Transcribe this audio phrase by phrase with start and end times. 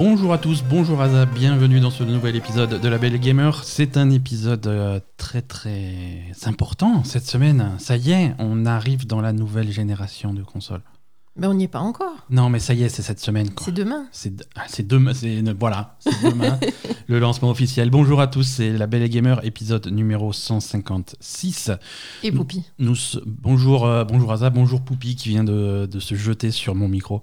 [0.00, 3.62] Bonjour à tous, bonjour Aza, bienvenue dans ce nouvel épisode de La Belle Gamer.
[3.64, 7.72] C'est un épisode euh, très très important cette semaine.
[7.78, 10.80] Ça y est, on arrive dans la nouvelle génération de consoles.
[11.36, 12.26] Mais on n'y est pas encore.
[12.30, 13.50] Non, mais ça y est, c'est cette semaine.
[13.62, 14.06] C'est demain.
[14.10, 16.58] C'est de- ah, demain, c'est voilà, c'est demain
[17.06, 17.90] le lancement officiel.
[17.90, 21.72] Bonjour à tous, c'est La Belle Gamer, épisode numéro 156.
[22.22, 22.64] Et Poupi.
[22.78, 26.74] Nous, s- bonjour, euh, bonjour Aza, bonjour Poupi qui vient de, de se jeter sur
[26.74, 27.20] mon micro.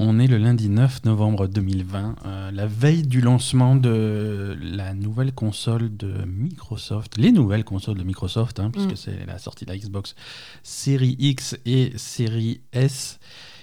[0.00, 5.32] On est le lundi 9 novembre 2020, euh, la veille du lancement de la nouvelle
[5.32, 8.96] console de Microsoft, les nouvelles consoles de Microsoft, hein, puisque Mm.
[8.96, 10.14] c'est la sortie de la Xbox
[10.62, 13.18] Série X et Série S.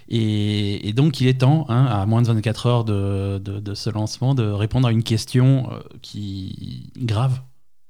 [0.10, 3.74] Et, et donc il est temps, hein, à moins de 24 heures de, de- de
[3.74, 7.42] ce lancement, de répondre à une question euh, qui grave,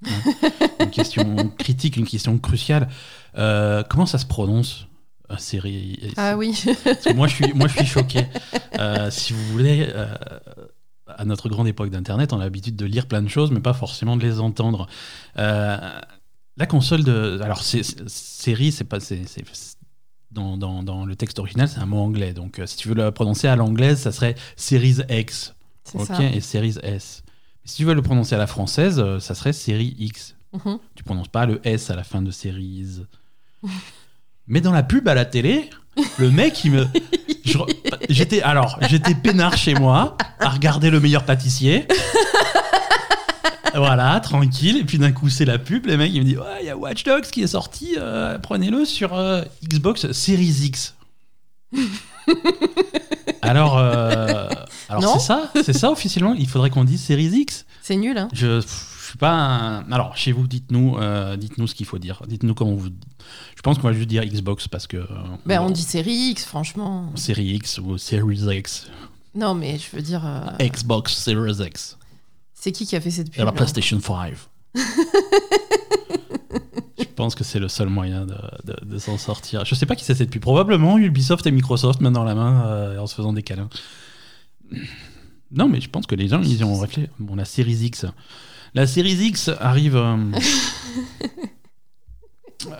[0.06, 0.32] hein.
[0.82, 2.90] une question critique, une question cruciale.
[3.40, 4.88] Euh, comment ça se prononce?
[5.38, 6.54] Série Ah oui.
[6.84, 8.26] Parce que moi, je suis, moi, je suis choqué.
[8.80, 10.14] Euh, si vous voulez, euh,
[11.08, 13.74] à notre grande époque d'Internet, on a l'habitude de lire plein de choses, mais pas
[13.74, 14.88] forcément de les entendre.
[15.38, 15.78] Euh,
[16.58, 17.40] la console de.
[17.44, 19.00] Alors, série, c'est pas.
[20.32, 22.34] dans, dans- dans le texte original, c'est un mot anglais.
[22.34, 25.54] Donc, si tu veux le prononcer à l'anglaise, ça serait Series X.
[25.84, 26.24] C'est Ok, ça.
[26.24, 27.24] et Series S.
[27.64, 30.36] Si tu veux le prononcer à la française, ça serait série X.
[30.54, 30.78] Mhm.
[30.96, 33.02] Tu prononces pas le S à la fin de Series.
[34.48, 35.70] Mais dans la pub à la télé,
[36.18, 36.88] le mec, il me.
[38.10, 41.88] J'étais alors, j'étais peinard chez moi à regarder le meilleur pâtissier.
[43.74, 44.78] Voilà, tranquille.
[44.78, 45.86] Et puis d'un coup, c'est la pub.
[45.86, 47.96] Le mec, il me dit Ouais, il y a Watch Dogs qui est sorti.
[47.98, 50.96] euh, Prenez-le sur euh, Xbox Series X.
[53.42, 54.48] alors, euh,
[54.90, 56.34] alors c'est ça, c'est ça officiellement.
[56.34, 57.66] Il faudrait qu'on dise Series X.
[57.82, 58.28] C'est nul, hein.
[58.34, 58.66] Je, je
[59.10, 59.32] suis pas.
[59.32, 60.98] un- Alors, chez vous, dites-nous,
[61.38, 62.22] dites-nous ce qu'il faut dire.
[62.28, 62.90] Dites-nous comment vous.
[63.56, 64.98] Je pense qu'on va juste dire Xbox parce que.
[64.98, 65.08] euh,
[65.46, 67.12] Ben, on dit série X, franchement.
[67.16, 68.88] Série X ou Series X.
[69.34, 70.24] Non, mais je veux dire.
[70.26, 71.98] euh, Xbox Series X.
[72.54, 74.34] c'est qui qui a fait cette Et pub la PlayStation 5.
[76.98, 79.64] je pense que c'est le seul moyen de, de- de s'en sortir.
[79.66, 80.42] Je sais pas qui c'est cette pub.
[80.42, 83.70] Probablement Ubisoft et Microsoft, main dans la main, euh, en se faisant des câlins.
[85.52, 87.08] Non, mais je pense que les gens, ils y ont réfléchi.
[87.20, 88.06] Bon, la Series X.
[88.74, 89.96] La Series X arrive.
[89.96, 90.18] euh,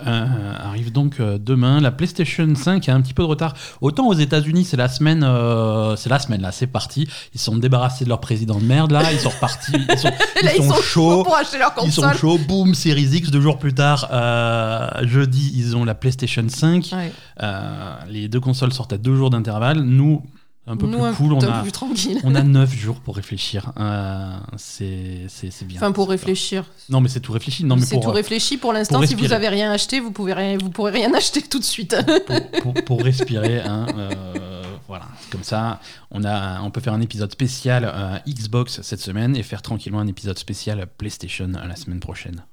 [0.06, 1.80] euh, arrive donc euh, demain.
[1.80, 3.54] La PlayStation 5 a un petit peu de retard.
[3.80, 7.08] Autant aux États-Unis, c'est la semaine, euh, c'est la semaine là, c'est parti.
[7.34, 10.08] Ils sont débarrassés de leur président de merde là, ils sont repartis, ils sont,
[10.42, 11.24] Là, ils sont chauds.
[11.24, 12.18] pour acheter leur Ils sont console.
[12.18, 16.90] chauds, boum, Series X, deux jours plus tard, euh, jeudi, ils ont la PlayStation 5.
[16.92, 17.12] Ouais.
[17.42, 19.80] Euh, les deux consoles sortent à deux jours d'intervalle.
[19.80, 20.22] Nous,
[20.68, 22.20] un peu Nous, plus cool, on a, plus tranquille.
[22.24, 23.72] on a neuf jours pour réfléchir.
[23.78, 25.26] Euh, c'est
[25.64, 25.76] bien.
[25.76, 26.64] Enfin, pour réfléchir.
[26.64, 27.64] pas- Non, mais c'est tout réfléchi.
[27.64, 29.00] Non, mais C'est tout euh, réfléchi pour l'instant.
[29.06, 31.94] Si vous avez rien acheté, vous pouvez rien, vous pourrez rien acheter tout de suite.
[32.26, 33.60] pour, pour- pour respirer.
[33.60, 38.80] hein, euh, voilà, comme ça, on, a, on peut faire un épisode spécial euh, Xbox
[38.82, 42.44] cette semaine et faire tranquillement un épisode spécial PlayStation la semaine prochaine.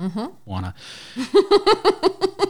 [0.00, 0.28] Mhm.
[0.46, 0.74] Voilà.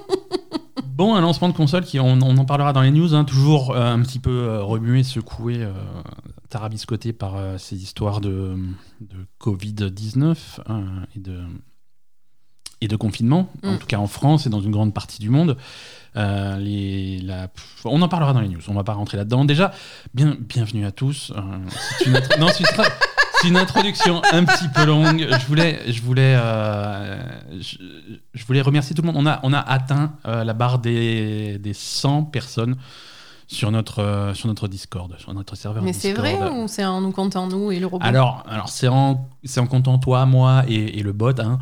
[0.95, 3.73] Bon, un lancement de console qui, on, on en parlera dans les news, hein, toujours
[3.75, 5.73] euh, un petit peu euh, remué, secoué, euh,
[6.51, 8.57] tarabiscoté par ces histoires de,
[9.01, 10.37] de Covid-19
[10.71, 10.83] euh,
[11.17, 11.41] et, de,
[12.81, 13.79] et de confinement, en Mm.
[13.79, 15.57] tout cas en France et dans une grande partie du monde.
[16.15, 19.45] Les, la- pff, on en parlera dans les news, on va pas rentrer là-dedans.
[19.45, 19.73] Déjà,
[20.15, 21.33] bien, bienvenue à tous.
[22.39, 22.47] Non,
[23.45, 25.27] c'est une introduction un petit peu longue.
[25.41, 27.23] Je voulais, je voulais, euh,
[27.61, 27.77] je,
[28.33, 29.17] je voulais remercier tout le monde.
[29.19, 32.77] On a, on a atteint euh, la barre des, des 100 personnes
[33.47, 37.03] sur notre, euh, sur notre Discord, sur notre serveur Mais c'est vrai ou c'est en
[37.03, 40.65] nous comptant nous et le robot Alors, alors c'est en, c'est en comptant toi, moi
[40.67, 41.39] et, et le bot.
[41.39, 41.59] Hein.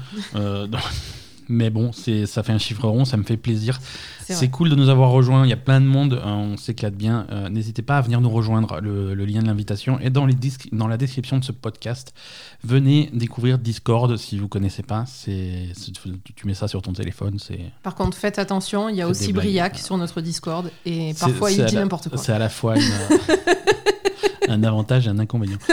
[1.49, 3.81] Mais bon, ça fait un chiffre rond, ça me fait plaisir.
[4.29, 5.45] C'est cool de nous avoir rejoints.
[5.45, 7.27] Il y a plein de monde, euh, on s'éclate bien.
[7.31, 8.81] Euh, N'hésitez pas à venir nous rejoindre.
[8.81, 10.35] Le, le lien de l'invitation est dans, les
[10.73, 12.15] dans la description de ce podcast.
[12.65, 15.05] Venez découvrir Discord si vous connaissez pas.
[15.07, 15.69] C'est,
[16.35, 17.39] tu, mets ça sur ton téléphone.
[17.39, 19.33] C'est, Par contre, faites attention, il y a aussi.
[19.35, 22.17] Briac sur notre Discord et parfois il dit n'importe quoi.
[22.19, 22.83] C'est à la fois une-
[24.49, 25.59] un avantage et un inconvénient.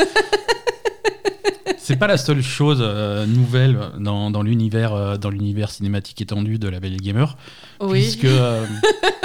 [1.90, 6.60] C'est pas la seule chose euh, nouvelle dans, dans l'univers euh, dans l'univers cinématique étendu
[6.60, 7.36] de la Belle Gamer.
[7.80, 8.02] Oui.
[8.02, 8.64] puisque, euh,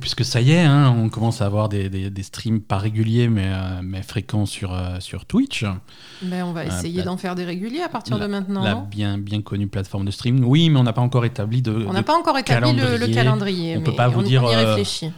[0.00, 3.28] puisque ça y est, hein, on commence à avoir des, des- des streams pas réguliers
[3.28, 5.64] mais, euh, mais fréquents sur, euh, sur Twitch,
[6.22, 8.62] Ben, on va essayer la- d'en faire des réguliers à partir la- de maintenant.
[8.62, 10.44] la bien, bien connue plateforme de streaming.
[10.44, 13.06] Oui, mais on n'a pas encore établi de, on n'a pas encore établi le- le,
[13.08, 13.76] calendrier.
[13.76, 14.76] On mais peut pas vous dire, euh,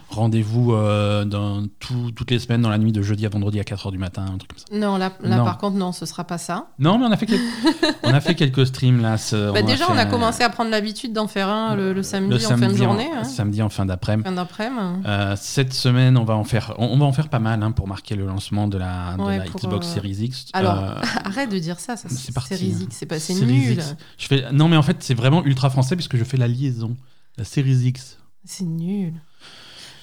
[0.09, 3.63] rendez-vous euh, dans tout- toutes les semaines dans la nuit de jeudi à vendredi à
[3.63, 4.65] 4h du matin, un truc comme ça.
[4.77, 5.43] Non, là, là non.
[5.45, 6.67] par contre, non, ce sera pas ça.
[6.79, 7.39] Non, mais on a fait, quel-
[8.03, 9.17] on a fait quelques streams là.
[9.17, 12.03] ce- Bah, on déjà, on a commencé à prendre l'habitude d'en faire un le, le
[12.03, 13.09] samedi le en fin de journée.
[13.15, 13.23] hein.
[13.23, 14.27] Samedi en fin d'après-midi.
[14.69, 15.03] Même.
[15.05, 17.71] Euh, cette semaine, on va en faire, on, on va en faire pas mal hein,
[17.71, 20.45] pour marquer le lancement de la, de Ouais, la pour, Xbox euh, Series X.
[20.53, 22.55] Alors, Euh, arrête de dire ça, ça c'est parti.
[22.55, 23.73] Series X, c'est pas, c'est nul.
[23.73, 23.95] X.
[24.17, 26.95] je fais, non, mais en fait, c'est vraiment ultra français puisque je fais la liaison.
[27.37, 28.17] La Series X.
[28.45, 29.13] C'est nul.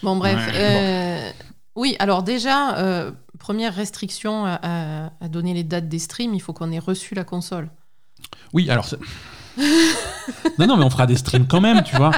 [0.02, 0.36] Bon, bref.
[0.52, 1.34] Ouais,
[1.76, 6.78] Oui, alors déjà, première restriction à donner les dates des streams, il faut qu'on ait
[6.78, 7.70] reçu la console.
[8.52, 8.86] Oui, alors.
[10.58, 12.10] Non, non, mais on fera des streams quand même, tu vois.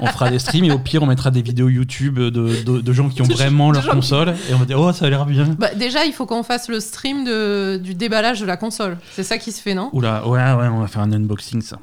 [0.00, 2.92] On fera des streams et au pire, on mettra des vidéos YouTube de, de, de
[2.92, 5.46] gens qui ont vraiment leur console et on va dire, oh, ça a l'air bien.
[5.58, 8.98] Bah, déjà, il faut qu'on fasse le stream de, du déballage de la console.
[9.12, 9.90] C'est ça qui se fait, non?
[9.92, 11.78] Oula, ouais, ouais, on va faire un unboxing, ça.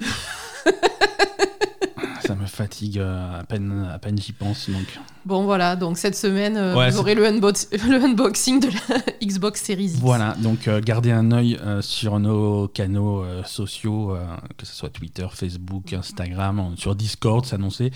[2.31, 5.00] Ça me fatigue euh, à peine, à peine j'y pense, donc.
[5.25, 8.98] Bon, voilà, donc cette semaine, euh, Ouais, vous aurez le, unbox- le unboxing de la
[9.24, 9.95] Xbox Series X.
[10.00, 14.16] Voilà, donc euh, gardez un œil euh, sur nos canaux euh, sociaux,
[14.57, 17.92] que ce soit Twitter, Facebook, Instagram, sur Discord, s'annoncer.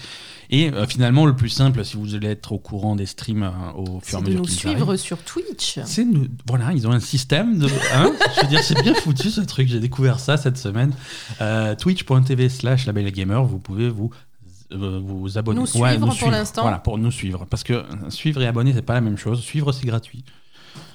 [0.52, 4.02] Et finalement, le plus simple, si vous voulez être au courant des streams au fur
[4.02, 5.80] et C'est à de mesure nous qu'ils suivre arrivent, sur Twitch.
[5.86, 7.68] C'est nous, voilà, ils ont un système de.
[7.96, 9.68] hein, je veux dire, c'est bien foutu ce truc.
[9.68, 10.94] J'ai découvert ça cette semaine.
[11.80, 14.12] Twitch.tv slash labelgamer, vous pouvez vous
[14.72, 15.60] euh, vous abonner.
[15.60, 16.62] Nous suivre pour l'instant.
[16.64, 17.46] Voilà, pour nous suivre.
[17.50, 19.42] Parce que suivre et abonner, c'est pas la même chose.
[19.42, 20.24] Suivre, c'est gratuit.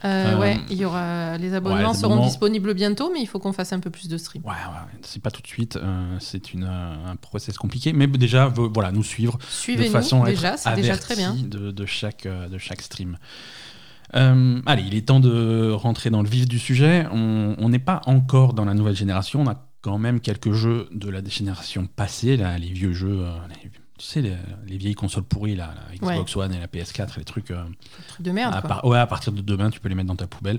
[0.05, 3.27] Euh, Euh, ouais, il y aura les abonnements les seront abonnements- disponibles bientôt, mais il
[3.27, 4.43] faut qu'on fasse un peu plus de stream.
[4.45, 5.77] Ouais, ouais, c'est pas tout de suite.
[5.77, 7.93] euh, c'est une, un process compliqué.
[7.95, 9.39] Mais déjà, vo- voilà, nous suivre
[9.69, 11.35] de façon à déjà, être c'est déjà très bien.
[11.35, 13.17] De, de chaque, de chaque stream.
[14.17, 17.07] Euh, allez, il est temps de rentrer dans le vif du sujet.
[17.13, 19.41] On on n'est pas encore dans la nouvelle génération.
[19.43, 23.33] On a quand même quelques jeux de la génération passée, là, les vieux jeux, euh,
[23.63, 24.35] les- tu sais, les,
[24.67, 27.51] les vieilles consoles pourries, là, la Xbox One et la PS4, les trucs.
[27.51, 27.63] euh,
[28.09, 28.69] Truc de merde, à, quoi.
[28.69, 30.59] par- ouais, à partir de demain, tu peux les mettre dans ta poubelle.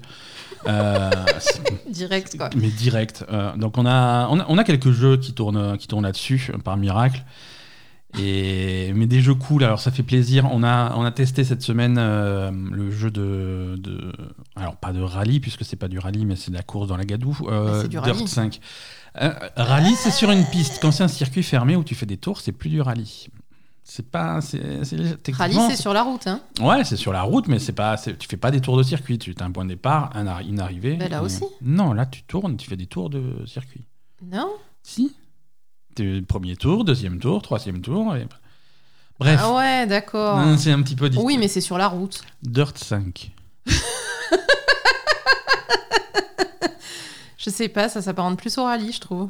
[0.67, 1.09] Euh,
[1.89, 2.49] Direct, quoi.
[2.55, 3.25] mais direct.
[3.31, 6.51] Euh, donc on a, on a, on a quelques jeux qui tournent, qui tournent là-dessus,
[6.63, 7.23] par miracle.
[8.19, 10.45] Et, mais des jeux cool, alors ça fait plaisir.
[10.51, 14.11] On a, on a testé cette semaine euh, le jeu de, de.
[14.57, 16.97] Alors pas de rallye, puisque c'est pas du rallye, mais c'est de la course dans
[16.97, 17.37] la gadoue.
[17.47, 18.27] euh, c'est du Dirt rallye.
[18.27, 18.59] 5.
[19.21, 20.79] Euh, rallye, c'est sur une piste.
[20.81, 23.27] Quand c'est un circuit fermé où tu fais des tours, c'est plus du rallye.
[23.83, 24.39] C'est pas.
[24.41, 26.39] c'est- c'est- Rallye, techniquement, c'est sur la route, hein.
[26.61, 29.17] Ouais, c'est sur la route, mais c'est pas, tu fais pas des tours de circuit.
[29.19, 30.95] Tu as un point de départ, un une arrivée.
[30.95, 31.43] Ben, là et- aussi.
[31.61, 33.83] Non, là tu tournes, tu fais des tours de circuit.
[34.23, 34.49] Non
[34.83, 35.13] Si.
[36.27, 38.15] Premier tour, deuxième tour, troisième tour.
[38.15, 38.25] Et...
[39.19, 40.37] Bref, Ah ouais, d'accord.
[40.37, 41.25] hein, c'est un petit peu distinct.
[41.25, 42.23] Oui, mais c'est sur la route.
[42.43, 43.31] Dirt 5.
[47.43, 49.29] Je sais pas, ça s'apparente plus au rallye, je trouve.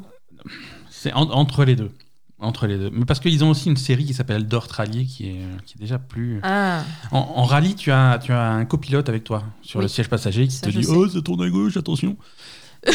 [0.90, 1.90] C'est en- entre les deux.
[2.38, 2.90] Entre les deux.
[2.92, 5.80] Mais parce qu'ils ont aussi une série qui s'appelle Dirt Rally qui est, qui est
[5.80, 6.40] déjà plus.
[6.42, 6.82] Ah,
[7.12, 9.84] En, en rallye, tu as, tu as un copilote avec toi sur Oui.
[9.84, 10.90] le siège passager qui Ça, te dit sais.
[10.92, 12.16] Oh, c'est tourne à gauche, attention.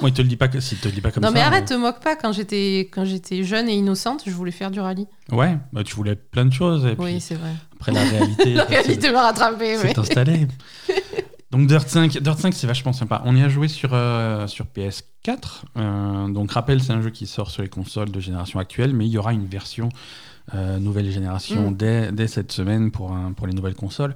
[0.00, 1.34] Bon, il te le dit pas, que- s'il te le dit pas comme non ça.
[1.34, 2.16] mais euh, arrête, te moque pas.
[2.16, 5.06] Quand j'étais quand j'étais jeune et innocente, je voulais faire du rallye.
[5.30, 6.84] Ouais, bah, tu voulais plein de choses.
[6.84, 7.52] Et Oui, puis c'est vrai.
[7.76, 8.54] après, la réalité.
[8.54, 9.78] La c'est- réalité m'a rattrapé.
[9.78, 9.96] ouais.
[9.98, 10.48] installé.
[11.50, 13.22] Donc Dirt 5, Dirt 5 c'est vachement sympa.
[13.24, 15.62] On y a joué sur, euh, sur PS4.
[15.78, 19.06] Euh, donc rappel, c'est un jeu qui sort sur les consoles de génération actuelle, mais
[19.06, 19.88] il y aura une version
[20.54, 21.76] euh, nouvelle génération Mm.
[21.76, 24.14] dès, dès cette semaine pour, un- pour les nouvelles consoles.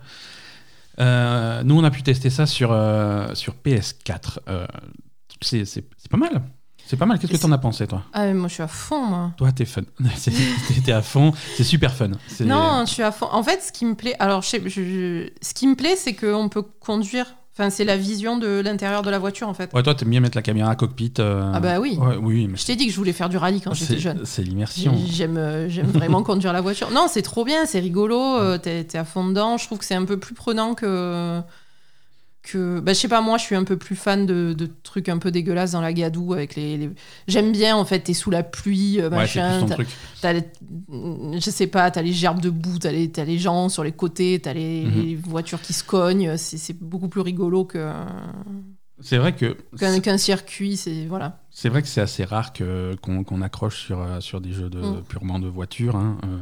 [0.98, 1.04] Nous,
[1.78, 2.68] on a pu tester ça sur,
[3.34, 4.38] sur PS4.
[4.48, 4.66] Euh,
[5.40, 6.42] c'est c'est- c'est pas mal.
[6.92, 7.18] C'est pas mal.
[7.18, 9.30] Qu'est-ce que t'en as pensé, toi Ah mais moi je suis à fond moi.
[9.38, 9.80] Toi, t'es fun.
[10.84, 11.32] T'es à fond.
[11.56, 12.10] C'est super fun.
[12.40, 13.28] Non, je suis à fond.
[13.32, 15.96] En fait, ce qui me plaît, alors je sais- je- je- ce qui me plaît,
[15.96, 17.24] c'est qu'on peut conduire.
[17.54, 19.72] Enfin, c'est la vision de l'intérieur de la voiture en fait.
[19.72, 21.14] Ouais, toi, t'aimes bien mettre la caméra à cockpit.
[21.18, 21.96] euh, Ah bah oui.
[21.98, 24.20] ouais, oui, mais Je t'ai dit que je voulais faire du rallye quand j'étais jeune.
[24.24, 24.94] C'est l'immersion.
[25.10, 26.90] J'aime euh, j'aime vraiment conduire la voiture.
[26.90, 29.56] Non, c'est trop bien, c'est rigolo, euh, t'es t'es à fond dedans.
[29.56, 31.40] Je trouve que c'est un peu plus prenant que.
[32.42, 35.08] Que bah, je sais pas, moi, je suis un peu plus fan de, de trucs
[35.08, 36.32] un peu dégueulasses dans la gadoue.
[36.32, 36.90] avec les, les-
[37.28, 39.60] J'aime bien, en fait, t'es sous la pluie, euh, machin.
[40.20, 43.92] t'as- les- je sais pas, t'as les gerbes debout, t'as les, les gens sur les
[43.92, 45.02] côtés, t'as les, Mhm.
[45.02, 46.36] les voitures qui se cognent.
[46.36, 47.92] C'est beaucoup plus rigolo que-
[49.00, 49.56] C'est vrai que
[50.00, 50.76] qu'un circuit.
[50.76, 51.38] C'est voilà.
[51.50, 52.52] c'est vrai que c'est assez rare
[53.02, 55.02] qu'on accroche sur euh, sur des jeux de Mm.
[55.08, 55.96] purement de voiture.
[55.96, 56.18] hein.
[56.24, 56.38] Euh,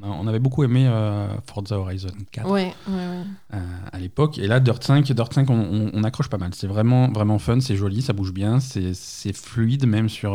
[0.00, 3.24] on, a- on avait beaucoup aimé euh, Forza Horizon 4 Ouais, ouais, ouais.
[3.54, 3.58] euh,
[3.92, 4.38] à l'époque.
[4.38, 6.50] Et là, Dirt 5, Dirt 5, on, on- on accroche pas mal.
[6.54, 10.34] C'est vraiment vraiment fun, c'est joli, ça bouge bien, c'est fluide même sur.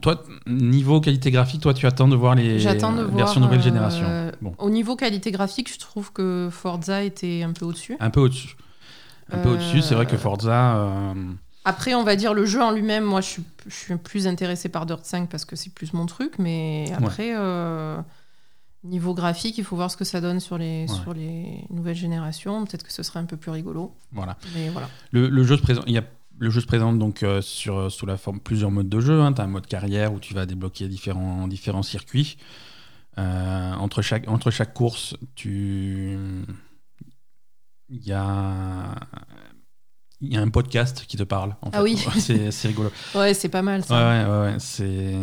[0.00, 2.58] toi, niveau qualité graphique, toi, tu attends de voir les
[2.92, 4.06] de versions nouvelle génération.
[4.40, 7.96] Bon, Au niveau qualité graphique, je trouve que Forza était un peu au-dessus.
[8.00, 8.56] un peu au-dessus.
[9.32, 9.82] Un peu Euh, au-dessus.
[9.82, 10.76] C'est vrai que Forza.
[10.76, 11.14] euh,
[11.64, 14.68] Après, on va dire le jeu en lui-même, moi, je suis, je suis plus intéressé
[14.68, 16.34] par Dirt 5 parce que c'est plus mon truc.
[16.38, 17.98] Mais après, euh,
[18.84, 20.96] niveau graphique, il faut voir ce que ça donne sur les, Ouais.
[21.02, 22.64] sur les nouvelles générations.
[22.64, 23.94] Peut-être que ce serait un peu plus rigolo.
[24.12, 24.36] voilà.
[24.54, 24.88] Mais voilà.
[25.10, 26.04] Le, le jeu se présente, il y a,
[26.38, 29.20] le jeu se présente donc euh, sur, sous la forme plusieurs modes de jeu.
[29.34, 32.36] Tu as un mode carrière où tu vas débloquer différents, différents circuits.
[33.18, 36.16] Euh, entre, chaque, entre chaque course, tu.
[37.88, 38.94] Il y a.
[40.22, 41.56] Il y a un podcast qui te parle.
[41.60, 41.82] En Ah fait.
[41.82, 42.50] oui.
[42.50, 42.90] C'est rigolo.
[43.14, 43.94] Ouais, c'est pas mal ça.
[43.94, 44.40] ouais, ouais.
[44.52, 45.14] ouais, C'est.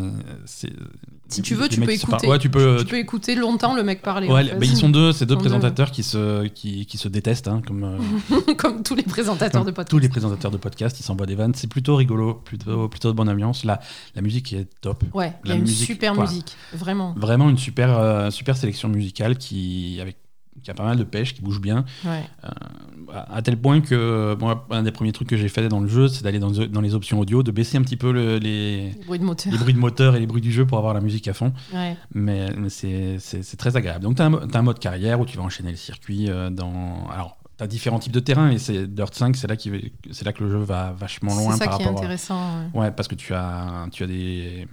[1.27, 2.27] Si tu veux, tu peux écouter.
[2.27, 2.77] Ouais, tu peux.
[2.79, 4.27] Tu peux écouter longtemps le mec parler.
[4.27, 4.60] Ouais, en fait.
[4.60, 7.84] bah, ils sont deux, c'est deux présentateurs qui se, qui, qui se détestent, hein, comme,
[7.84, 9.89] euh, Comme tous les présentateurs comme de podcast.
[9.89, 11.55] tous les présentateurs de podcast, ils s'envoient des vannes.
[11.55, 13.63] C'est plutôt rigolo, plutôt, plutôt de bonne ambiance.
[13.63, 13.79] La,
[14.13, 15.03] la musique est top.
[15.15, 16.55] Ouais, il y a une musique, super musique.
[16.74, 17.15] Vraiment.
[17.17, 20.17] Vraiment une super, euh, super sélection musicale qui, avec,
[20.62, 21.86] qui a pas mal de pêche, qui bouge bien.
[22.05, 22.24] Ouais.
[22.43, 25.88] À à tel point que moi, un des premiers trucs que j'ai fait dans le
[25.88, 28.89] jeu, c'est d'aller dans, dans les options audio, de baisser un petit peu le- les,
[28.91, 29.51] Les bruits de moteur.
[29.51, 31.53] les bruits de moteur et les bruits du jeu pour avoir la musique à fond.
[31.74, 31.95] Ouais.
[32.13, 33.17] Mais, mais c'est-
[33.57, 34.03] très agréable.
[34.03, 37.07] Donc, tu as, un mode carrière où tu vas enchaîner le circuit euh, dans.
[37.13, 39.72] Alors, différents types de terrains et c'est Dirt 5, c'est là, qui
[40.12, 42.03] c'est là que le jeu va vachement loin C'est ça par qui est rapport à-
[42.03, 42.39] intéressant.
[42.74, 42.82] ouais.
[42.82, 44.67] Ouais, parce que tu as, tu as des,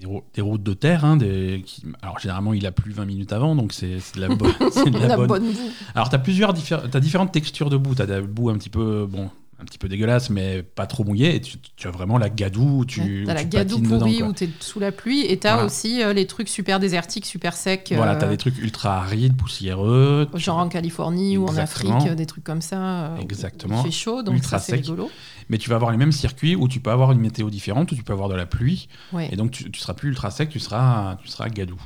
[0.00, 1.04] des, rou- des routes de terre.
[1.04, 4.20] hein, des, qui- alors, généralement, il a plu 20 minutes avant, donc c'est c'est de
[4.20, 4.28] la,
[4.70, 5.26] c'est de la La bonne.
[5.28, 5.58] bonne boue.
[5.94, 7.94] Alors, tu as, plusieurs diffé- t'as différentes textures de boue.
[7.94, 9.06] Tu as des bouts un petit peu.
[9.10, 11.34] Bon, un petit peu dégueulasse, mais pas trop mouillé.
[11.34, 14.28] Et tu, tu as vraiment la gadoue tu, T'as la tu gadoue dedans, pourrie quoi.
[14.28, 15.66] où t'es sous la pluie et t'as Voilà.
[15.66, 17.92] aussi euh, les trucs super désertiques, super secs.
[17.96, 20.28] Voilà, euh, tu as des trucs ultra arides, poussiéreux.
[20.34, 21.96] Genre en Californie ou en Exactement.
[21.96, 22.76] Afrique, euh, des trucs comme ça.
[22.80, 23.80] euh, où Exactement.
[23.82, 24.84] Il fait chaud, donc Ultra ça c'est sec.
[24.84, 25.10] rigolo.
[25.48, 27.96] Mais tu vas avoir les mêmes circuits où tu peux avoir une météo différente, où
[27.96, 28.88] tu peux avoir de la pluie.
[29.12, 29.28] Ouais.
[29.32, 31.80] Et donc, tu, tu seras plus ultra sec, tu seras, tu seras gadou.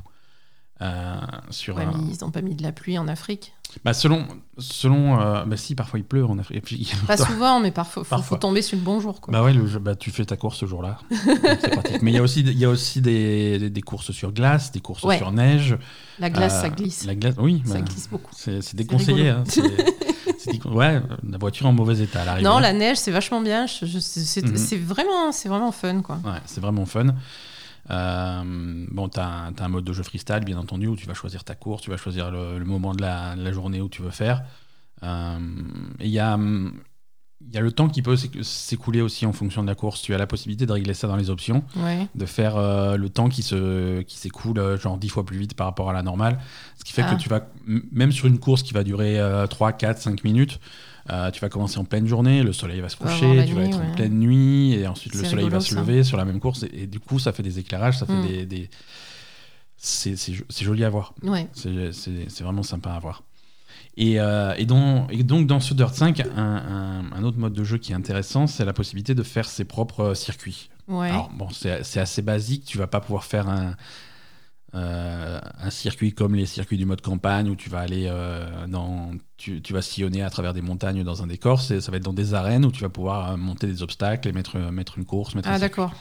[0.80, 1.14] Euh,
[1.50, 3.52] sur Ouais, un- mais ils ont pas mis de la pluie en Afrique.
[3.84, 4.26] Bah, selon,
[4.58, 6.94] selon euh, bah, si parfois il pleut en Afrique.
[7.06, 8.22] Pas souvent, mais parfois, Parfois.
[8.22, 9.20] faut tomber sur le bon jour.
[9.20, 9.32] Quoi.
[9.32, 10.98] bah ouais, le bah, tu fais ta course ce jour-là.
[12.02, 14.72] Mais il y a aussi, il y a aussi des, des, des courses sur glace,
[14.72, 15.16] des courses Ouais.
[15.18, 15.76] sur neige.
[16.18, 17.04] la glace, Euh, ça glisse.
[17.06, 17.62] La glace, oui.
[17.64, 18.30] Ça glisse beaucoup.
[18.36, 19.30] c'est déconseillé.
[19.30, 19.44] hein,
[20.66, 22.22] ouais, la voiture en mauvais état.
[22.22, 22.40] à.
[22.40, 23.66] Non, la neige, c'est vachement bien.
[23.66, 24.56] C'est Mhm.
[24.56, 26.16] c'est vraiment, c'est vraiment fun, quoi.
[26.24, 27.14] Ouais, c'est vraiment fun.
[27.90, 31.44] Euh, bon, tu as, un mode de jeu freestyle, bien entendu, où tu vas choisir
[31.44, 34.02] ta course, tu vas choisir le, le moment de la, de la journée où tu
[34.02, 34.42] veux faire.
[35.02, 35.38] Euh,
[36.00, 36.74] Il y, a, hum,
[37.50, 40.00] y a le temps qui peut s'éc- s'écouler aussi en fonction de la course.
[40.00, 42.06] Tu as la possibilité de régler ça dans les options, Ouais.
[42.14, 45.54] de faire euh, le temps qui se qui s'écoule euh, genre 10 fois plus vite
[45.54, 46.38] par rapport à la normale.
[46.78, 47.14] Ce qui fait Ah.
[47.14, 50.60] que tu vas, même sur une course qui va durer euh, 3, 4, 5 minutes,
[51.10, 53.78] euh, tu vas commencer en pleine journée, le soleil va se coucher, tu vas être
[53.80, 55.80] en pleine nuit, et ensuite le soleil va se ça.
[55.80, 58.12] lever sur la même course, et, et du coup ça fait des éclairages, ça fait
[58.12, 58.26] Mm.
[58.26, 58.46] des...
[58.46, 58.70] des-
[59.84, 61.48] C'est c'est jo- c'est joli à voir, Ouais.
[61.54, 63.24] c'est vraiment sympa à voir.
[63.96, 67.52] Et, euh, et, dans- et donc dans ce Dirt 5, un, un- un autre mode
[67.52, 70.70] de jeu qui est intéressant, c'est la possibilité de faire ses propres circuits.
[70.88, 71.10] Ouais.
[71.10, 73.74] Alors bon, c'est c'est assez basique, tu vas pas pouvoir faire un,
[74.74, 79.10] euh, un circuit comme les circuits du mode campagne où tu vas aller euh, dans,
[79.36, 81.60] tu, tu vas sillonner à travers des montagnes dans un décor.
[81.60, 84.32] Ça va être dans des arènes où tu vas pouvoir euh, monter des obstacles et
[84.32, 85.34] mettre, mettre une course.
[85.34, 85.92] Mettre ah, d'accord.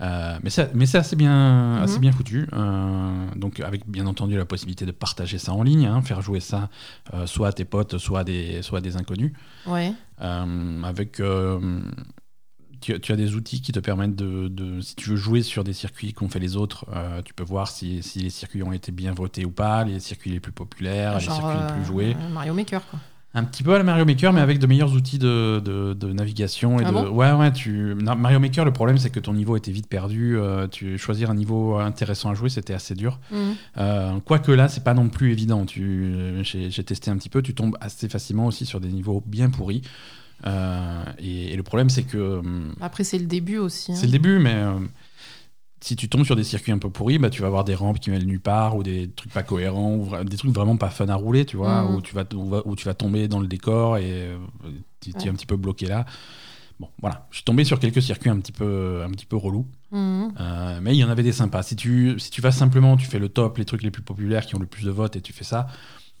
[0.00, 2.00] Euh, mais c'est mais c'est assez bien, assez Mhm.
[2.00, 2.48] bien foutu.
[2.54, 6.40] Euh, donc avec bien entendu la possibilité de partager ça en ligne, hein, faire jouer
[6.40, 6.70] ça
[7.12, 9.32] euh, soit à tes potes, soit à des, soit à des inconnus.
[9.66, 9.92] Ouais.
[10.18, 11.20] Avec
[12.82, 15.64] tu, tu as des outils qui te permettent de, de- si tu veux jouer sur
[15.64, 18.72] des circuits qu'ont fait les autres, euh, tu peux voir si, si les circuits ont
[18.72, 21.84] été bien votés ou pas, les circuits les plus populaires, les circuits les plus euh,
[21.84, 22.16] joués.
[22.32, 22.98] Mario Maker, quoi.
[23.34, 26.12] Un petit peu à la Mario Maker, mais avec de meilleurs outils de, de- de
[26.12, 26.78] navigation.
[26.80, 26.92] Et Ah de...
[26.92, 27.08] bon?
[27.08, 27.94] Ouais, ouais, tu...
[27.94, 30.36] Mario Maker, le problème, c'est que ton niveau était vite perdu.
[30.36, 30.98] euh, tu...
[30.98, 33.20] Choisir un niveau intéressant à jouer, c'était assez dur.
[33.30, 33.38] Mhm.
[33.78, 35.64] Euh, Quoique là, c'est pas non plus évident.
[35.64, 36.14] Tu...
[36.42, 39.80] J'ai testé un petit peu, tu tombes assez facilement aussi sur des niveaux bien pourris.
[40.46, 43.92] Euh, et, et le problème, c'est que hum, Après, c'est le début aussi.
[43.92, 43.94] hein.
[43.96, 44.78] c'est le début, mais euh,
[45.80, 47.98] si tu tombes sur des circuits un peu pourris, bah, tu vas avoir des rampes
[48.00, 51.08] qui mènent nulle part ou des trucs pas cohérents ou des trucs vraiment pas fun
[51.08, 51.94] à rouler, tu vois, Mhm.
[51.94, 52.24] où, tu vas,
[52.64, 54.38] où, tu vas tomber dans le décor et euh,
[55.00, 55.28] tu es Ouais.
[55.28, 56.04] un petit peu bloqué là.
[56.80, 57.26] Bon, voilà.
[57.30, 59.66] Je suis tombé sur quelques circuits un petit peu, un petit peu relous.
[59.92, 61.62] Euh, mais il y en avait des sympas.
[61.62, 64.46] Si tu, si tu vas simplement, tu fais le top, les trucs les plus populaires
[64.46, 65.66] qui ont le plus de votes et tu fais ça,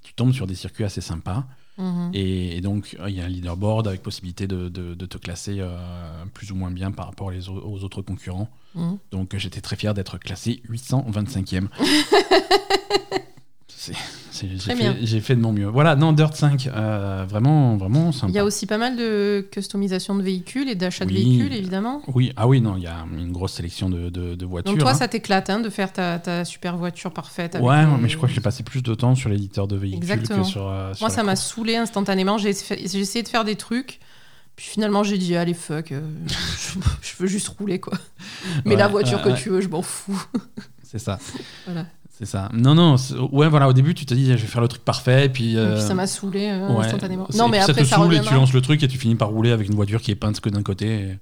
[0.02, 1.46] tu tombes sur des circuits assez sympas.
[1.78, 2.10] Mhm.
[2.14, 5.16] Et, et donc, euh, il y a un leaderboard avec possibilité de, de- de te
[5.18, 5.76] classer euh,
[6.34, 8.48] plus ou moins bien par rapport les aux autres concurrents.
[8.74, 8.98] Mhm.
[9.10, 11.68] Donc, j'étais très fier d'être classé 825e.
[15.02, 15.66] J'ai fait, de mon mieux.
[15.66, 18.30] Voilà, non, Dirt 5, euh, vraiment, vraiment sympa.
[18.30, 21.22] Il y a aussi pas mal de customisation de véhicules et d'achat de Oui.
[21.24, 22.02] véhicules, évidemment.
[22.14, 24.72] Oui, ah oui, non, il y a une grosse sélection de, de- de voitures.
[24.72, 24.94] Donc toi, hein.
[24.94, 27.54] ça t'éclate hein, de faire ta, ta super voiture parfaite.
[27.56, 29.76] avec Ouais, les- mais je crois que j'ai passé plus de temps sur l'éditeur de
[29.76, 30.42] véhicules Exactement.
[30.42, 30.66] que sur.
[30.68, 32.38] euh, sur Moi, ça m'a saoulé instantanément.
[32.38, 34.00] J'ai essayé de faire des trucs.
[34.54, 37.94] Puis finalement, j'ai dit, allez, fuck, euh, je, je veux juste rouler, quoi.
[38.64, 40.22] Mais Ouais, la voiture que tu veux, je m'en fous.
[40.82, 41.18] C'est ça.
[41.66, 41.86] Voilà.
[42.18, 42.48] C'est ça.
[42.52, 42.96] Non, non,
[43.32, 45.54] ouais, voilà, au début, tu te dis, je vais faire le truc parfait, puis.
[45.54, 47.26] Et euh, puis ça m'a saoulé euh, ouais, instantanément.
[47.34, 48.98] Non, mais puis après, ça ça, te saoule et tu lances le truc et tu
[48.98, 50.86] finis par rouler avec une voiture qui est peinte que d'un côté.
[50.86, 51.18] et-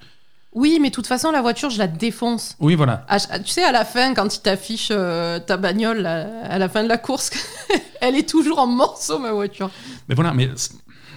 [0.53, 2.57] Oui, mais de toute façon, la voiture, je la défonce.
[2.59, 3.07] Oui, voilà.
[3.09, 6.83] À tu sais, à la fin, quand il t'affiche euh, ta bagnole à la fin
[6.83, 7.31] de la course,
[8.01, 9.71] elle est toujours en morceaux, ma voiture.
[10.09, 10.51] Mais voilà, mais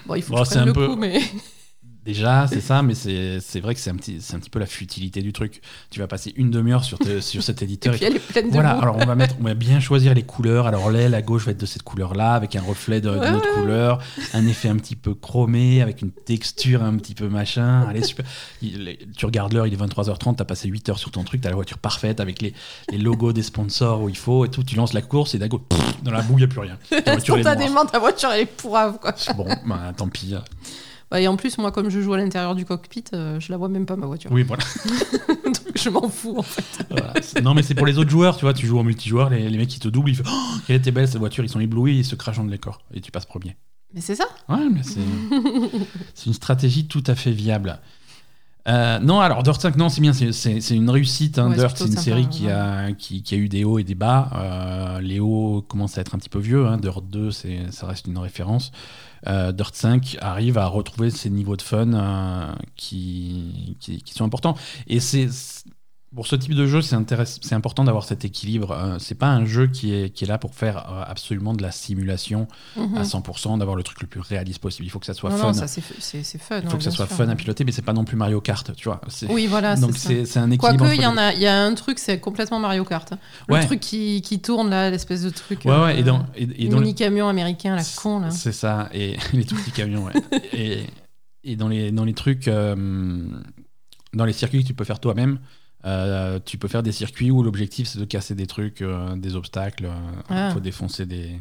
[0.06, 1.20] Bon, il faut Bon, que je prenne un le peu- coup, mais.
[2.06, 4.66] Déjà, c'est ça, mais c'est vrai que c'est un, petit- c'est un petit peu la
[4.66, 5.62] futilité du truc.
[5.90, 7.94] Tu vas passer une demi-heure sur, te- sur cet Et éditeur.
[7.94, 10.24] puis elle est pleine de Voilà, alors on va, mettre, on va bien choisir les
[10.24, 10.68] couleurs.
[10.68, 13.54] Alors l'aile à gauche va être de cette couleur-là, avec un reflet d'une Ouais, autre
[13.54, 14.00] couleur,
[14.34, 17.84] un effet un petit peu chromé, avec une texture un petit peu machin.
[17.88, 18.26] Allez, super.
[18.62, 21.50] Il tu regardes l'heure, il est 23h30, t'as passé 8 heures sur ton truc, t'as
[21.50, 22.54] la voiture parfaite avec les,
[22.92, 24.64] les logos des sponsors où il faut et tout.
[24.64, 25.62] Tu lances la course et d'un coup,
[26.04, 26.78] dans la boue, il n'y a plus rien.
[26.90, 27.36] Ta voiture.
[27.36, 29.14] Spontanément, ta voiture, elle est pourrave, quoi.
[29.36, 30.34] Bon, bah, tant pis.
[31.14, 33.58] Bah, et en plus, moi, comme je joue à l'intérieur du cockpit, euh, je la
[33.58, 34.32] vois même pas, ma voiture.
[34.32, 34.64] Oui, voilà.
[35.46, 36.84] Donc, je m'en fous, en fait.
[36.90, 37.14] Voilà.
[37.44, 38.54] Non, mais c'est pour les autres joueurs, tu vois.
[38.56, 40.90] Tu joues en multijoueur, les, les mecs qui te doublent, ils font Oh, quelle était
[40.90, 43.28] belle cette voiture, ils sont éblouis, ils se crachent dans le décor et tu passes
[43.28, 43.56] premier.
[43.94, 44.26] Mais c'est ça.
[44.50, 45.02] Ouais, mais c'est
[46.16, 47.80] c'est une stratégie tout à fait viable.
[48.68, 51.38] Euh, non, alors Dirt 5, non, c'est bien, c'est- une réussite.
[51.38, 51.50] hein.
[51.50, 52.30] Ouais, Dirt, c'est une sympa, série ouais.
[52.30, 54.30] qui a, qui, qui a eu des hauts et des bas.
[54.36, 56.66] Euh, les hauts commencent à être un petit peu vieux.
[56.68, 56.78] Hein.
[56.78, 58.72] Dirt 2, c'est- ça reste une référence.
[59.28, 64.56] Euh, Dirt 5 arrive à retrouver ces niveaux de fun qui, qui, qui sont importants.
[64.88, 65.28] Et c'est
[66.16, 68.72] pour ce type de jeu, c'est important d'avoir cet équilibre.
[68.72, 71.62] Euh, c'est pas un jeu qui est, qui est là pour faire euh, absolument de
[71.62, 72.98] la simulation Mhm.
[72.98, 74.86] à 100%, d'avoir le truc le plus réaliste possible.
[74.86, 75.48] Il faut que ça soit non, fun.
[75.48, 75.94] non, ça, c'est fun.
[76.00, 77.16] Il faut ouais, que ça bien soit sûr.
[77.16, 79.02] fun à piloter, mais c'est pas non plus Mario Kart, tu vois.
[79.30, 80.42] Oui, voilà, Donc c'est ça.
[80.42, 80.78] un équilibre.
[80.78, 83.12] Quoique, il y, en a, il y a un truc, c'est complètement Mario Kart.
[83.14, 83.20] hein.
[83.48, 83.66] Le Ouais.
[83.66, 85.62] truc qui, qui tourne, là, l'espèce de truc.
[85.66, 88.30] Ouais, ouais, et euh, dans, et, et le dans les- mini-camion américain, la con, là.
[88.30, 90.14] C'est ça, et les tout petits camions, ouais.
[90.54, 90.84] et,
[91.44, 92.76] et dans les, dans les trucs, euh,
[94.14, 95.40] dans les circuits que tu peux faire toi-même,
[95.86, 99.36] euh, tu peux faire des circuits où l'objectif c'est de casser des trucs, euh, des
[99.36, 99.90] obstacles,
[100.30, 100.52] il Ah.
[100.52, 101.40] faut défoncer des,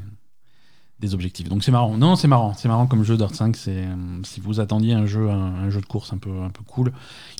[1.00, 1.48] des objectifs.
[1.48, 1.96] Donc c'est marrant.
[1.96, 3.56] Non, c'est marrant, c'est marrant comme jeu Dirt 5.
[3.56, 3.94] C'est euh,
[4.24, 6.92] si vous attendiez un jeu, un, un jeu de course un peu, un peu cool,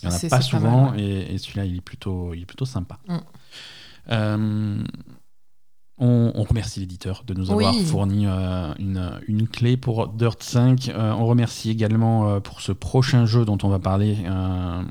[0.02, 2.64] il y en a pas souvent, et, et celui-là il est plutôt, il est plutôt
[2.66, 2.98] sympa.
[3.08, 3.16] Mm.
[4.10, 4.84] Euh,
[5.98, 7.84] on, on remercie l'éditeur de nous avoir Oui.
[7.84, 10.88] fourni euh, une, une clé pour Dirt 5.
[10.88, 14.82] Euh, on remercie également euh, pour ce prochain jeu dont on va parler euh, euh,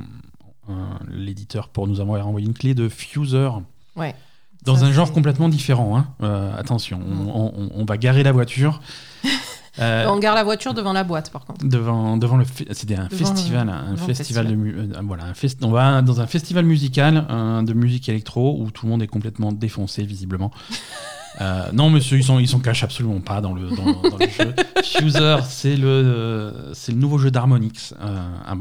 [1.09, 3.49] l'éditeur pour nous avoir envoyé une clé de Fuser.
[3.95, 4.15] Ouais.
[4.63, 5.97] Dans Ça, un genre complètement différent.
[5.97, 6.07] hein.
[6.21, 8.79] Euh, attention, on, on- on va garer la voiture.
[9.79, 11.65] Euh, On garde la voiture devant la boîte, par contre.
[11.65, 15.33] devant devant le c'était un Devant festival le- un le festival, de euh, voilà un
[15.33, 19.01] fest- on va dans un festival musical euh, de musique électro où tout le monde
[19.01, 20.51] est complètement défoncé visiblement
[21.39, 24.27] Euh, non monsieur ils sont ils sont cachent absolument pas dans le dans, dans le
[24.27, 24.53] jeu
[24.83, 28.17] Fuser c'est le c'est le nouveau jeu d'Harmonix euh,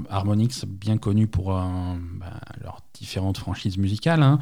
[0.09, 1.62] Harmonix bien connu pour euh,
[2.20, 2.27] bah,
[2.62, 4.38] leurs différentes franchises musicales hein.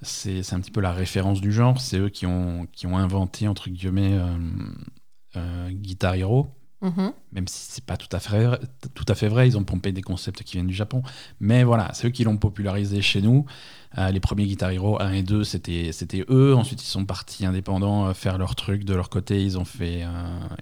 [0.00, 3.46] c'est un petit peu la référence du genre c'est eux qui ont qui ont inventé
[3.48, 4.16] entre guillemets
[5.70, 7.12] Guitar Hero Mhm.
[7.32, 8.60] même si c'est pas tout à fait vrai,
[8.94, 11.02] tout à fait vrai, ils ont pompé des concepts qui viennent du Japon.
[11.40, 13.46] Mais voilà, c'est eux qui l'ont popularisé chez nous.
[13.98, 15.90] Euh, les premiers Guitar Hero 1 et 2, c'était
[16.30, 16.54] eux.
[16.54, 19.42] Ensuite, ils sont partis indépendants euh, faire leur truc de leur côté.
[19.42, 20.08] Ils ont fait euh,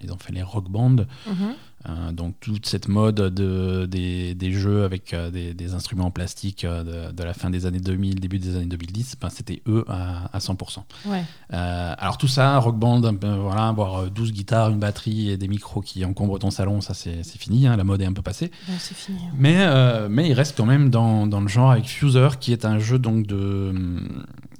[0.01, 0.89] ils ont fait les rock bands.
[1.27, 1.53] Mhm.
[1.87, 6.11] Euh, donc toute cette mode de, des, des jeux avec euh, des, des instruments en
[6.11, 9.61] plastique euh, de, de la fin des années 2000, début des années 2010, ben, c'était
[9.67, 10.79] eux à, à 100%.
[11.05, 11.23] Ouais.
[11.53, 15.47] Euh, alors tout ça, rock band, voilà, avoir euh, 12 guitares, une batterie et des
[15.47, 18.51] micros qui encombrent ton salon, ça c'est fini, hein, la mode est un peu passée.
[18.79, 19.19] Fini.
[19.27, 19.31] hein.
[19.37, 22.65] Mais, euh, mais il reste quand même dans, dans le genre avec Fuser, qui est
[22.65, 23.71] un jeu donc de,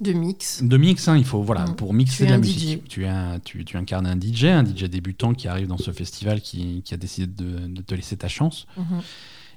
[0.00, 0.62] De mix.
[0.62, 1.08] de mix.
[1.08, 1.74] hein, il faut voilà Mm.
[1.74, 2.84] pour mixer de la musique.
[2.88, 3.04] Tu,
[3.44, 6.94] tu, tu incarnes un DJ, un DJ débutant qui arrive dans ce festival, qui, qui
[6.94, 8.66] a décidé de, de te laisser ta chance.
[8.76, 9.00] Mhm.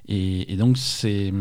[0.08, 1.32] Et, et donc c'est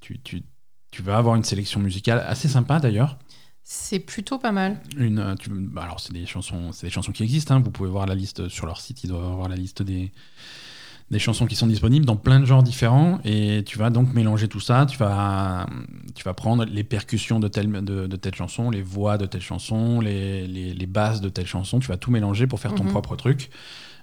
[0.00, 0.42] tu, tu,
[0.90, 3.18] tu vas avoir une sélection musicale assez sympa d'ailleurs.
[3.64, 4.80] C'est plutôt pas mal.
[4.96, 7.54] Une, euh, tu- bah alors c'est des chansons, c'est des chansons qui existent.
[7.54, 7.60] hein.
[7.64, 9.04] Vous pouvez voir la liste sur leur site.
[9.04, 10.10] Ils doivent avoir la liste des
[11.10, 13.20] des chansons qui sont disponibles dans plein de genres différents.
[13.24, 14.86] Et tu vas donc mélanger tout ça.
[14.86, 15.66] Tu vas
[16.14, 19.42] tu vas prendre les percussions de telle de, de telle chanson, les voix de telle
[19.42, 21.78] chanson, les, les, les basses de telle chanson.
[21.80, 22.90] Tu vas tout mélanger pour faire ton Mhm.
[22.90, 23.50] propre truc.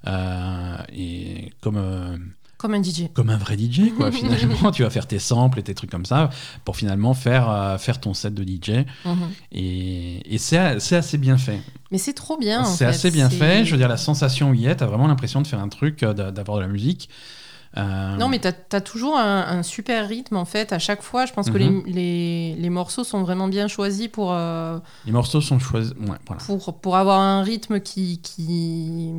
[0.07, 2.17] Euh, et comme euh,
[2.57, 3.09] Comme un DJ.
[3.13, 4.71] comme un vrai DJ, quoi, finalement.
[4.71, 6.29] tu vas faire tes samples et tes trucs comme ça
[6.65, 8.85] pour finalement faire, euh, faire ton set de DJ.
[9.05, 9.17] Mhm.
[9.51, 11.61] Et, et c'est c'est assez bien fait.
[11.91, 12.61] Mais c'est trop bien.
[12.61, 13.65] en C'est assez bien fait.
[13.65, 14.75] Je veux dire, la sensation y est.
[14.77, 17.09] T'as vraiment l'impression de faire un truc, d'a- d'avoir de la musique.
[17.77, 20.73] Euh, Non, mais t'as as toujours un, un super rythme en fait.
[20.73, 21.83] À chaque fois, je pense que Mhm.
[21.85, 25.91] les, les, les morceaux sont vraiment bien choisis pour, euh, Les morceaux sont choisis.
[25.99, 26.41] Ouais, voilà.
[26.45, 29.11] pour, pour avoir un rythme qui, qui,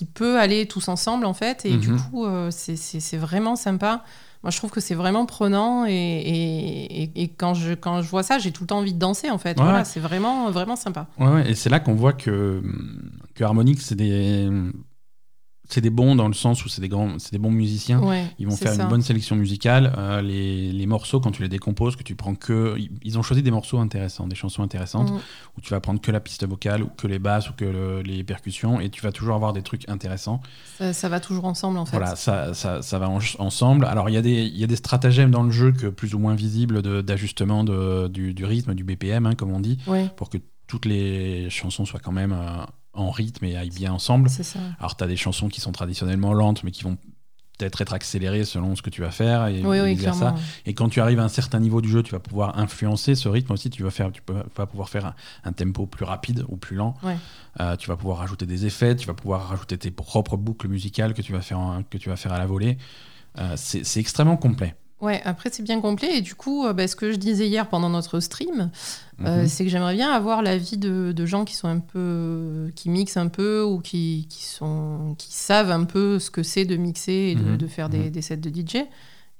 [0.00, 1.66] qui peut aller tous ensemble en fait.
[1.66, 2.00] Et du Mhm.
[2.10, 4.02] coup, euh, c'est- vraiment sympa.
[4.42, 8.08] Moi, je trouve que c'est vraiment prenant et, et, et- et quand, je, quand je
[8.08, 9.58] vois ça, j'ai tout le temps envie de danser en fait.
[9.58, 9.62] Ouais.
[9.64, 11.06] Voilà, c'est vraiment, vraiment sympa.
[11.18, 12.62] Ouais, ouais, et c'est là qu'on voit que,
[13.34, 14.48] que Harmonix, c'est des.
[15.70, 18.00] C'est des bons dans le sens où c'est des grands, c'est des bons musiciens.
[18.02, 18.82] Ouais, Ils vont faire ça.
[18.82, 19.92] une bonne sélection musicale.
[19.96, 22.76] Euh, les, les morceaux, quand tu les décomposes, que tu prends que.
[23.02, 25.16] ils- ont choisi des morceaux intéressants, des chansons intéressantes, Mm.
[25.56, 28.02] où tu vas prendre que la piste vocale, ou que les basses, ou que le-
[28.02, 30.40] les percussions, et tu vas toujours avoir des trucs intéressants.
[30.78, 31.96] Ça, ça va toujours ensemble en fait.
[31.96, 33.84] Voilà, ça, ça, ça va en- ensemble.
[33.84, 36.14] Alors, il y, a des- il y a des stratagèmes dans le jeu que plus
[36.14, 37.64] ou moins visibles d'ajustement
[38.08, 41.84] du, du rythme, du BPM, hein, comme on dit, Ouais, pour que toutes les chansons
[41.84, 44.28] soient quand même euh, en rythme et aillent bien ensemble.
[44.28, 44.58] c'est ça.
[44.78, 46.96] Alors, tu as des chansons qui sont traditionnellement lentes, mais qui vont
[47.58, 49.96] peut-être être accélérées selon ce que tu vas faire et, Oui, et oui,
[50.74, 53.52] quand tu arrives à un certain niveau du jeu, tu vas pouvoir influencer ce rythme
[53.52, 53.68] aussi.
[53.68, 54.22] Tu vas, faire, tu
[54.56, 56.94] vas pouvoir faire un, un tempo plus rapide ou plus lent.
[57.02, 57.16] Ouais.
[57.60, 58.96] Euh, tu vas pouvoir rajouter des effets.
[58.96, 62.08] Tu vas pouvoir rajouter tes propres boucles musicales que tu vas faire, en- que tu
[62.08, 62.78] vas faire à la volée.
[63.38, 64.74] Euh, c'est extrêmement complet.
[65.00, 67.66] Ouais, après c'est bien complet et du coup, euh, bah, ce que je disais hier
[67.68, 68.70] pendant notre stream,
[69.24, 69.48] euh, Mhm.
[69.48, 73.16] c'est que j'aimerais bien avoir l'avis de, de gens qui sont un peu, qui mixent
[73.16, 77.12] un peu ou qui, qui sont, qui savent un peu ce que c'est de mixer
[77.12, 77.56] et de, Mhm.
[77.56, 78.10] de faire des, Mhm.
[78.10, 78.86] des sets de DJ.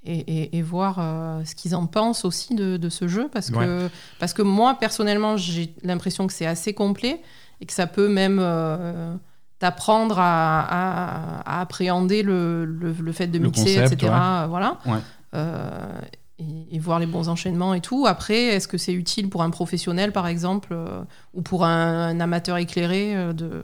[0.02, 3.50] Et, et- et voir euh, ce qu'ils en pensent aussi de, de ce jeu parce
[3.50, 7.20] que, parce que moi personnellement j'ai l'impression que c'est assez complet
[7.60, 9.14] et que ça peut même euh,
[9.58, 14.10] t'apprendre à, à- à appréhender le, le- le fait de mixer, concept, etc.
[14.10, 14.46] ouais.
[14.48, 14.78] Voilà.
[14.86, 15.00] Ouais.
[15.34, 16.00] Euh,
[16.38, 18.06] et, et voir les bons enchaînements et tout.
[18.06, 21.02] Après, est-ce que c'est utile pour un professionnel, par exemple, euh,
[21.34, 23.62] ou pour un, un amateur éclairé euh, de...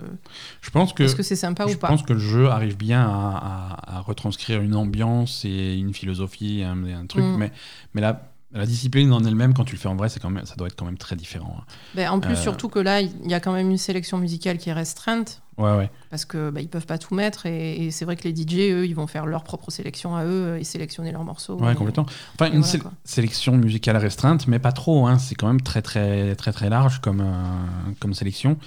[0.61, 2.76] Je pense que, Est-ce que c'est sympa je ou pas pense que le jeu arrive
[2.76, 7.24] bien à, à- à retranscrire une ambiance et une philosophie, un, un truc.
[7.24, 7.37] Mm.
[7.38, 7.52] Mais,
[7.94, 10.45] mais la, la discipline en elle-même, quand tu le fais en vrai, c'est quand même,
[10.47, 11.57] ça doit être quand même très différent.
[11.95, 12.37] Ben, En plus, Euh.
[12.42, 15.42] surtout que là, il y a quand même une sélection musicale qui est restreinte.
[15.59, 15.90] Ouais, ouais.
[16.11, 18.71] Parce que bah, ils peuvent pas tout mettre et, et c'est vrai que les DJ
[18.73, 21.57] eux ils vont faire leur propre sélection à eux et sélectionner leurs morceaux.
[21.59, 22.05] Ouais, Et- complètement.
[22.35, 22.92] Enfin, une voilà, sé- quoi.
[23.05, 25.07] sélection musicale restreinte, mais pas trop.
[25.07, 25.19] Hein.
[25.19, 28.59] C'est quand même très, très, très, très large comme, euh, comme sélection.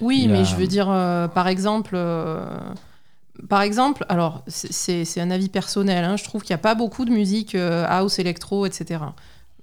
[0.00, 1.96] Oui, mais je veux dire, euh, par exemple,
[3.48, 7.04] par exemple, alors c'est- un avis personnel, hein, je trouve qu'il n'y a pas beaucoup
[7.04, 9.00] de musique euh, house, électro, etc.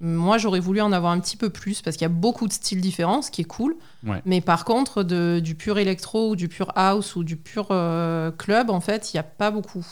[0.01, 2.53] Moi, j'aurais voulu en avoir un petit peu plus parce qu'il y a beaucoup de
[2.53, 3.77] styles différents, ce qui est cool.
[4.05, 4.21] Ouais.
[4.25, 8.29] Mais par contre, de, du pur électro ou du pur house ou du pur euh,
[8.31, 9.85] club, en fait, il n'y a pas beaucoup.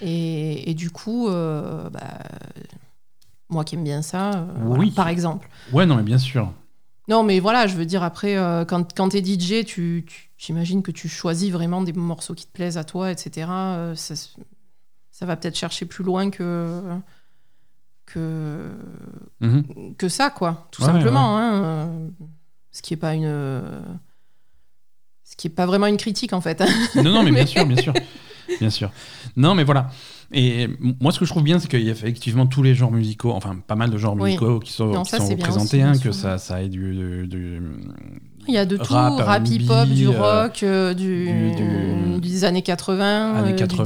[0.00, 2.00] Et, et du coup, euh, bah,
[3.48, 5.48] moi qui aime bien ça, euh, voilà, par exemple.
[5.72, 6.52] Ouais, non, mais bien sûr.
[7.08, 8.36] Non, mais voilà, je veux dire, après,
[8.68, 12.52] quand, quand t'es DJ, tu, tu- j'imagine que tu choisis vraiment des morceaux qui te
[12.52, 13.48] plaisent à toi, etc.
[13.96, 14.14] Ça,
[15.10, 16.80] ça va peut-être chercher plus loin que,
[18.12, 18.70] que,
[19.40, 19.94] Mhm.
[19.96, 21.36] que ça, quoi, tout Ouais, simplement.
[21.38, 22.08] hein, euh,
[22.72, 23.26] ce qui est pas une.
[25.24, 26.60] Ce qui est pas vraiment une critique, en fait.
[26.96, 27.94] Non, non, mais bien sûr, bien sûr.
[28.60, 28.90] Bien sûr.
[29.36, 29.90] Non, mais voilà.
[30.32, 30.68] Et
[31.00, 33.32] moi, ce que je trouve bien, c'est qu'il y a effectivement tous les genres musicaux,
[33.32, 34.30] enfin pas mal de genres Oui.
[34.30, 36.62] musicaux qui sont, Non, qui ça, sont c'est bien représentés, aussi, hein, que ça, ça
[36.62, 37.62] ait du, du- du-
[38.46, 40.10] Il y a de tout, Rap, rap, R&B, hip-hop, du euh,
[40.44, 43.34] rock, euh, du, du- du- des années 80.
[43.34, 43.82] années euh, du 80,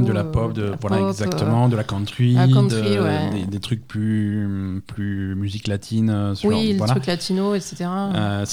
[0.00, 2.94] disco, de la euh, pop, de, la voilà pop, exactement, de la country, la country,
[2.96, 3.30] de- ouais.
[3.40, 6.92] des, des trucs plus, plus musique latine, euh, ce Oui, genre- les voilà.
[6.92, 7.86] trucs latino, etc.
[8.14, 8.44] Euh,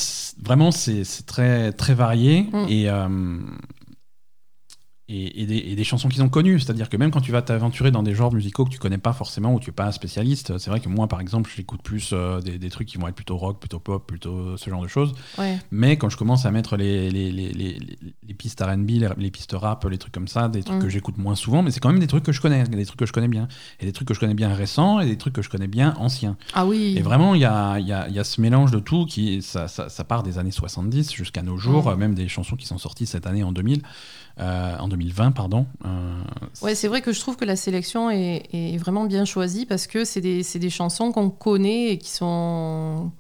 [0.44, 2.66] vraiment, c'est très, très varié Mm.
[2.70, 3.08] et, euh,
[5.08, 6.60] et, et des, et des chansons qui sont connues.
[6.60, 9.14] C'est-à-dire que même quand tu vas t'aventurer dans des genres musicaux que tu connais pas
[9.14, 12.10] forcément ou tu es pas un spécialiste, c'est vrai que moi, par exemple, j'écoute plus
[12.14, 14.88] euh, des, des trucs qui vont être plutôt rock, plutôt pop, plutôt ce genre de
[14.88, 15.14] choses.
[15.38, 15.58] ouais.
[15.72, 17.78] Mais quand je commence à mettre les, les, les, les,
[18.28, 20.82] les pistes RB, les, pistes rap, les trucs comme ça, des trucs Mm.
[20.82, 23.00] que j'écoute moins souvent, mais c'est quand même des trucs que je connais, des trucs
[23.00, 23.48] que je connais bien.
[23.80, 25.94] Et des trucs que je connais bien récents et des trucs que je connais bien
[26.00, 26.36] anciens.
[26.54, 26.96] Ah oui.
[26.98, 29.06] Et vraiment, il y a, il y, a, il y a ce mélange de tout
[29.06, 32.00] qui, ça, ça, ça part des années 70 jusqu'à nos jours, Mm.
[32.00, 33.82] même des chansons qui sont sorties cette année en 2000,
[34.40, 35.66] euh, en 2020, pardon.
[35.86, 36.22] Euh,
[36.62, 39.88] Ouais, c'est vrai que je trouve que la sélection est, est vraiment bien choisie parce
[39.88, 43.12] que c'est des, chansons qu'on connaît et qui sont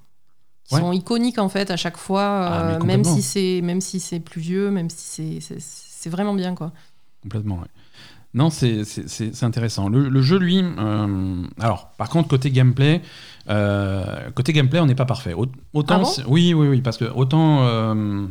[0.65, 0.82] qui Ouais.
[0.82, 4.19] sont iconiques en fait à chaque fois, Ah, euh, même si c'est même si c'est
[4.19, 6.71] plus vieux, même si c'est c'est- vraiment bien quoi.
[7.23, 7.67] Complètement, ouais.
[8.36, 8.82] Non, c'est
[9.43, 9.88] intéressant.
[9.89, 13.01] Le, le jeu, lui, euh, alors, par contre, côté gameplay,
[13.49, 15.34] euh, côté gameplay, on n'est pas parfait.
[15.34, 18.25] Au- Autant, Ah bon oui, oui, oui, parce que autant euh,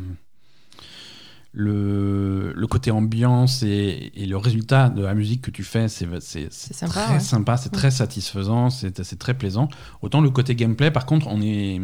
[1.55, 6.07] le, le côté ambiance et, et le résultat de la musique que tu fais, c'est
[6.09, 7.21] très ouais.
[7.21, 9.69] sympa, c'est très satisfaisant, c'est c'est très plaisant.
[10.03, 11.81] Autant le côté gameplay, par contre, on est,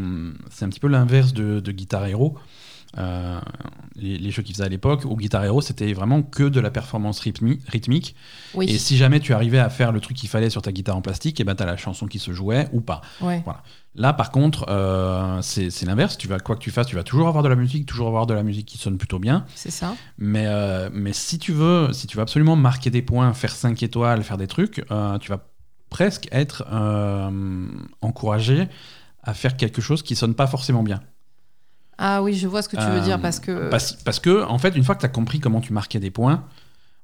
[0.50, 2.36] c'est un petit peu l'inverse de, de Guitar Hero.
[2.98, 3.38] Euh,
[3.94, 6.72] les, les jeux qu'ils faisaient à l'époque, où Guitar Hero, c'était vraiment que de la
[6.72, 8.16] performance rythmi- rythmique.
[8.54, 8.66] Oui.
[8.68, 11.00] Et si jamais tu arrivais à faire le truc qu'il fallait sur ta guitare en
[11.00, 13.00] plastique, et ben t'as la chanson qui se jouait ou pas.
[13.20, 13.44] Ouais.
[13.94, 16.18] Là, par contre, euh, c'est l'inverse.
[16.18, 18.26] Tu vas quoi que tu fasses, tu vas toujours avoir de la musique, toujours avoir
[18.26, 19.44] de la musique qui sonne plutôt bien.
[19.54, 19.94] C'est ça.
[20.18, 23.80] Mais, euh, mais si tu veux, si tu veux absolument marquer des points, faire 5
[23.84, 24.84] étoiles, faire des trucs,
[25.20, 25.46] tu vas
[25.90, 26.64] presque être
[28.00, 28.68] encouragé
[29.22, 31.00] à faire quelque chose qui sonne pas forcément bien.
[32.02, 34.42] Ah oui, je vois ce que tu veux Euh, dire parce que Parce, parce que,
[34.44, 36.42] en fait, une fois que tu as compris comment tu marquais des points,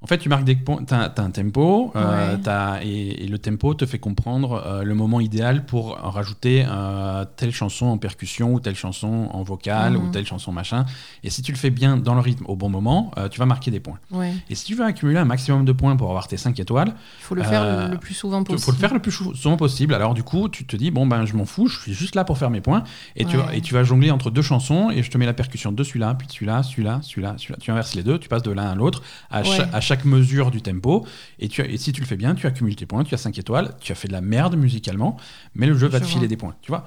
[0.03, 2.37] En fait, tu marques des points, tu as, un tempo, euh,
[2.83, 7.51] et, et le tempo te fait comprendre euh, le moment idéal pour rajouter euh, telle
[7.51, 10.05] chanson en percussion ou telle chanson en vocal Mhm.
[10.05, 10.85] ou telle chanson machin.
[11.25, 13.71] Et si tu le fais bien dans le rythme au bon moment, tu vas marquer
[13.71, 13.99] des points.
[14.13, 14.33] Ouais.
[14.51, 16.89] Et si tu veux accumuler un maximum de points pour avoir tes 5 étoiles,
[17.21, 18.61] Il faut le faire le, le plus souvent il possible.
[18.63, 19.95] faut le faire le plus souvent possible.
[19.95, 22.25] Alors du coup, tu te dis, bon ben je m'en fous, je suis juste là
[22.25, 22.85] pour faire mes points.
[23.17, 25.33] Et, tu, vas, et tu vas jongler entre deux chansons et je te mets la
[25.35, 27.59] percussion de celui-là, puis de celui-là, celui-là, celui-là, celui-là.
[27.61, 29.43] Tu inverses les deux, tu passes de l'un à l'autre à
[29.87, 31.07] chaque mesure du tempo.
[31.39, 33.39] Et, tu, et si tu le fais bien, tu accumules tes points, tu as 5
[33.39, 35.17] étoiles, tu as fait de la merde musicalement,
[35.55, 36.85] mais le jeu va Je te filer des points, tu vois.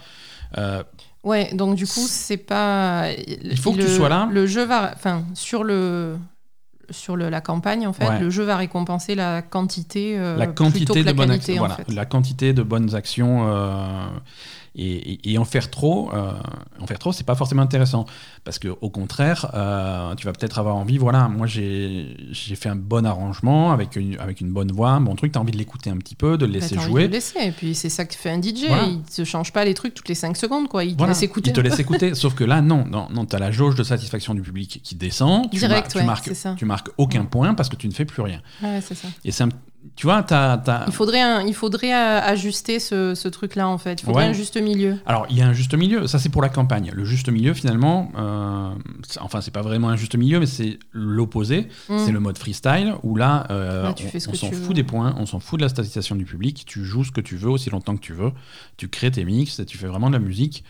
[0.57, 0.83] Euh,
[1.23, 3.07] Ouais, donc du coup, c'est pas.
[3.43, 4.29] Il faut que le- tu sois là.
[4.31, 4.93] Le jeu va.
[4.95, 6.15] Enfin, sur le.
[6.91, 8.19] Sur le, la campagne, en fait, Ouais.
[8.19, 11.51] le jeu va récompenser la quantité, euh, la plutôt quantité que de la bonnes qualité,
[11.51, 11.91] actions, en voilà, fait.
[11.93, 14.07] la quantité de bonnes actions euh,
[14.81, 16.31] et, en faire trop, euh,
[16.79, 18.05] en faire trop, c'est pas forcément intéressant
[18.43, 22.15] parce que au contraire, euh, tu vas peut-être avoir envie, voilà, moi j'ai
[22.55, 25.51] fait un bon arrangement avec une avec une bonne voix, un bon truc, t'as envie
[25.51, 27.01] de l'écouter un petit peu, de le Bah, laisser envie de jouer.
[27.07, 27.39] le laisser.
[27.41, 28.65] Et puis c'est ça que fait un DJ.
[28.67, 28.83] Voilà.
[28.87, 30.83] Il te change pas les trucs toutes les 5 secondes, quoi.
[30.83, 31.49] Il te Voilà, laisse écouter.
[31.49, 34.33] il te laisse écouter, sauf que là, non, non, non, t'as la jauge de satisfaction
[34.33, 35.49] du public qui descend.
[35.51, 36.55] Tu, Direct, mar- tu ouais, marques, c'est ça.
[36.57, 38.41] tu marques aucun point parce que tu ne fais plus rien.
[38.63, 39.07] Ouais, c'est ça.
[39.25, 39.49] Et c'est un-
[39.95, 44.01] tu vois, t'as- Il faudrait, un- il faudrait euh, ajuster ce, ce truc-là, en fait.
[44.01, 44.29] Il faudrait Ouais.
[44.29, 44.97] un juste milieu.
[45.05, 46.91] Alors, il y a un juste milieu, ça c'est pour la campagne.
[46.93, 48.69] Le juste milieu, finalement, euh,
[49.19, 51.67] enfin, c'est pas vraiment un juste milieu, mais c'est l'opposé.
[51.89, 51.97] Mm.
[52.05, 53.95] C'est le mode freestyle, où là, euh, Là,
[54.29, 57.03] on, s'en fout des points, on s'en fout de la statisation du public, tu joues
[57.05, 58.31] ce que tu veux aussi longtemps que tu veux,
[58.77, 60.63] tu crées tes mix, et tu fais vraiment de la musique.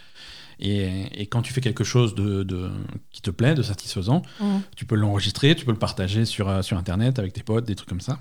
[0.60, 2.70] Et, et quand tu fais quelque chose de, de-
[3.12, 4.58] qui te plaît, de satisfaisant, Mm.
[4.76, 7.76] tu peux l'enregistrer, tu peux le partager sur, euh, sur Internet avec tes potes, des
[7.76, 8.20] trucs comme ça.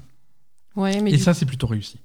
[0.78, 1.98] Ouais, mais et ça, c'est plutôt réussi.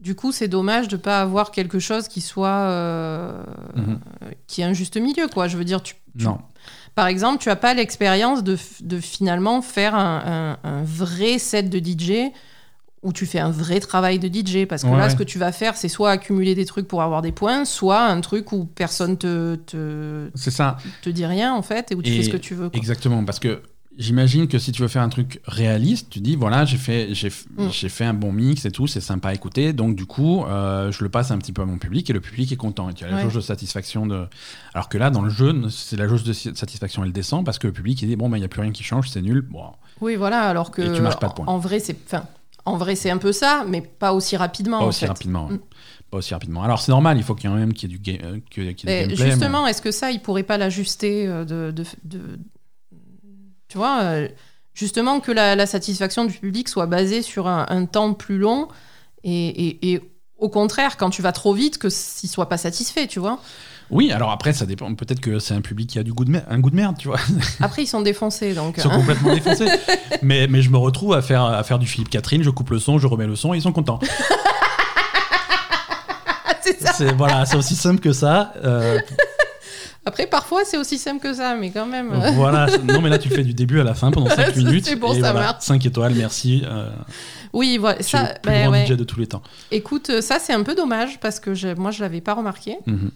[0.00, 2.48] du coup, c'est dommage de pas avoir quelque chose qui soit.
[2.48, 3.42] euh,
[3.76, 3.98] Mhm.
[4.46, 5.48] qui est un juste milieu, quoi.
[5.48, 6.38] Je veux dire, tu, tu- Non.
[6.94, 11.68] Par exemple, tu as pas l'expérience de, de finalement faire un, un- un vrai set
[11.70, 12.32] de DJ
[13.02, 14.66] où tu fais un vrai travail de DJ.
[14.66, 17.02] Parce que Ouais, là, ce que tu vas faire, c'est soit accumuler des trucs pour
[17.02, 20.76] avoir des points, soit un truc où personne te, te, C'est ça.
[21.02, 22.68] te dit rien, en fait, et où tu Et fais ce que tu veux.
[22.70, 22.78] quoi.
[22.78, 23.62] Exactement, parce que
[23.98, 27.28] j'imagine que si tu veux faire un truc réaliste, tu dis voilà, j'ai fait, j'ai,
[27.56, 27.70] Mm.
[27.70, 31.02] fait un bon mix et tout, c'est sympa à écouter, donc du coup, euh, je
[31.02, 32.88] le passe un petit peu à mon public et le public est content.
[32.88, 33.22] Et tu as la Ouais.
[33.22, 34.26] jauge de satisfaction de.
[34.74, 37.66] Alors que là, dans le jeu, c'est la jauge de satisfaction, elle descend parce que
[37.66, 39.42] le public il dit bon, il n'y a plus rien qui change, c'est nul.
[39.42, 39.64] Bon,
[40.00, 41.46] Oui, voilà, alors que Et tu pas de points.
[41.46, 42.24] en, vrai, c'est enfin,
[42.64, 44.78] en vrai, c'est un peu ça, mais pas aussi rapidement.
[44.78, 45.06] pas en aussi fait.
[45.08, 45.48] rapidement.
[45.50, 45.58] Mm.
[46.10, 46.62] Pas aussi rapidement.
[46.62, 48.38] Alors c'est normal, il faut qu'il y ait même qu'il y ait du, ga- euh,
[48.56, 49.30] y ait du Et gameplay.
[49.30, 52.38] justement, est-ce que ça, il pourrait pas l'ajuster euh, de, de, de-
[53.68, 54.28] Tu vois, euh,
[54.74, 58.68] justement que la, la satisfaction du public soit basée sur un, un temps plus long
[59.24, 60.00] et, et- et
[60.38, 63.40] au contraire, quand tu vas trop vite, que s'il soit pas satisfait, tu vois.
[63.90, 64.94] Oui, alors après, ça dépend.
[64.94, 67.08] Peut-être que c'est un public qui a du goût de un goût de merde, tu
[67.08, 67.18] vois.
[67.60, 68.74] Après, ils sont défoncés, donc.
[68.76, 68.98] Ils sont hein.
[68.98, 69.66] complètement défoncés.
[70.22, 72.78] mais, mais je me retrouve à faire, à faire du Philippe Catherine, je coupe le
[72.78, 73.98] son, je remets le son, et ils sont contents.
[76.60, 76.92] c'est ça.
[76.92, 78.52] C'est voilà, c'est aussi simple que ça.
[78.62, 79.00] Euh,
[80.08, 82.10] Après, parfois, c'est aussi simple que ça, mais quand même.
[82.12, 82.66] euh, voilà.
[82.84, 84.86] Non, mais là, tu le fais du début à la fin pendant 5 minutes.
[84.86, 85.64] C'est bon, et ça voilà, marche.
[85.64, 86.62] 5 étoiles, merci.
[86.66, 86.90] Euh,
[87.52, 88.02] Oui, voilà.
[88.02, 88.86] Ça, le plus bah, grand ouais.
[88.86, 89.42] DJ de tous les temps.
[89.70, 92.76] Écoute, ça, c'est un peu dommage parce que je- moi, je l'avais pas remarqué.
[92.86, 93.10] Mhm.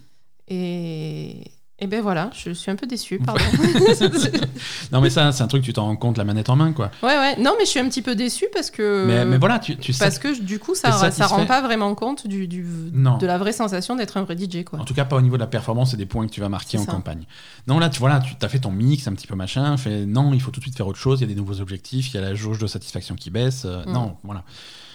[0.49, 1.51] Et.
[1.83, 3.43] Et ben voilà, je suis un peu déçue, pardon.
[4.93, 6.91] Non, mais ça, c'est un truc, tu t'en rends compte la manette en main, quoi.
[7.01, 7.35] Ouais, ouais.
[7.41, 9.05] Non, mais je suis un petit peu déçue parce que.
[9.05, 9.91] mais, mais voilà, tu, tu.
[9.93, 13.17] Parce que du coup, ça, ça rend pas vraiment compte du, du- Non.
[13.17, 14.79] de la vraie sensation d'être un vrai DJ, quoi.
[14.79, 16.47] En tout cas, pas au niveau de la performance et des points que tu vas
[16.47, 16.91] marquer en ça.
[16.93, 17.25] campagne.
[17.67, 19.75] Non, là, tu vois, là, tu as fait ton mix, un petit peu machin.
[19.75, 21.19] Fait, non, il faut tout de suite faire autre chose.
[21.19, 22.13] Il y a des nouveaux objectifs.
[22.13, 23.63] Il y a la jauge de satisfaction qui baisse.
[23.65, 23.91] euh, Mm.
[23.91, 24.43] Non, voilà.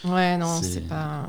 [0.05, 1.27] Ouais, non, c'est pas.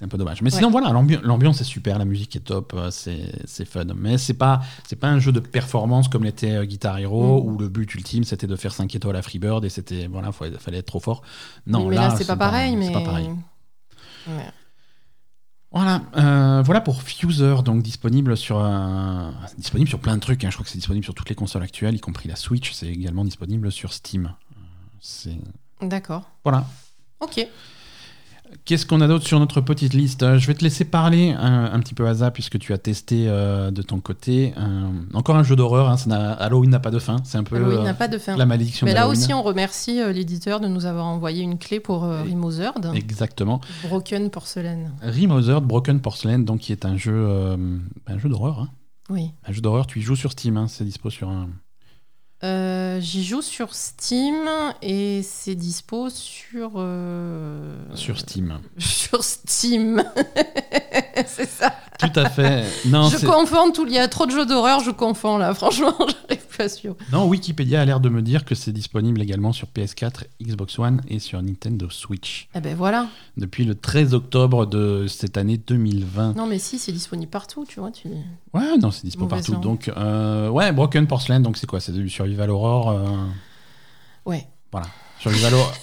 [0.00, 0.40] C'est- un peu dommage.
[0.40, 0.56] Mais Ouais.
[0.56, 3.84] sinon, voilà, l'ambi- l'ambiance est super, la musique est top, euh, c'est fun.
[3.94, 4.62] Mais c'est pas,
[4.98, 7.46] pas un jeu de performance comme l'était euh, Guitar Hero, Mm.
[7.46, 10.46] où le but ultime c'était de faire 5 étoiles à Freebird et c'était, voilà, faut-
[10.58, 11.20] fallait être trop fort.
[11.66, 12.86] Non, mais là, c'est pas pareil, mais.
[12.86, 13.28] c'est pas pareil.
[14.26, 14.50] Ouais.
[15.72, 20.42] Voilà, euh, voilà pour Fuser, donc disponible sur, euh, disponible sur plein de trucs.
[20.44, 20.50] hein.
[20.50, 22.72] Je crois que c'est disponible sur toutes les consoles actuelles, y compris la Switch.
[22.72, 24.32] C'est également disponible sur Steam.
[25.82, 26.22] D'accord.
[26.42, 26.64] voilà.
[27.20, 27.46] Ok.
[28.64, 31.64] Qu'est-ce qu'on a d'autre sur notre petite liste Euh, Je vais te laisser parler un,
[31.72, 34.52] un petit peu Asa puisque tu as testé euh, de ton côté.
[34.58, 35.88] Euh, encore un jeu d'horreur.
[35.88, 37.16] hein, ça Halloween n'a pas de fin.
[37.24, 38.36] C'est un peu Halloween euh, n'a pas de fin.
[38.36, 42.02] la malédiction Mais là aussi, on remercie l'éditeur de nous avoir envoyé une clé pour
[42.02, 42.92] Remozerd.
[42.94, 43.60] Exactement.
[43.88, 44.92] Broken Porcelain.
[45.02, 47.28] Remothered Broken Porcelain, donc qui est un jeu,
[48.06, 48.58] un jeu d'horreur.
[48.60, 48.68] hein.
[49.10, 49.30] Oui.
[49.46, 49.86] Un jeu d'horreur.
[49.86, 50.56] Tu y joues sur Steam.
[50.56, 51.48] hein, c'est dispo sur un.
[52.42, 54.48] Euh, J'y joue sur Steam
[54.80, 56.72] et c'est dispo sur.
[56.76, 58.60] euh, Sur Steam.
[58.78, 60.02] Sur Steam.
[61.26, 61.74] c'est ça.
[62.00, 62.64] Tout à fait.
[62.86, 63.86] Non, je confonds tout.
[63.86, 65.54] Il y a trop de jeux d'horreur, je confonds là.
[65.60, 66.96] Franchement, j'arrive pas sûr.
[67.12, 71.02] Non, Wikipédia a l'air de me dire que c'est disponible également sur PS4, Xbox One
[71.08, 72.48] et sur Nintendo Switch.
[72.54, 73.08] Eh ben voilà.
[73.36, 76.36] Depuis le 13 octobre de cette année 2020.
[76.36, 77.90] Non, mais si, c'est disponible partout, tu vois.
[77.90, 78.08] Tu...
[78.54, 79.56] Ouais, non, c'est disponible partout.
[79.56, 81.80] Donc, euh, ouais, Broken Porcelain, donc c'est quoi?
[81.80, 83.26] C'est du Survival Horror euh,
[84.24, 84.46] Ouais.
[84.72, 84.86] Voilà.
[85.20, 85.74] Survival Horror.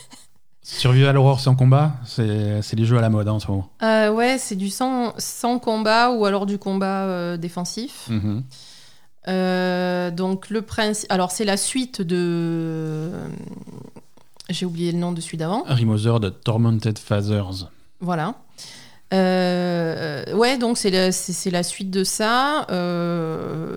[0.70, 3.70] Survival Horror sans combat, c'est les jeux à la mode hein, en ce moment.
[3.82, 8.08] Euh, ouais, c'est du sans, sans combat ou alors du combat euh, défensif.
[8.10, 8.44] Mhm.
[9.30, 11.10] Euh, donc le principe.
[11.10, 13.12] Alors c'est la suite de.
[14.50, 15.64] J'ai oublié le nom de celui d'avant.
[15.68, 17.72] Remothered Tormented Fathers.
[18.02, 18.36] Voilà.
[19.14, 22.68] Ouais, donc c'est la, suite de ça.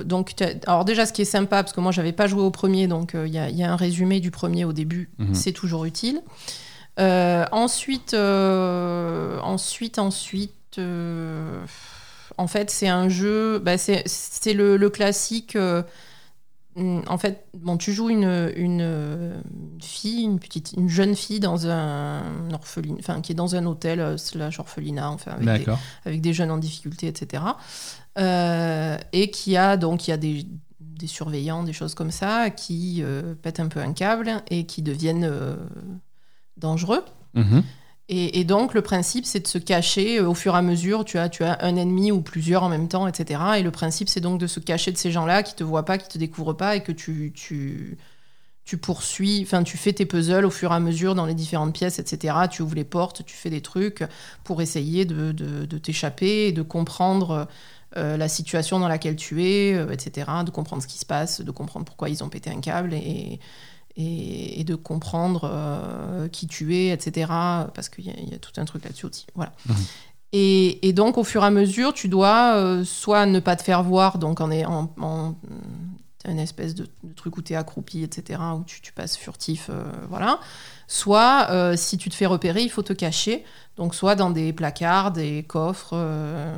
[0.04, 0.34] Donc,
[0.66, 3.12] alors déjà, ce qui est sympa, parce que moi, j'avais pas joué au premier, donc
[3.14, 5.08] il y, a, y a un résumé du premier au début.
[5.18, 5.34] Mhm.
[5.34, 6.20] C'est toujours utile.
[7.00, 11.64] Euh, ensuite, euh, ensuite, ensuite, euh,
[12.36, 13.58] en fait, c'est un jeu.
[13.58, 15.56] Bah, c'est le, le classique.
[15.56, 15.82] euh,
[16.76, 19.42] en fait, bon, tu joues une, une
[19.82, 24.18] fille, une petite, une jeune fille dans un orpheline, enfin qui est dans un hôtel
[24.18, 25.78] slash orphelinat, enfin avec des, D'accord.
[26.04, 27.42] avec des jeunes en difficulté, etc.
[28.18, 30.46] Euh, et qui a donc il y a des,
[30.80, 34.82] des surveillants, des choses comme ça, qui euh, pètent un peu un câble et qui
[34.82, 35.56] deviennent euh,
[36.60, 37.04] dangereux.
[37.34, 37.62] Mhm.
[38.08, 41.04] Et, et donc, le principe, c'est de se cacher euh, au fur et à mesure.
[41.04, 43.40] Tu as, tu as un ennemi ou plusieurs en même temps, etc.
[43.58, 45.96] Et le principe, c'est donc de se cacher de ces gens-là qui te voient pas,
[45.96, 47.98] qui te découvrent pas et que tu, tu,
[48.64, 51.72] tu poursuis, enfin, tu fais tes puzzles au fur et à mesure dans les différentes
[51.72, 52.34] pièces, etc.
[52.50, 54.02] Tu ouvres les portes, tu fais des trucs
[54.42, 57.46] pour essayer de, de, de t'échapper et de comprendre
[57.96, 60.30] euh, la situation dans laquelle tu es, euh, etc.
[60.44, 63.40] De comprendre ce qui se passe, de comprendre pourquoi ils ont pété un câble et,
[64.00, 67.26] et, et de comprendre euh, qui tu es, etc.
[67.74, 69.26] Parce qu'il y, a- il y a tout un truc là-dessus aussi.
[69.34, 69.52] Voilà.
[69.68, 69.74] Mhm.
[70.32, 73.62] Et, et donc, au fur et à mesure, tu dois euh, soit ne pas te
[73.62, 75.34] faire voir, donc en, en, en-
[76.28, 79.68] une espèce de, de truc où tu es accroupi, etc., où tu, tu passes furtif,
[79.70, 80.38] euh, voilà.
[80.86, 83.42] Soit, euh, si tu te fais repérer, il faut te cacher.
[83.76, 86.54] Donc, soit dans des placards, des coffres, euh,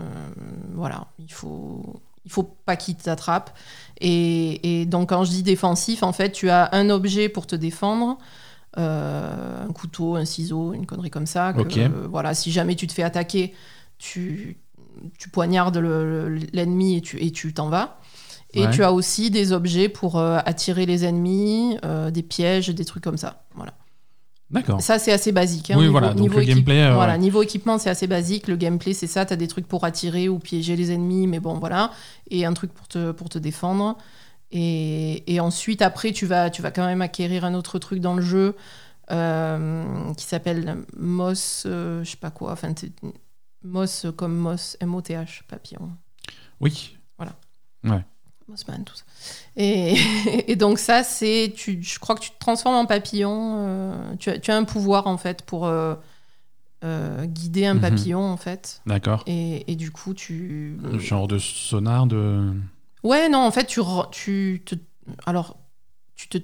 [0.75, 1.07] voilà.
[1.19, 3.53] Il faut, il faut pas qu'ils t'attrapent.
[4.01, 7.57] Et, et donc, quand je dis défensif, en fait, tu as un objet pour te
[7.57, 8.19] défendre.
[8.79, 11.53] euh, un couteau, un ciseau, une connerie comme ça.
[11.53, 13.53] que, euh, voilà, si jamais tu te fais attaquer,
[13.99, 14.57] tu,
[15.19, 17.99] tu poignardes le- le- l'ennemi et tu et tu t'en vas.
[18.55, 18.71] Et Ouais.
[18.71, 21.77] tu as aussi des objets pour euh, attirer les ennemis,
[22.13, 23.45] des pièges, des trucs comme ça.
[23.55, 23.75] Voilà.
[24.53, 24.81] D'accord.
[24.83, 25.71] Ça, c'est assez basique.
[25.71, 27.19] hein, Oui, niveau- voilà, donc niveau le gameplay, euh, voilà, ouais.
[27.19, 28.49] niveau équipement, c'est assez basique.
[28.49, 29.25] Le gameplay, c'est ça.
[29.25, 31.91] Tu as des trucs pour attirer ou piéger les ennemis, mais bon, voilà.
[32.31, 33.97] Et un truc pour te, pour te défendre.
[34.51, 38.15] Et, et ensuite, après, tu vas, tu vas quand même acquérir un autre truc dans
[38.15, 38.55] le jeu
[39.11, 42.53] euh, qui s'appelle Moss, euh, je sais pas quoi.
[42.53, 42.73] Enfin,
[43.65, 45.91] Moss comme Moss, M-O-T-H, papillon.
[46.61, 46.93] Oui.
[48.53, 49.03] Mossman, tout ça.
[49.57, 49.97] Et,
[50.47, 53.55] et donc ça, c'est, tu, je crois que tu te transformes en papillon.
[53.59, 55.95] euh, tu, as, tu as un pouvoir en fait pour euh,
[56.85, 57.81] euh, guider un Mhm.
[57.81, 58.81] papillon en fait.
[58.87, 59.23] D'accord.
[59.27, 60.77] Et, et du coup, tu.
[60.99, 62.53] Genre de sonar, de.
[63.03, 63.81] Ouais, non, en fait, tu,
[64.13, 64.75] tu te,
[65.27, 65.57] alors,
[66.15, 66.39] tu te,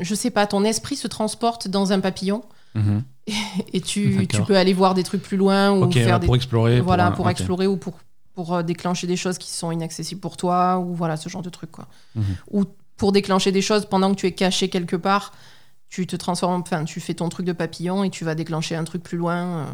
[0.00, 2.42] je sais pas, ton esprit se transporte dans un papillon
[2.74, 3.02] Mhm.
[3.72, 6.36] et tu, tu peux aller voir des trucs plus loin ou faire ouais, des pour
[6.36, 6.80] explorer.
[6.80, 7.94] voilà, pour explorer ou pour,
[8.36, 11.50] pour euh, déclencher des choses qui sont inaccessibles pour toi, ou voilà, ce genre de
[11.50, 11.88] trucs, quoi.
[12.14, 12.24] Mhm.
[12.52, 12.64] Ou
[12.96, 15.32] pour déclencher des choses pendant que tu es caché quelque part,
[15.88, 18.84] tu te transformes, enfin, tu fais ton truc de papillon et tu vas déclencher un
[18.84, 19.64] truc plus loin euh,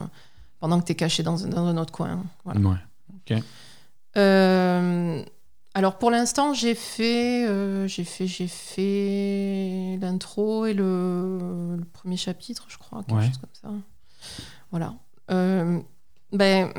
[0.61, 2.23] pendant que tu es caché dans, un- dans un autre coin.
[2.45, 2.61] Voilà.
[2.61, 3.43] Ouais.
[4.17, 5.23] Euh,
[5.75, 12.17] alors pour l'instant, j'ai fait, euh, j'ai fait, j'ai fait l'intro et le, le premier
[12.19, 13.27] chapitre, je crois, quelque Ouais.
[13.27, 13.69] chose comme ça.
[14.71, 14.95] Voilà.
[16.33, 16.73] Ben,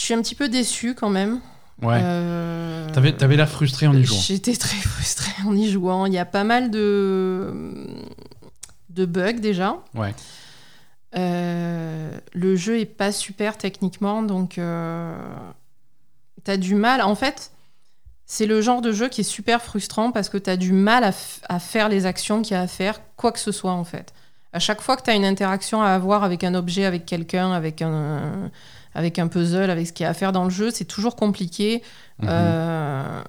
[0.00, 1.40] je suis un petit peu déçue quand même.
[1.82, 2.00] Ouais.
[2.02, 4.18] Euh, T'avais, t'avais l'air frustré en y jouant.
[4.18, 6.06] J'étais très frustrée en y jouant.
[6.06, 7.86] Il y a pas mal de,
[8.88, 9.76] de bugs déjà.
[9.94, 10.14] Ouais.
[11.16, 15.14] Euh, le jeu est pas super techniquement, donc euh,
[16.44, 17.02] t'as du mal.
[17.02, 17.52] En fait,
[18.24, 21.12] c'est le genre de jeu qui est super frustrant parce que t'as du mal à,
[21.50, 24.14] à faire les actions qu'il y a à faire, quoi que ce soit en fait.
[24.54, 27.82] À chaque fois que t'as une interaction à avoir avec un objet, avec quelqu'un, avec
[27.82, 28.50] un,
[28.94, 31.16] avec un puzzle, avec ce qu'il y a à faire dans le jeu, c'est toujours
[31.16, 31.82] compliqué.
[32.20, 32.28] Mhm.
[32.30, 33.22] Euh,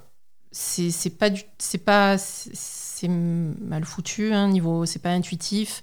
[0.51, 5.81] c'est pas du c'est pas c'est c'est mal foutu hein, niveau c'est pas intuitif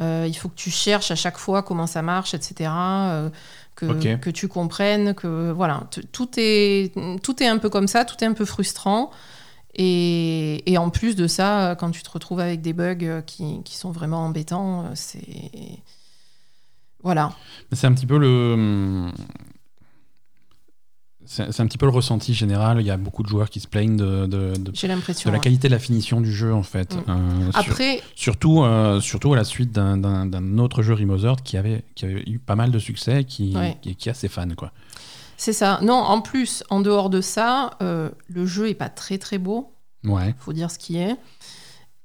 [0.00, 3.30] Euh, il faut que tu cherches à chaque fois comment ça marche etc euh,
[3.76, 8.26] que, tu comprennes que voilà tout est tout est un peu comme ça tout est
[8.26, 9.10] un peu frustrant
[9.74, 13.76] et, et en plus de ça quand tu te retrouves avec des bugs qui, qui
[13.76, 15.82] sont vraiment embêtants c'est
[17.04, 17.32] voilà
[17.72, 19.10] C'est un petit peu le.
[21.26, 22.80] c'est c'est un petit peu le ressenti général.
[22.80, 25.40] Il y a beaucoup de joueurs qui se plaignent de, de, de- la ouais.
[25.40, 26.94] qualité de la finition du jeu, en fait.
[26.94, 27.02] Mm.
[27.08, 31.82] Euh, sur- Après, surtout, euh, surtout à la suite d'un- autre jeu Remothered qui avait,
[31.94, 33.78] qui avait eu pas mal de succès et qui, Ouais.
[33.80, 34.48] qui, qui a ses fans.
[34.56, 34.72] Quoi.
[35.36, 35.80] c'est ça.
[35.82, 39.72] Non, en plus, en dehors de ça, euh, le jeu est pas très très beau.
[40.04, 40.34] Ouais.
[40.38, 41.16] faut dire ce qui est.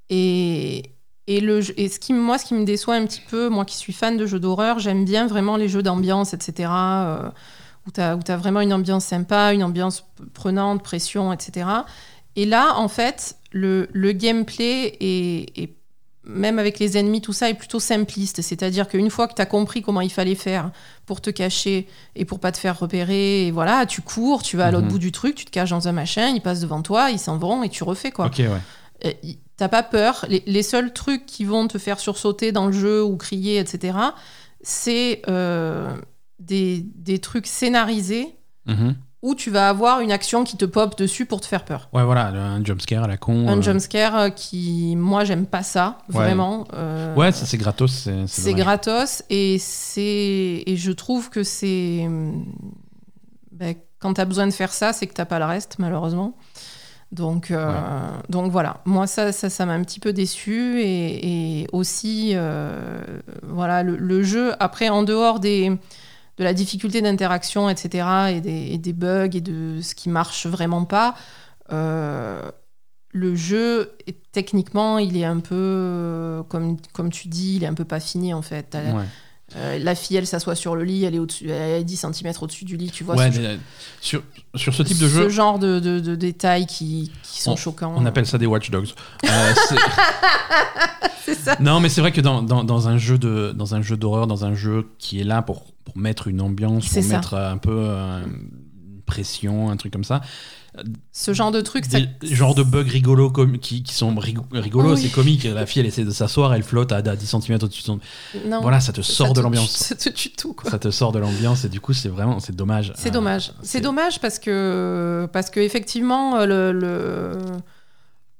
[0.09, 0.91] Et,
[1.35, 3.63] et, le, jeu- et ce qui, moi, ce qui me déçoit un petit peu, moi
[3.65, 6.69] qui suis fan de jeux d'horreur, j'aime bien vraiment les jeux d'ambiance, etc.
[6.71, 7.29] euh,
[7.87, 10.03] où tu as, vraiment une ambiance sympa, une ambiance
[10.33, 11.67] prenante, pression, etc.
[12.35, 15.75] Et là, en fait, le, le gameplay est, est-
[16.25, 18.41] même avec les ennemis, tout ça est plutôt simpliste.
[18.41, 20.71] C'est-à-dire qu'une fois que tu as compris comment il fallait faire
[21.07, 24.67] pour te cacher et pour pas te faire repérer, et voilà, tu cours, tu vas
[24.67, 24.91] à l'autre Mhm.
[24.91, 27.37] bout du truc, tu te caches dans un machin, ils passent devant toi, ils s'en
[27.37, 28.27] vont et tu refais quoi.
[28.27, 29.17] Ok, ouais.
[29.59, 30.25] T'as pas peur.
[30.29, 33.97] Les, les seuls trucs qui vont te faire sursauter dans le jeu ou crier, etc.,
[34.61, 35.93] c'est euh,
[36.39, 38.35] des, des trucs scénarisés
[38.65, 38.95] Mhm.
[39.21, 41.89] où tu vas avoir une action qui te pop dessus pour te faire peur.
[41.91, 43.47] Ouais, voilà, un jumpscare à la con.
[43.47, 46.15] Un euh, jumpscare euh, qui, moi, j'aime pas ça, Ouais.
[46.15, 46.67] vraiment.
[46.73, 48.07] Euh, Ouais, ça c'est gratos.
[48.27, 49.55] C'est gratos et
[49.97, 52.07] et je trouve que c'est
[53.51, 56.37] ben, quand tu as besoin de faire ça, c'est que t'as pas le reste malheureusement.
[57.11, 57.71] Donc euh,
[58.29, 63.01] donc voilà, moi ça ça ça m'a un petit peu déçu et, et aussi euh,
[63.41, 68.67] voilà le, le jeu après en dehors des de la difficulté d'interaction etc et des,
[68.73, 71.15] et des bugs et de ce qui marche vraiment pas
[71.71, 72.41] euh,
[73.11, 73.91] le jeu,
[74.31, 78.33] techniquement, il est un peu, comme, comme tu dis, il est un peu pas fini
[78.33, 78.75] en fait.
[78.75, 79.03] Ouais.
[79.55, 82.31] Euh, la fille, elle s'assoit sur le lit, elle est, au-dessus, elle est 10 cm
[82.41, 83.15] au-dessus du lit, tu vois.
[83.15, 83.57] Ouais, ce, mais, euh,
[84.01, 84.21] sur,
[84.55, 87.93] sur ce type de ce jeu, genre de, de- de détails qui, qui sont choquants.
[87.97, 88.89] on appelle ça des watchdogs.
[89.25, 89.53] Euh,
[91.25, 91.57] c'est- ça.
[91.59, 94.27] non, mais c'est vrai que dans, dans, dans un jeu de dans un jeu d'horreur,
[94.27, 97.09] dans un jeu qui est là pour, pour mettre une ambiance, pour ça.
[97.15, 100.21] mettre un peu euh, une pression, un truc comme ça,
[101.11, 104.95] Ce genre de truc, ça- des genres de bugs rigolos qui, qui sont rigo- rigolos,
[104.95, 105.01] Oui.
[105.01, 105.43] c'est comique.
[105.43, 107.99] La fille, elle essaie de s'asseoir, elle flotte à, à 10 cm au-dessus de son.
[108.47, 109.69] non, Voilà, ça te ça sort te de l'ambiance.
[109.77, 110.69] Ça te tue tout, quoi.
[110.71, 112.93] Ça te sort de l'ambiance et du coup, c'est vraiment c'est dommage.
[112.95, 113.51] C'est Euh, dommage.
[113.63, 117.37] C'est dommage parce que, parce que effectivement, euh, le, le-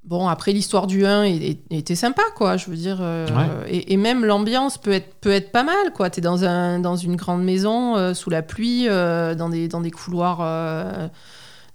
[0.05, 2.57] Bon, après, l'histoire du 1 est- est- était sympa, quoi.
[2.57, 2.97] Je veux dire.
[3.01, 3.69] euh, Ouais.
[3.75, 6.09] et, et même l'ambiance peut être, peut être pas mal, quoi.
[6.09, 9.81] T'es dans, un, dans une grande maison, euh, sous la pluie, euh, dans, des, dans
[9.81, 10.39] des couloirs.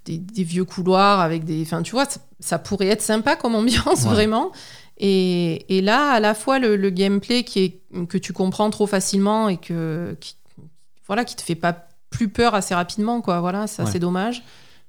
[0.05, 1.63] Des, des vieux couloirs avec des.
[1.63, 4.11] Enfin, tu vois, ça, ça pourrait être sympa comme ambiance, Ouais.
[4.11, 4.53] vraiment.
[4.99, 8.87] Et, et là, à la fois, le, le gameplay qui est, que tu comprends trop
[8.87, 10.37] facilement et que, qui,
[11.07, 13.41] voilà, qui te fait pas plus peur assez rapidement, quoi.
[13.41, 13.91] Voilà, ça, Ouais.
[13.91, 14.43] c'est dommage.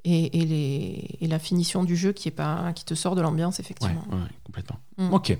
[0.07, 3.21] Et, et, les, et la finition du jeu qui, est pas, qui te sort de
[3.21, 4.03] l'ambiance, effectivement.
[4.11, 4.77] ouais, complètement.
[4.99, 5.11] Mm.
[5.13, 5.35] Ok.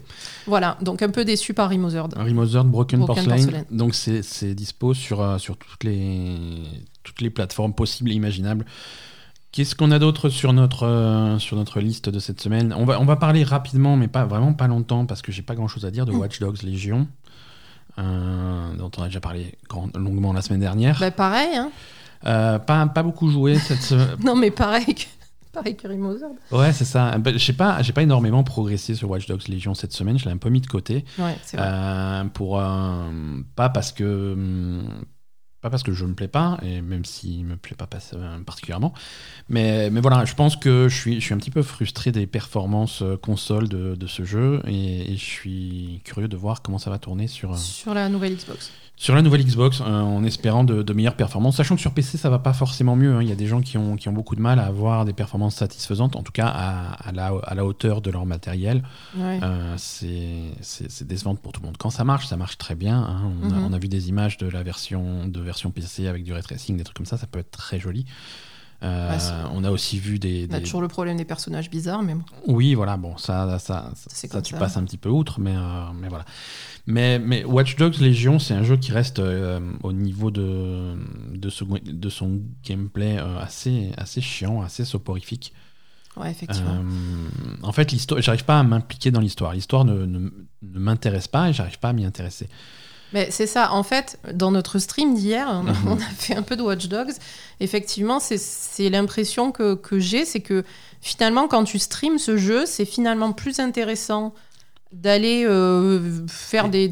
[0.47, 2.15] Voilà, donc un peu déçu par Remothered.
[2.17, 3.36] Remothered Broken, Broken Porcelain.
[3.36, 3.65] Porcelain.
[3.69, 6.63] Donc c'est c'est dispo sur, euh, sur toutes, les,
[7.03, 8.65] toutes les plateformes possibles et imaginables.
[9.55, 12.73] Qu'est-ce qu'on a d'autre sur notre, euh, sur notre liste de cette semaine?
[12.77, 15.55] On va, on va parler rapidement, mais pas vraiment pas longtemps, parce que j'ai pas
[15.55, 16.17] grand-chose à dire de Mm.
[16.19, 17.07] Watch Dogs Légion,
[17.97, 20.99] euh, dont on a déjà parlé grand- longuement la semaine dernière.
[20.99, 21.71] Bah, pareil, hein.
[22.25, 24.09] Euh, pas, pas beaucoup joué cette semaine.
[24.25, 25.03] Non, mais pareil que,
[25.53, 26.33] pareil que Remothered.
[26.51, 27.17] Ouais, c'est ça.
[27.17, 30.19] Ben, j'ai pas, j'ai pas énormément progressé sur Watch Dogs Légion cette semaine.
[30.19, 31.05] Je l'ai un peu mis de côté.
[31.17, 32.25] Ouais, c'est vrai.
[32.33, 32.61] Pour
[33.55, 34.89] pas parce que hum,
[35.66, 37.89] pas parce que je me plais pas et même s'il me plaît pas
[38.45, 38.93] particulièrement
[39.49, 43.18] mais mais voilà je pense que je suis un petit peu frustré des performances euh,
[43.18, 46.99] console de, de ce jeu et, et je suis curieux de voir comment ça va
[46.99, 48.72] tourner sur euh, Sur la nouvelle Xbox.
[48.97, 52.17] Sur la nouvelle Xbox euh, en espérant de, de meilleures performances sachant que sur PC
[52.17, 53.21] ça va pas forcément mieux hein.
[53.21, 55.11] il y a des gens qui ont, qui ont beaucoup de mal à avoir des
[55.13, 58.83] performances satisfaisantes en tout cas à, à la, à la hauteur de leur matériel
[59.17, 59.39] Ouais.
[59.43, 61.77] euh, c'est décevant pour tout le monde.
[61.77, 62.97] Quand ça marche, ça marche très bien.
[62.97, 63.31] hein.
[63.43, 63.65] On, a, Mhm.
[63.65, 66.77] on a vu des images de la version, de version PC avec du ray tracing,
[66.77, 68.05] des trucs comme ça, ça peut être très joli.
[68.86, 70.47] Euh, on a aussi vu des.
[70.49, 72.23] On a des- toujours le problème des personnages bizarres, mais bon.
[72.47, 74.59] Oui, voilà, bon, ça, ça, ça, ça, tu ça.
[74.59, 76.25] passes un petit peu outre, mais, euh, mais voilà.
[76.88, 80.95] Mais, mais Watch Dogs Legion, c'est un jeu qui reste euh, au niveau de,
[81.33, 85.51] de, ce- de son gameplay assez, assez chiant, assez soporifique.
[86.17, 86.79] Ouais, effectivement.
[87.63, 89.53] En fait, l'histoire, j'arrive pas à m'impliquer dans l'histoire.
[89.53, 90.29] L'histoire ne, ne-
[90.61, 92.47] ne m'intéresse pas et j'arrive pas à m'y intéresser.
[93.13, 95.87] Mais c'est ça, en fait, dans notre stream d'hier, on, a- Mhm.
[95.87, 97.11] on a fait un peu de Watch Dogs.
[97.59, 100.63] Effectivement, c'est- l'impression que, que j'ai, c'est que
[101.01, 104.33] finalement, quand tu streams ce jeu, c'est finalement plus intéressant
[104.91, 106.89] d'aller euh, faire des,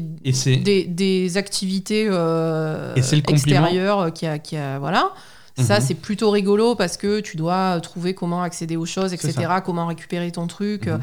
[1.36, 5.10] activités euh, extérieures euh, qui a, qui a voilà.
[5.56, 5.84] Ça, Mhm.
[5.86, 9.34] c'est plutôt rigolo parce que tu dois trouver comment accéder aux choses, etc.,
[9.64, 10.86] comment récupérer ton truc.
[10.88, 11.00] Mhm.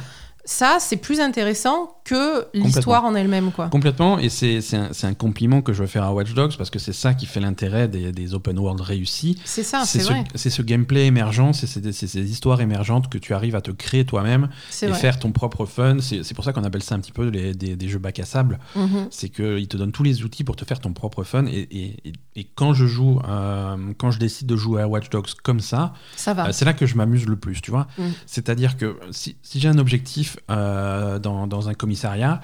[0.51, 3.69] Ça, c'est plus intéressant que l'histoire en elle-même, quoi.
[3.69, 6.77] Complètement, et c'est un, un compliment que je veux faire à Watch Dogs parce que
[6.77, 9.39] c'est ça qui fait l'intérêt des, des open world réussis.
[9.45, 10.25] C'est ça, c'est ce, vrai.
[10.35, 14.49] c'est ce gameplay émergent, c'est ces, histoires émergentes que tu arrives à te créer toi-même
[14.81, 14.99] et vrai.
[14.99, 15.97] faire ton propre fun.
[16.01, 18.25] C'est pour ça qu'on appelle ça un petit peu les- des, des jeux bac à
[18.25, 18.59] sable.
[18.75, 19.07] Mhm.
[19.09, 21.45] C'est qu'ils te donnent tous les outils pour te faire ton propre fun.
[21.45, 25.29] Et, et- et- quand je joue, euh, quand je décide de jouer à Watch Dogs
[25.43, 27.87] comme ça, Ça euh, c'est là que je m'amuse le plus, tu vois.
[27.97, 28.03] Mm.
[28.25, 32.41] C'est-à-dire que si, si j'ai un objectif euh, dans, dans un commissariat,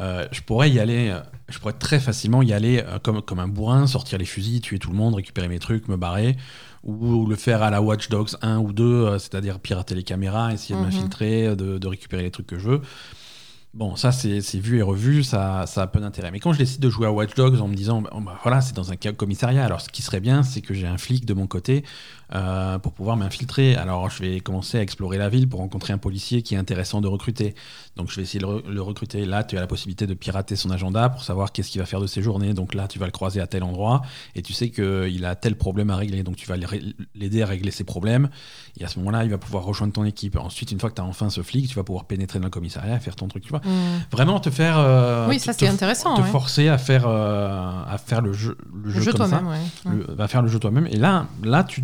[0.00, 3.48] euh, je pourrais y aller, euh, je pourrais très facilement y aller comme, comme un
[3.48, 6.36] bourrin, sortir les fusils, tuer tout le monde, récupérer mes trucs, me barrer,
[6.84, 10.52] ou, le faire à la Watch Dogs 1 ou 2, euh, c'est-à-dire pirater les caméras,
[10.52, 10.86] essayer de Mhm.
[10.86, 12.80] m'infiltrer, de, de récupérer les trucs que je veux.
[13.74, 16.30] Bon, ça c'est vu et revu, ça, ça a peu d'intérêt.
[16.30, 18.60] Mais quand je décide de jouer à Watch Dogs en me disant, bah, bah, voilà,
[18.60, 21.34] c'est dans un commissariat, alors ce qui serait bien, c'est que j'ai un flic de
[21.34, 21.84] mon côté
[22.34, 23.74] euh, pour pouvoir m'infiltrer.
[23.76, 27.00] Alors je vais commencer à explorer la ville pour rencontrer un policier qui est intéressant
[27.00, 27.54] de recruter.
[27.96, 29.24] Donc je vais essayer de le, le recruter.
[29.24, 32.00] Là, tu as la possibilité de pirater son agenda pour savoir qu'est-ce qu'il va faire
[32.00, 32.54] de ses journées.
[32.54, 34.02] Donc là, tu vas le croiser à tel endroit
[34.34, 36.22] et tu sais qu'il a tel problème à régler.
[36.22, 36.56] Donc tu vas
[37.14, 38.28] l'aider à régler ses problèmes.
[38.78, 40.36] Et à ce moment-là, il va pouvoir rejoindre ton équipe.
[40.36, 42.50] Ensuite, une fois que tu as enfin ce flic, tu vas pouvoir pénétrer dans le
[42.50, 43.42] commissariat et faire ton truc.
[43.42, 44.00] Tu vois Mhm.
[44.12, 44.78] Vraiment te faire.
[44.78, 46.28] euh, Oui, ça, c'est intéressant, Te ouais.
[46.28, 49.38] forcer à faire, euh, à faire le jeu, le Le jeu, jeu comme ça.
[49.40, 50.04] toi-même, ouais.
[50.16, 50.86] Le- faire le jeu toi-même.
[50.88, 51.82] Et là, là tu,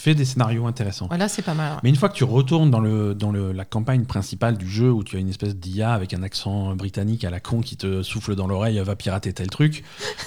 [0.00, 1.08] fais des scénarios intéressants.
[1.10, 1.72] Ouais, là, c'est pas mal.
[1.72, 1.78] ouais.
[1.82, 4.90] Mais une fois que tu retournes dans, le, dans le, la campagne principale du jeu
[4.90, 8.02] où tu as une espèce d'IA avec un accent britannique à la con qui te
[8.02, 9.84] souffle dans l'oreille, va pirater tel truc,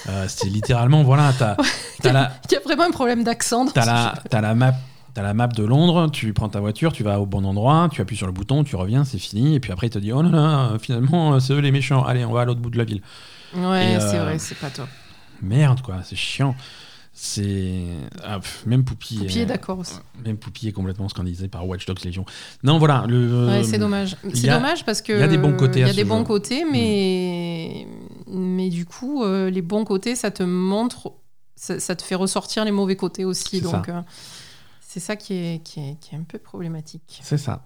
[0.10, 3.66] euh, c'est littéralement, voilà, t'as as Il y a vraiment un problème d'accent.
[3.68, 4.74] t'as la, t'as la map.
[5.14, 8.02] T'as la map de Londres, tu prends ta voiture, tu vas au bon endroit, tu
[8.02, 10.22] appuies sur le bouton, tu reviens, c'est fini, et puis après il te dit oh
[10.22, 12.84] là là, finalement c'est eux les méchants, allez on va à l'autre bout de la
[12.84, 13.02] ville.
[13.56, 14.90] Ouais, c'est euh, vrai, c'est pas top.
[15.42, 16.54] Merde quoi, c'est chiant.
[17.18, 17.86] C'est
[18.26, 19.20] ah, même Poupie.
[19.20, 19.96] Poupie est d'accord aussi.
[20.26, 22.26] Même Poupie est complètement scandalisé par Watch Dogs Legion.
[22.62, 23.48] Non voilà le.
[23.48, 24.18] Ouais, c'est dommage.
[24.34, 26.20] C'est dommage parce que il y a des bons côtés Il y a des bons
[26.20, 26.24] jeu.
[26.26, 27.88] côtés, mais
[28.28, 31.14] mais du coup, euh, les bons côtés, ça te montre,
[31.56, 33.60] ça, ça te fait ressortir les mauvais côtés aussi.
[33.60, 33.98] C'est Donc, ça.
[33.98, 34.02] euh,
[34.82, 37.22] c'est ça qui est, qui est qui est un peu problématique.
[37.24, 37.66] C'est ça.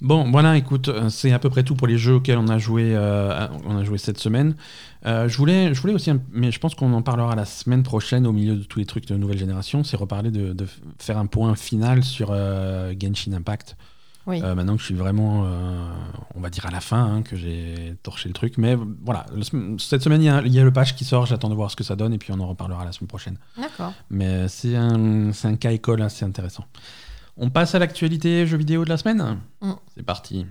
[0.00, 2.58] Bon, voilà, écoute, euh, c'est à peu près tout pour les jeux auxquels on a
[2.58, 4.54] joué, euh, on a joué cette semaine.
[5.06, 8.26] Euh, je, voulais, je voulais aussi, mais je pense qu'on en parlera la semaine prochaine
[8.26, 10.66] au milieu de tous les trucs de nouvelle génération, c'est reparler de, de
[10.98, 13.76] faire un point final sur euh, Genshin Impact.
[14.26, 14.40] Oui.
[14.42, 15.46] Maintenant que je suis vraiment,
[16.36, 18.58] on va dire à la fin, hein, que j'ai torché le truc.
[18.58, 19.42] Mais voilà, le
[19.78, 21.70] cette semaine, il y, a- il y a le patch qui sort, j'attends de voir
[21.70, 23.38] ce que ça donne et puis on en reparlera la semaine prochaine.
[23.56, 23.92] D'accord.
[24.10, 26.64] Mais c'est un, c'est un cas école assez intéressant.
[27.36, 29.72] On passe à l'actualité jeux vidéo de la semaine Mm.
[29.94, 30.46] C'est parti.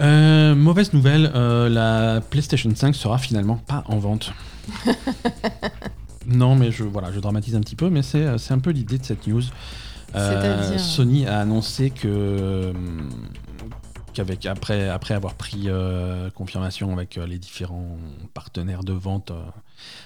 [0.00, 4.32] Euh, mauvaise nouvelle, euh, la PlayStation 5 sera finalement pas en vente.
[6.26, 8.98] non, mais je, voilà, je dramatise un petit peu, mais c'est c'est un peu l'idée
[8.98, 9.42] de cette news.
[10.14, 12.72] Euh, Sony a annoncé que
[14.12, 17.96] qu'avec après après avoir pris euh, confirmation avec euh, les différents
[18.34, 19.42] partenaires de vente euh,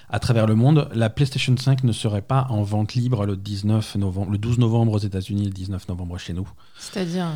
[0.09, 3.97] à travers le monde, la PlayStation 5 ne serait pas en vente libre le 19
[3.97, 6.49] novembre, le 12 novembre aux États-Unis, le 19 novembre chez nous.
[6.79, 7.27] C'est-à-dire.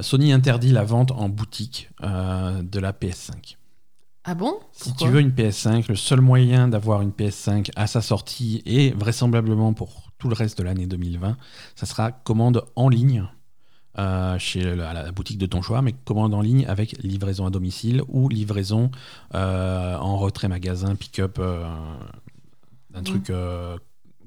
[0.00, 3.56] Sony interdit la vente en boutique de la PS5.
[4.24, 4.58] Ah bon?
[4.72, 8.90] Si tu veux une PS5, le seul moyen d'avoir une PS5 à sa sortie et
[8.90, 11.36] vraisemblablement pour tout le reste de l'année 2020,
[11.76, 13.26] ça sera commande en ligne
[13.98, 17.50] euh, chez la, la boutique de ton choix, mais commande en ligne avec livraison à
[17.50, 18.92] domicile ou livraison
[19.34, 21.64] euh, en retrait magasin, pick-up, euh,
[22.94, 23.32] un truc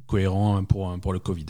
[0.07, 1.45] cohérent pour, pour le Covid.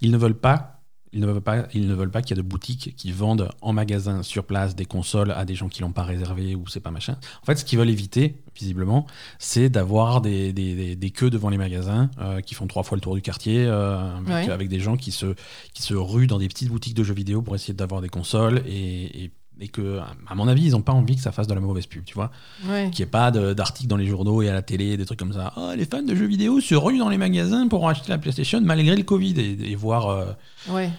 [0.00, 0.71] Ils ne veulent pas.
[1.14, 3.50] Ils ne veulent pas, ils ne veulent pas qu'il y ait de boutiques qui vendent
[3.60, 6.80] en magasin sur place des consoles à des gens qui l'ont pas réservé ou c'est
[6.80, 7.16] pas machin.
[7.42, 9.06] En fait, ce qu'ils veulent éviter, visiblement,
[9.38, 12.96] c'est d'avoir des, des, des- des queues devant les magasins euh, qui font trois fois
[12.96, 14.50] le tour du quartier euh, avec, Ouais.
[14.50, 15.34] avec des gens qui se,
[15.74, 18.62] qui se ruent dans des petites boutiques de jeux vidéo pour essayer d'avoir des consoles
[18.66, 19.30] et, et,
[19.62, 21.86] et que, à mon avis, ils n'ont pas envie que ça fasse de la mauvaise
[21.86, 22.30] pub, tu vois
[22.68, 22.90] Ouais.
[22.90, 25.32] qu'il n'y ait pas d'articles dans les journaux et à la télé, des trucs comme
[25.32, 25.52] ça.
[25.56, 28.60] Ah, les fans de jeux vidéo se ruent dans les magasins pour acheter la PlayStation
[28.60, 30.24] malgré le Covid et, et voir, euh,
[30.68, 30.90] Ouais.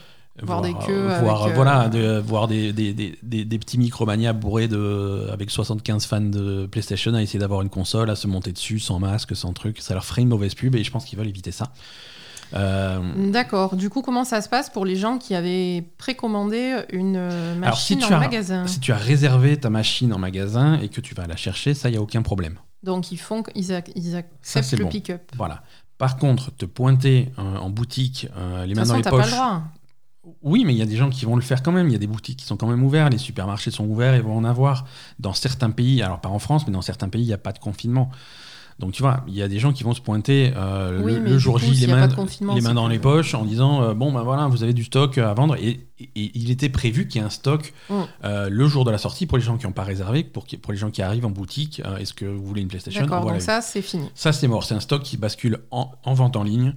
[0.42, 2.92] Voir des euh, queues voir, avec, euh, voilà, de- voir des, des,
[3.22, 7.70] des- des petits micromania bourrés de, avec 75 fans de PlayStation à essayer d'avoir une
[7.70, 9.80] console, à se monter dessus sans masque, sans truc.
[9.80, 11.72] Ça leur ferait une mauvaise pub et je pense qu'ils veulent éviter ça.
[12.54, 13.00] Euh,
[13.32, 13.76] D'accord.
[13.76, 17.78] Du coup, comment ça se passe pour les gens qui avaient précommandé une euh, Alors,
[17.78, 18.68] si machine tu en as- magasin?
[18.68, 21.90] si tu as réservé ta machine en magasin et que tu vas la chercher, ça,
[21.90, 22.58] il n'y a aucun problème.
[22.84, 23.62] Donc, ils font, ils,
[23.96, 24.90] ils Ça, acceptent c'est le bon.
[24.90, 25.22] pick-up.
[25.36, 25.64] Voilà.
[25.98, 29.26] Par contre, te pointer euh, en boutique, euh, les mains dans les t'as pas poches.
[29.28, 29.62] le droit.
[30.42, 31.88] Oui, mais il y a des gens qui vont le faire quand même.
[31.88, 33.12] Il y a des boutiques qui sont quand même ouvertes.
[33.12, 34.86] Les supermarchés sont ouverts et vont en avoir.
[35.20, 37.52] Dans certains pays, alors pas en France, mais dans certains pays, il n'y a pas
[37.52, 38.10] de confinement.
[38.80, 41.38] Donc tu vois, il y a des gens qui vont se pointer euh, Oui, le,
[41.38, 42.08] jour coup, J, les mains,
[42.56, 45.34] les dans les poches, en disant euh, bon ben voilà, vous avez du stock à
[45.34, 45.56] vendre.
[45.56, 47.94] Et, et il était prévu qu'il y ait un stock Mm.
[48.26, 50.58] euh, le jour de la sortie pour les gens qui n'ont pas réservé, pour, qui-
[50.58, 51.82] pour les gens qui arrivent en boutique.
[52.00, 53.02] Est-ce que vous voulez une PlayStation?
[53.02, 53.38] D'accord, Voilà.
[53.38, 54.10] donc ça, c'est fini.
[54.16, 54.64] Ça, c'est mort.
[54.64, 56.74] C'est un stock qui bascule en, en vente en ligne.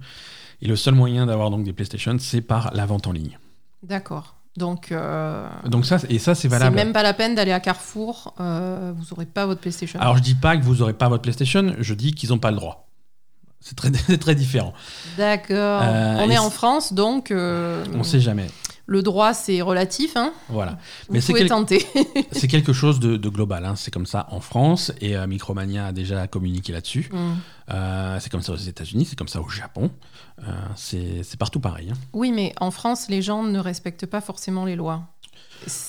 [0.61, 3.37] Et le seul moyen d'avoir donc des PlayStation, c'est par la vente en ligne.
[3.83, 4.36] D'accord.
[4.57, 6.75] Donc, euh, Donc ça, et ça, c'est c'est valable.
[6.75, 8.33] même pas la peine d'aller à Carrefour.
[8.39, 9.99] euh, vous aurez pas votre PlayStation.
[9.99, 12.49] Alors je dis pas que vous aurez pas votre PlayStation, je dis qu'ils n'ont pas
[12.51, 12.87] le droit.
[13.61, 14.73] C'est très, c'est très différent.
[15.17, 15.81] D'accord.
[15.83, 18.47] Euh, On est en c'est- France, donc euh, On sait jamais.
[18.89, 20.15] Le droit, c'est relatif.
[20.15, 20.79] Hein Voilà.
[21.07, 21.85] vous Mais c'est pouvez quel- tenter.
[22.31, 23.65] C'est quelque chose de, de global.
[23.65, 23.75] hein.
[23.75, 27.09] C'est comme ça en France et euh, Micromania a déjà communiqué là-dessus.
[27.11, 27.33] Hmm.
[27.73, 29.91] Euh, c'est comme ça aux États-Unis, c'est comme ça au Japon.
[30.41, 31.89] Euh, c'est partout pareil.
[31.91, 31.97] hein.
[32.13, 35.01] Oui, mais en France, les gens ne respectent pas forcément les lois.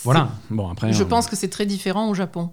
[0.03, 0.31] Voilà.
[0.51, 2.51] Bon après, Je on, pense que c'est très différent au Japon.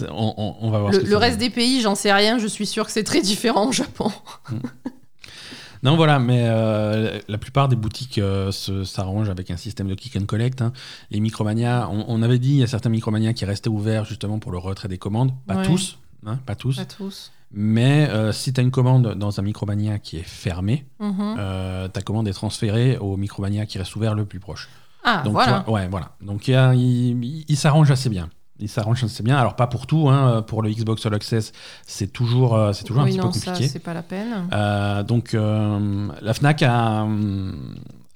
[0.00, 0.92] on, on- on va voir.
[0.92, 2.38] Le, ce que le ça reste des pays, j'en sais rien.
[2.38, 4.10] Je suis sûre que c'est très différent au Japon.
[5.86, 10.16] Non, voilà, mais euh, la plupart des boutiques euh, s'arrangent avec un système de click
[10.16, 10.60] and collect.
[10.60, 10.72] hein.
[11.12, 14.38] Les Micromania, on, on avait dit, il y a certains Micromania qui restaient ouverts justement
[14.40, 15.30] pour le retrait des commandes.
[15.46, 15.62] Pas Ouais.
[15.62, 16.76] tous, hein, pas tous.
[16.76, 17.30] Pas tous.
[17.52, 21.36] Mais euh, si tu as une commande dans un Micromania qui est fermé, Mhm.
[21.92, 24.68] ta commande est transférée au Micromania qui reste ouvert le plus proche.
[25.04, 25.62] Ah, Donc, voilà.
[25.68, 26.16] vois, ouais, voilà.
[26.20, 28.28] Donc il s'arrange assez bien.
[28.58, 29.36] Il s'arrange assez bien.
[29.36, 30.42] Alors pas pour tout, hein.
[30.42, 31.52] pour le Xbox All Access,
[31.86, 33.68] c'est toujours, euh, c'est toujours oui, un petit peu ça, compliqué.
[33.68, 34.48] c'est pas la peine.
[34.52, 37.06] Euh, donc euh, la Fnac a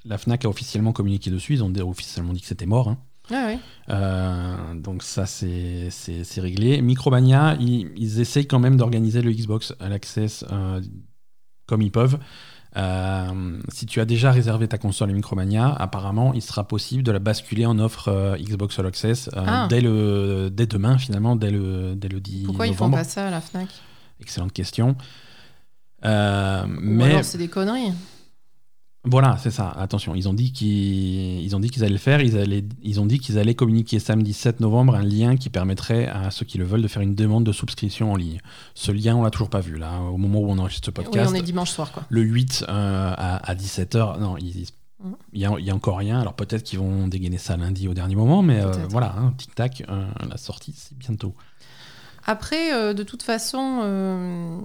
[0.06, 1.54] la Fnac a officiellement communiqué dessus.
[1.54, 2.88] Ils ont officiellement dit que c'était mort.
[2.88, 2.98] hein.
[3.32, 3.58] Ah, oui.
[3.90, 6.80] Euh, donc ça c'est c'est c'est réglé.
[6.80, 10.44] Micromania, ils, ils essayent quand même d'organiser le Xbox All Access
[11.66, 12.18] comme ils peuvent.
[12.76, 17.18] Euh, si tu as déjà réservé ta console Micromania, apparemment, il sera possible de la
[17.18, 19.66] basculer en offre euh, Xbox All Access euh, Ah.
[19.68, 22.98] dès, le, dès demain, finalement, dès le, dès le 10 Pourquoi ils font novembre.
[22.98, 23.68] pas ça à la Fnac?
[24.20, 24.94] Excellente question.
[26.04, 27.92] Mais alors c'est des conneries.
[29.04, 29.70] Voilà, c'est ça.
[29.70, 32.20] Attention, ils ont dit qu'ils ils ont dit qu'ils allaient le faire.
[32.20, 36.06] Ils, allaient, ils ont dit qu'ils allaient communiquer samedi 7 novembre un lien qui permettrait
[36.06, 38.40] à ceux qui le veulent de faire une demande de souscription en ligne.
[38.74, 41.04] Ce lien, on l'a toujours pas vu là, au moment où on enregistre ce Oui,
[41.04, 41.30] podcast.
[41.32, 42.02] on est dimanche soir, quoi.
[42.10, 44.66] Le 8 euh, à, 17h, non, il
[45.02, 45.16] Mhm.
[45.32, 46.20] il y, a, il y a encore rien.
[46.20, 49.82] Alors peut-être qu'ils vont dégainer ça lundi au dernier moment, mais euh, voilà, hein, tic-tac,
[49.88, 51.34] euh, la sortie, c'est bientôt.
[52.26, 54.60] Après, de toute façon,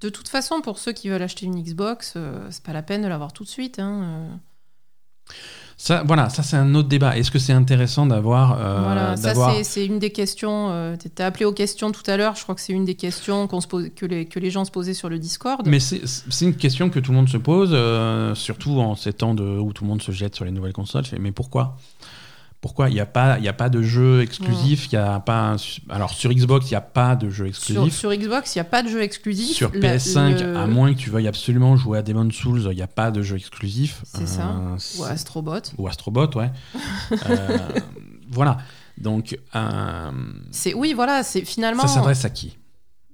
[0.00, 3.02] de toute façon, pour ceux qui veulent acheter une Xbox, euh, c'est pas la peine
[3.02, 3.78] de l'avoir tout de suite.
[3.78, 4.28] hein, euh.
[5.76, 7.16] Ça, voilà, ça c'est un autre débat.
[7.16, 8.58] Est-ce que c'est intéressant d'avoir...
[8.60, 9.32] euh, voilà, ça
[9.64, 10.68] c'est- une des questions.
[10.70, 12.36] Euh, T'étais appelé aux questions tout à l'heure.
[12.36, 14.66] Je crois que c'est une des questions qu'on se pose, que, les, que les gens
[14.66, 15.66] se posaient sur le Discord.
[15.66, 17.70] Mais c'est une question que tout le monde se pose,
[18.36, 21.04] surtout en ces temps de, où tout le monde se jette sur les nouvelles consoles.
[21.18, 21.78] Mais pourquoi?
[22.60, 25.52] Pourquoi il n'y a, pas- y a pas de jeu exclusif il y a pas
[25.52, 25.56] un-
[25.88, 27.94] Alors sur Xbox, il n'y a pas de jeu exclusif.
[27.96, 29.56] sur Xbox, il n'y a pas de jeu exclusif.
[29.56, 32.76] Sur La- PS5, le- à moins que tu veuilles absolument jouer à Demon's Souls, il
[32.76, 34.02] n'y a pas de jeu exclusif.
[34.04, 34.42] C'est ça.
[34.48, 35.60] Euh, Ou Astrobot.
[35.78, 36.50] Ou Astrobot, ouais.
[37.30, 37.58] Euh,
[38.30, 38.58] voilà.
[38.98, 40.10] Donc, euh,
[40.50, 41.82] C'est oui, voilà, c'est finalement.
[41.86, 42.58] ça s'adresse à qui?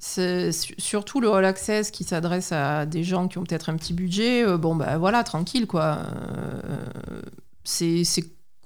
[0.01, 3.77] C'est su- surtout le All Access qui s'adresse à des gens qui ont peut-être un
[3.77, 4.45] petit budget.
[4.45, 5.99] euh, bon, bah voilà, tranquille, quoi.
[6.29, 7.21] Euh,
[7.65, 8.03] c'est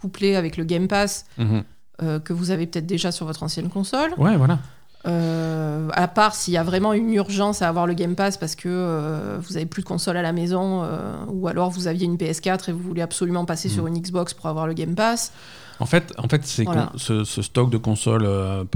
[0.00, 1.62] couplé avec le Game Pass Mhm.
[2.02, 4.12] euh, que vous avez peut-être déjà sur votre ancienne console.
[4.18, 4.58] Ouais, voilà.
[5.06, 8.54] Euh, à part s'il y a vraiment une urgence à avoir le Game Pass parce
[8.54, 12.04] que euh, vous avez plus de console à la maison euh, ou alors vous aviez
[12.04, 13.72] une PS4 et vous voulez absolument passer Mm.
[13.72, 15.32] sur une Xbox pour avoir le Game Pass.
[15.78, 16.92] En fait, en fait Voilà.
[16.96, 18.28] ce, ce stock de consoles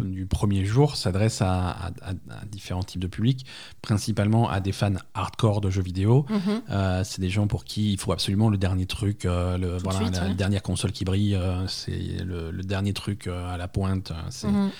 [0.02, 2.10] du premier jour s'adresse à, à- à-
[2.40, 3.44] à différents types de publics,
[3.82, 6.24] principalement à des fans hardcore de jeux vidéo.
[6.30, 6.38] Mhm.
[6.70, 10.28] Euh, c'est des gens pour qui il faut absolument le dernier truc, de suite, la,
[10.28, 10.34] ouais.
[10.34, 14.10] dernière console qui brille, c'est le, le dernier truc à la pointe.
[14.30, 14.70] C'est Mhm.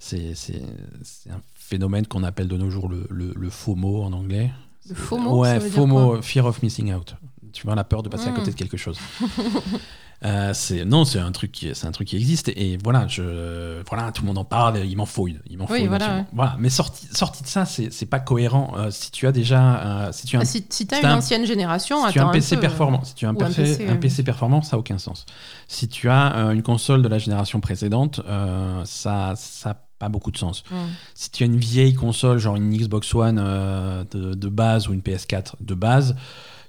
[0.00, 0.60] C'est- c'est-
[1.04, 4.50] c'est un phénomène qu'on appelle de nos jours le, le, le FOMO en anglais.
[4.88, 7.14] Le FOMO, Ouais, ça veut dire FOMO, quoi Fear of Missing Out.
[7.52, 8.34] Tu vois, la peur de passer à Mm.
[8.34, 8.98] côté de quelque chose.
[10.22, 13.80] Euh, c'est non, c'est un truc qui c'est un truc qui existe et voilà, je
[13.88, 15.72] voilà, tout le monde en parle, il m'en faut, une, il m'en faut.
[15.72, 16.28] Oui, une voilà, absolument.
[16.34, 18.74] Voilà, mais sorti sorti de ça, c'est pas cohérent.
[18.76, 21.02] Euh, si tu as déjà euh, si tu as un, Ah, Si, si t'as si
[21.04, 22.60] une un- ancienne génération, si tu as attends un PC peu.
[22.60, 23.98] performant, si tu as un, un PC, PC, un ouais.
[23.98, 25.24] PC performant, ça n'a aucun sens.
[25.68, 30.08] Si tu as euh, une console de la génération précédente, euh, ça ça a pas
[30.08, 30.64] beaucoup de sens.
[30.70, 30.74] Mm.
[31.14, 34.92] Si tu as une vieille console, genre une Xbox One euh, de, de base ou
[34.94, 36.16] une PS4 de base,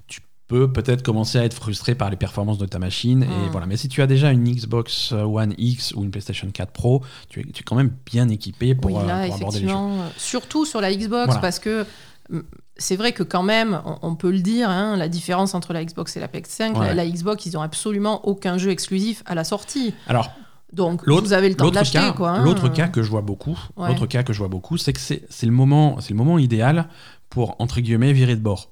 [0.06, 3.22] tu peux peut-être commencer à être frustré par les performances de ta machine.
[3.24, 3.66] Et voilà.
[3.66, 7.40] Mais si tu as déjà une Xbox One X ou une PlayStation 4 Pro, tu
[7.40, 9.70] es, tu es quand même bien équipé pour, oui, euh, là, pour aborder les jeux.
[9.72, 11.40] effectivement, euh, surtout sur la Xbox, Voilà.
[11.40, 11.86] parce que
[12.28, 12.40] mm,
[12.76, 16.16] c'est vrai que quand même, on, peut le dire, hein, la différence entre la Xbox
[16.16, 16.86] et la PS5, Ouais.
[16.88, 19.94] la, la Xbox, ils ont absolument aucun jeu exclusif à la sortie.
[20.06, 20.30] Alors,
[20.72, 22.42] Donc, L'autre- vous avez le temps de l'acheter, hein.
[22.44, 23.88] l'autre cas que je vois beaucoup, Ouais.
[23.88, 26.38] l'autre cas que je vois beaucoup, c'est que c'est c'est le moment, c'est le moment
[26.38, 26.88] idéal
[27.28, 28.71] pour entre guillemets virer de bord.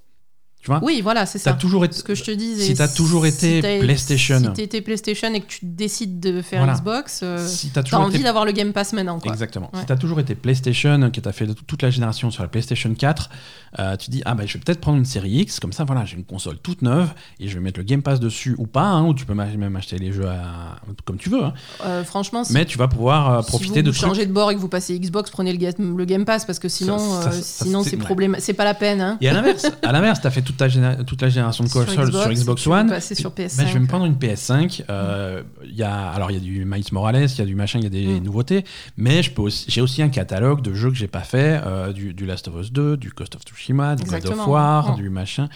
[0.63, 1.57] Tu vois Oui, voilà, c'est T'as ça.
[1.57, 2.63] toujours été Ce que je te disais.
[2.65, 4.39] si t'as toujours été t'as- PlayStation.
[4.41, 6.75] Si t'étais PlayStation et que tu décides de faire Voilà.
[6.75, 9.33] Xbox, euh, si t'as t'as envie été d'avoir le Game Pass maintenant, quoi.
[9.33, 9.71] Exactement.
[9.73, 9.81] Ouais.
[9.81, 12.49] Si tu as toujours été PlayStation, que tu as fait toute la génération sur la
[12.51, 13.31] PlayStation 4,
[13.79, 16.05] euh, tu dis, ah bah je vais peut-être prendre une série X, comme ça voilà,
[16.05, 17.09] j'ai une console toute neuve
[17.39, 19.77] et je vais mettre le Game Pass dessus ou pas, hein, ou tu peux même
[19.77, 21.55] acheter les jeux à- comme tu veux, hein.
[21.87, 24.01] Euh, franchement, si mais tu vas pouvoir euh, Si profiter vous de trucs.
[24.09, 26.59] changez de bord et que vous passez Xbox, prenez le Game, le game Pass parce
[26.59, 28.37] que sinon, Ça- ça- euh, sinon c'est- problème.
[28.41, 29.01] C'est pas la peine.
[29.01, 29.17] Hein.
[29.23, 31.85] Et à l'inverse, à l'inverse, t'as fait toute ta, géné- toute la génération de Sur
[31.87, 32.89] consoles sur Xbox, One.
[32.89, 33.57] passer sur PS5.
[33.59, 34.85] Ben, je vais me prendre une PS5.
[34.91, 37.79] euh, y a, alors il y a du Miles Morales, il y a du machin,
[37.79, 38.25] il y a des Mm.
[38.25, 38.65] nouveautés,
[38.97, 42.13] mais peux aussi, j'ai aussi un catalogue de jeux que j'ai pas fait, euh, du,
[42.15, 44.43] du Last of Us 2, du Ghost of Tsushima, du God Exactement.
[44.43, 45.49] of War, du machin.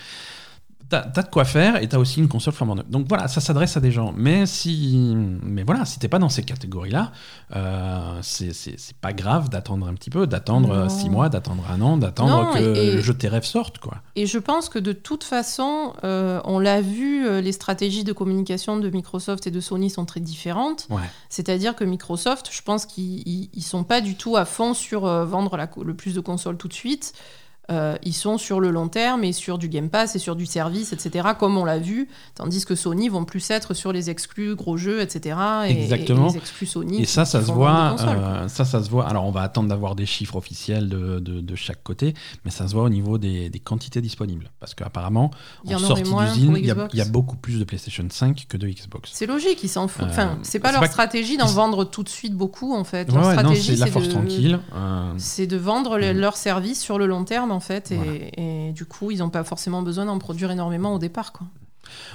[0.91, 2.89] T'as as de quoi faire et t'as aussi une console flambant neuve.
[2.91, 4.13] Donc voilà, ça s'adresse à des gens.
[4.17, 7.11] Mais si, mais voilà, si t'es pas dans ces catégories-là,
[7.57, 8.53] euh, c'est
[9.01, 10.89] pas grave d'attendre un petit peu, d'attendre Non.
[10.89, 13.99] 6 mois, d'attendre un an, d'attendre que et- le jeu de tes rêves sorte, quoi.
[14.17, 18.13] Et je pense que de toute façon, euh, on l'a vu, euh, les stratégies de
[18.13, 20.87] communication de Microsoft et de Sony sont très différentes.
[20.91, 21.01] Ouais.
[21.29, 25.07] C'est-à-dire que Microsoft, je pense qu'ils ils- ils sont pas du tout à fond sur
[25.07, 27.13] euh, vendre la le plus de consoles tout de suite.
[27.73, 30.45] Euh, ils sont sur le long terme et sur du Game Pass et sur du
[30.45, 34.55] service, etc., comme on l'a vu, tandis que Sony vont plus être sur les exclus
[34.55, 35.37] gros jeux, etc.,
[35.67, 36.29] et, Exactement.
[36.29, 37.01] et les exclus Sony.
[37.01, 37.93] Et ça, ça se voit.
[37.97, 39.09] consoles, euh, ça, ça se voit.
[39.09, 42.13] Alors, on va attendre d'avoir des chiffres officiels de, de, de chaque côté,
[42.45, 44.51] mais ça se voit au niveau des, des quantités disponibles.
[44.61, 45.31] Parce qu'apparemment,
[45.67, 49.09] en sortie d'usine, il y, a- y beaucoup plus de PlayStation 5 que de Xbox.
[49.15, 50.05] C'est logique, ils s'en foutent.
[50.05, 53.09] Euh, Enfin, c'est pas leur pas- stratégie d'en vendre tout de suite beaucoup, en fait.
[53.11, 54.13] Ouais, Leur stratégie, c'est la force de...
[54.13, 54.59] tranquille.
[54.75, 56.21] euh, C'est de vendre le- Mhm.
[56.21, 58.13] leur service sur le long terme, en fait, et, Voilà.
[58.37, 61.33] et du coup, ils n'ont pas forcément besoin d'en produire énormément au départ.
[61.33, 61.47] Quoi.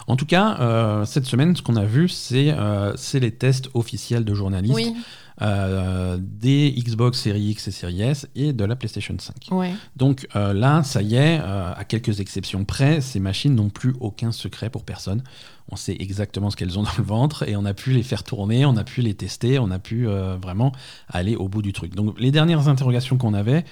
[0.07, 4.25] En tout cas, euh, cette semaine, ce qu'on a vu, c'est euh, les tests officiels
[4.25, 4.93] de journalistes Oui,
[5.41, 9.35] euh, des Xbox Series X et Series S et de la PlayStation 5.
[9.51, 9.71] ouais.
[9.95, 13.93] Donc euh, là, ça y est, euh, à quelques exceptions près, ces machines n'ont plus
[14.01, 15.23] aucun secret pour personne.
[15.71, 18.23] On sait exactement ce qu'elles ont dans le ventre et on a pu les faire
[18.23, 20.73] tourner, on a pu les tester, on a pu vraiment
[21.07, 21.95] aller au bout du truc.
[21.95, 23.63] Donc les dernières interrogations qu'on avait,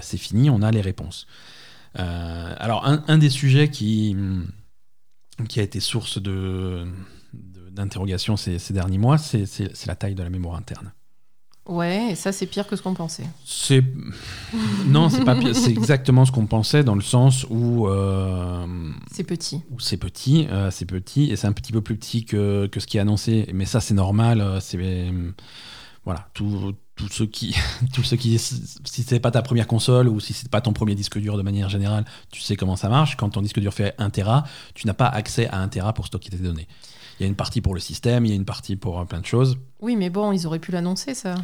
[0.00, 1.26] c'est fini, on a les réponses.
[1.94, 4.16] Alors un, un des sujets qui,
[5.48, 6.86] qui a été source de
[7.72, 9.46] d'interrogation ces, ces derniers mois, c'est
[9.86, 10.92] la taille de la mémoire interne.
[11.66, 13.24] Ouais, et ça, c'est pire que ce qu'on pensait.
[13.44, 13.82] C'est
[14.86, 15.56] non, c'est pas pire.
[15.56, 18.66] C'est exactement ce qu'on pensait dans le sens où, euh,
[19.10, 19.62] C'est petit.
[19.78, 22.86] c'est petit, euh, c'est petit et c'est un petit peu plus petit que, que ce
[22.86, 23.48] qui est annoncé.
[23.54, 24.40] Mais ça, c'est normal.
[24.42, 24.78] euh, C'est
[26.04, 27.54] voilà, tout, tout ce qui,
[27.94, 30.94] tout ce qui, si c'est pas ta première console ou si c'est pas ton premier
[30.94, 33.16] disque dur de manière générale, tu sais comment ça marche.
[33.16, 36.06] Quand ton disque dur fait 1 Tera, tu n'as pas accès à 1 Tera pour
[36.06, 36.68] stocker tes données.
[37.18, 39.04] Il y a une partie pour le système, il y a une partie pour euh,
[39.04, 39.56] plein de choses.
[39.80, 41.36] Oui, mais bon, ils auraient pu l'annoncer, ça.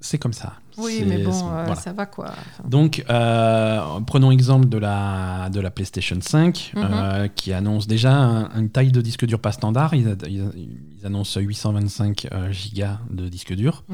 [0.00, 0.54] C'est comme ça.
[0.78, 1.74] Oui, mais bon, euh, voilà.
[1.76, 2.26] ça va, quoi.
[2.30, 6.82] Enfin, Donc, euh, prenons exemple de la, de la PlayStation 5, Mhm.
[6.90, 9.92] euh, qui annonce déjà un- une taille de disque dur pas standard.
[9.94, 10.68] Ils, ils-
[11.00, 13.84] ils annoncent 825 euh, gigas de disque dur.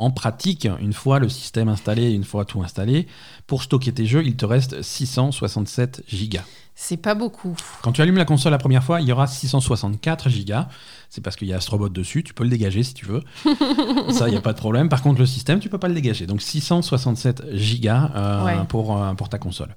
[0.00, 3.06] En pratique, une fois le système installé, une fois tout installé,
[3.46, 6.42] pour stocker tes jeux, il te reste 667 gigas.
[6.74, 7.54] C'est pas beaucoup.
[7.82, 10.68] Quand tu allumes la console la première fois, il y aura 664 gigas.
[11.14, 12.24] C'est parce qu'il y a Astrobot dessus.
[12.24, 13.22] Tu peux le dégager si tu veux.
[14.10, 14.88] Ça, il n'y a pas de problème.
[14.88, 16.26] Par contre, le système, tu peux pas le dégager.
[16.26, 18.56] Donc 667 gigas euh, Ouais.
[18.68, 19.76] pour, euh, pour ta console.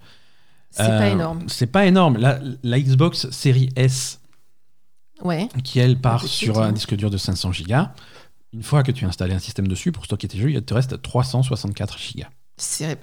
[0.71, 1.43] C'est pas Euh, énorme.
[1.45, 2.17] C'est pas énorme.
[2.17, 4.19] La, la Xbox série S,
[5.23, 5.47] Ouais.
[5.63, 6.71] qui elle part sur un hein.
[6.71, 7.91] disque dur de 500 gigas,
[8.51, 10.73] une fois que tu as installé un système dessus pour stocker tes jeux, il te
[10.73, 12.29] reste 364 gigas.
[12.59, 12.95] C'est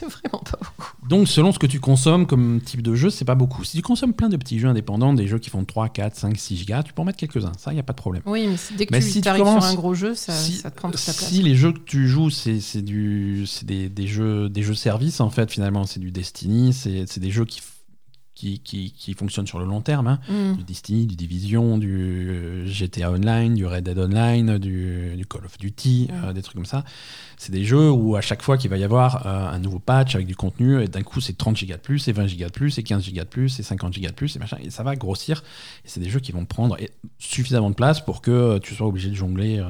[0.00, 0.92] vraiment pas beaucoup.
[1.08, 3.62] Donc, selon ce que tu consommes comme type de jeu, c'est pas beaucoup.
[3.62, 6.36] Si tu consommes plein de petits jeux indépendants, des jeux qui font 3, 4, 5,
[6.36, 7.52] 6 gigas, tu peux en mettre quelques-uns.
[7.58, 8.22] Ça, il n'y a pas de problème.
[8.26, 10.54] Oui, mais dès que Mais tu si tu arrives sur un gros jeu, ça, si,
[10.54, 11.28] ça te prend toute la place.
[11.28, 15.50] si les jeux que tu joues, c'est des, des jeux, des jeux services en fait.
[15.50, 17.60] Finalement, c'est du Destiny, c'est des jeux qui,
[18.42, 20.08] qui, qui, qui fonctionnent sur le long terme.
[20.08, 20.18] hein.
[20.28, 20.56] Hmm.
[20.56, 21.94] Du Destiny, du Division, du
[22.28, 26.16] euh, GTA Online, du Red Dead Online, du, du Call of Duty, Ouais.
[26.28, 26.84] euh, des trucs comme ça.
[27.36, 30.14] C'est des jeux où à chaque fois qu'il va y avoir euh, un nouveau patch
[30.16, 32.52] avec du contenu, et d'un coup c'est 30 gigas de plus, et 20 gigas de
[32.52, 34.82] plus, et 15 gigas de plus, et 50 gigas de plus, et machin, et ça
[34.82, 35.42] va grossir.
[35.84, 36.76] Et c'est des jeux qui vont prendre
[37.18, 39.64] suffisamment de place pour que tu sois obligé de jongler euh,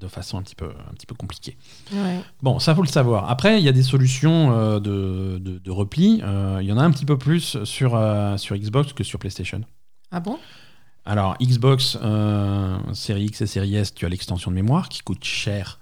[0.00, 1.56] de façon un petit peu, un petit peu compliquée.
[1.92, 2.20] Ouais.
[2.42, 3.30] Bon, ça faut le savoir.
[3.30, 6.20] Après, il y a des solutions euh, de, de- de repli.
[6.24, 9.18] Euh, Il y en a un petit peu plus sur, euh, sur Xbox que sur
[9.18, 9.60] PlayStation.
[10.10, 10.38] Ah bon?
[11.04, 11.96] Alors, Xbox,
[12.92, 15.78] série X et série S, tu as l'extension de mémoire qui coûte cher,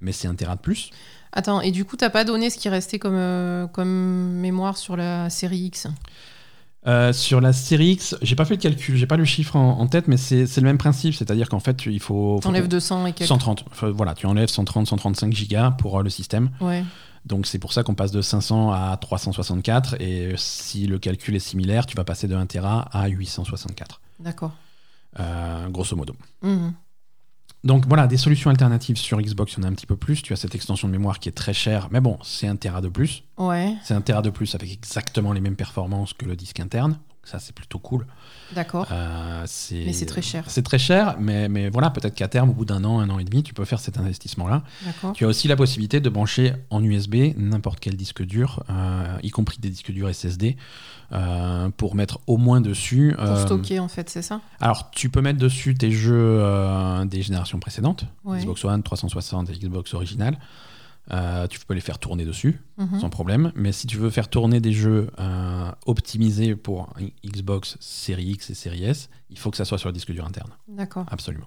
[0.00, 0.90] mais c'est un Tera de plus.
[1.32, 5.30] Attends, et du coup, t'as pas donné ce qui restait comme, comme mémoire sur la
[5.30, 5.88] série X?
[6.86, 9.78] Euh, sur la série X, j'ai pas fait le calcul, j'ai pas le chiffre en,
[9.78, 12.40] en tête, mais c'est le même principe, c'est-à-dire qu'en fait, il faut.
[12.42, 13.28] T'enlèves qu'on- 200 et quelques.
[13.28, 13.64] 130.
[13.70, 16.50] Enfin, voilà, tu enlèves 130, 135 gigas pour euh, le système.
[16.60, 16.82] Ouais.
[17.24, 20.00] Donc c'est pour ça qu'on passe de 500 à 364.
[20.00, 24.50] Et si le calcul est similaire, tu vas passer de 1 Tera à 864, D'accord.
[25.20, 26.14] euh, grosso modo.
[26.42, 26.72] Mhm.
[27.64, 30.20] Donc voilà, des solutions alternatives sur Xbox, il y en a un petit peu plus.
[30.22, 32.80] Tu as cette extension de mémoire qui est très chère, mais bon, c'est 1 Tera
[32.80, 33.22] de plus.
[33.38, 36.98] Ouais, C'est 1 Tera de plus avec exactement les mêmes performances que le disque interne.
[37.24, 38.04] Ça, c'est plutôt cool.
[38.52, 38.88] d'accord.
[38.90, 40.44] Euh, Mais c'est très cher.
[40.48, 43.18] C'est très cher, mais, mais voilà, peut-être qu'à terme, au bout d'un an, un an
[43.20, 44.64] et demi, tu peux faire cet investissement-là.
[44.84, 45.12] D'accord.
[45.12, 49.30] Tu as aussi la possibilité de brancher en USB n'importe quel disque dur, euh, y
[49.30, 50.56] compris des disques durs SSD,
[51.12, 53.14] euh, pour mettre au moins dessus.
[53.16, 54.40] Pour stocker, en fait, c'est ça?
[54.60, 56.42] Alors, tu peux mettre dessus tes jeux
[57.06, 58.40] des générations précédentes, Ouais.
[58.40, 60.36] Xbox One, 360 et Xbox original.
[61.10, 63.00] Euh, tu peux les faire tourner dessus Mhm.
[63.00, 63.52] sans problème.
[63.56, 66.92] Mais si tu veux faire tourner des jeux euh, optimisés pour
[67.26, 70.24] Xbox série X et série S, il faut que ça soit sur le disque dur
[70.24, 70.50] interne.
[70.68, 71.04] D'accord.
[71.10, 71.46] Absolument.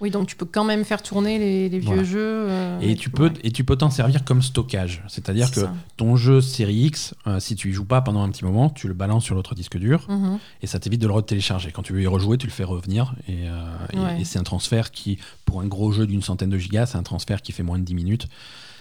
[0.00, 2.02] Oui, donc tu peux quand même faire tourner les, les vieux Voilà.
[2.04, 2.18] jeux.
[2.48, 5.02] euh, Et tu peux ouais, et tu peux t'en servir comme stockage.
[5.08, 5.74] C'est-à-dire c'est que ça.
[5.96, 8.88] ton jeu série X, euh, si tu y joues pas pendant un petit moment, tu
[8.88, 10.38] le balances sur l'autre disque dur Mhm.
[10.62, 11.70] et ça t'évite de le retélécharger.
[11.72, 14.90] Quand tu veux y rejouer, tu le fais revenir et, euh, et c'est un transfert
[14.90, 17.78] qui, pour un gros jeu d'une centaine de gigas, c'est un transfert qui fait moins
[17.78, 18.26] de 10 minutes.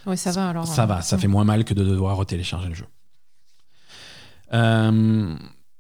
[0.06, 0.68] Ouais, ça va alors.
[0.68, 2.86] Ça euh, va, ça fait moins mal que de devoir retélécharger le jeu.
[4.54, 5.36] Euh,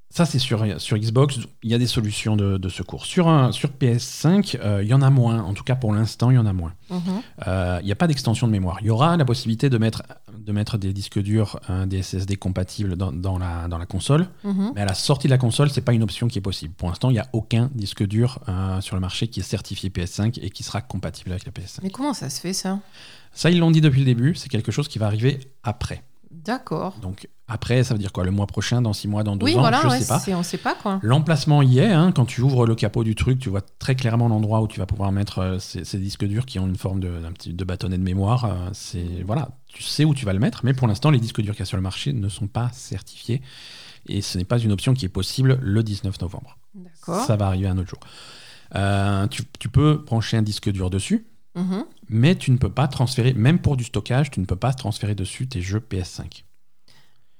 [0.09, 1.39] ça, c'est sur, sur Xbox.
[1.63, 3.05] Il y a des solutions de, de secours.
[3.05, 5.41] Sur, un- sur PS5, euh, il y en a moins.
[5.41, 6.73] En tout cas, pour l'instant, il y en a moins.
[6.91, 7.01] Mhm.
[7.81, 8.77] Il n'y a pas d'extension de mémoire.
[8.81, 10.03] Il y aura la possibilité de mettre,
[10.37, 14.27] de mettre des disques durs, des SSD compatibles dans, dans la, dans la console.
[14.43, 14.73] Mhm.
[14.75, 16.75] Mais à la sortie de la console, c'est pas une option qui est possible.
[16.75, 19.89] Pour l'instant, il n'y a aucun disque dur euh, sur le marché qui est certifié
[19.89, 21.79] PS5 et qui sera compatible avec la PS5.
[21.81, 22.79] Mais comment ça se fait ça?
[23.33, 24.35] Ça, ils l'ont dit depuis le début.
[24.35, 26.03] C'est quelque chose qui va arriver après.
[26.31, 26.97] D'accord.
[27.01, 29.55] Donc après, ça veut dire quoi Le mois prochain, dans six mois, dans deux Oui,
[29.55, 30.37] ans voilà, Je ouais, sais pas.
[30.37, 30.99] on sait pas quoi.
[31.03, 31.91] L'emplacement y est.
[31.91, 32.11] hein.
[32.11, 34.85] Quand tu ouvres le capot du truc, tu vois très clairement l'endroit où tu vas
[34.85, 37.97] pouvoir mettre euh, ces, ces disques durs qui ont une forme de, petit, de bâtonnet
[37.97, 38.45] de mémoire.
[38.45, 41.41] euh, c'est voilà, tu sais où tu vas le mettre, mais pour l'instant, les disques
[41.41, 43.41] durs qu'il y a sur le marché ne sont pas certifiés
[44.07, 46.57] et ce n'est pas une option qui est possible le 19 novembre.
[46.75, 47.23] D'accord.
[47.25, 47.99] Ça va arriver un autre jour.
[48.75, 51.85] Euh, tu, tu peux brancher un disque dur dessus, Mhm.
[52.09, 55.13] mais tu ne peux pas transférer, même pour du stockage, tu ne peux pas transférer
[55.15, 56.43] dessus tes jeux PS5.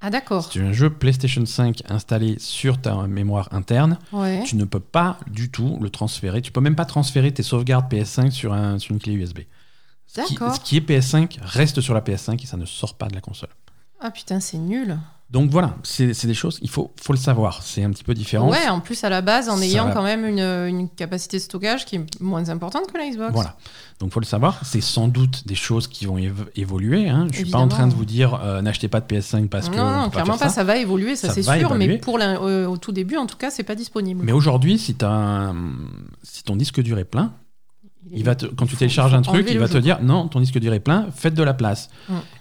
[0.06, 0.44] Ah d'accord.
[0.44, 4.44] Si tu as un jeu PlayStation 5 installé sur ta mémoire interne, Ouais.
[4.46, 6.42] tu ne peux pas du tout le transférer.
[6.42, 9.40] Tu peux même pas transférer tes sauvegardes PS5 sur, un, sur une clé USB.
[10.06, 10.56] Ce qui, D'accord.
[10.56, 13.22] ce qui est PS5 reste sur la PS5 et ça ne sort pas de la
[13.22, 13.50] console.
[14.02, 15.00] Ah putain, c'est nul.
[15.34, 17.64] Donc voilà, c'est des choses, il faut, faut le savoir.
[17.64, 18.52] C'est un petit peu différent.
[18.52, 19.92] Ouais, en plus à la base, en Ça ayant va.
[19.92, 23.34] quand même une, une capacité de stockage qui est moins importante que la Xbox.
[23.34, 23.56] Voilà.
[24.00, 24.60] Donc faut le savoir.
[24.64, 27.10] C'est sans doute des choses qui vont évo- évoluer.
[27.10, 27.28] Hein.
[27.32, 29.76] Je suis pas en train de vous dire euh, n'achetez pas de PS5 parce que.
[29.76, 30.64] non, on non, clairement pas, ça.
[30.64, 31.88] va évoluer, ça, Ça c'est sûr, évoluer.
[31.88, 34.22] mais pour la- euh, au tout début, en tout cas, c'est pas disponible.
[34.24, 35.56] Mais aujourd'hui, si, un-
[36.22, 37.34] si ton disque dur est plein,
[38.12, 40.60] Il va te, quand tu télécharges un truc, il va te dire non, ton disque
[40.60, 41.90] dur est plein, faites de la place.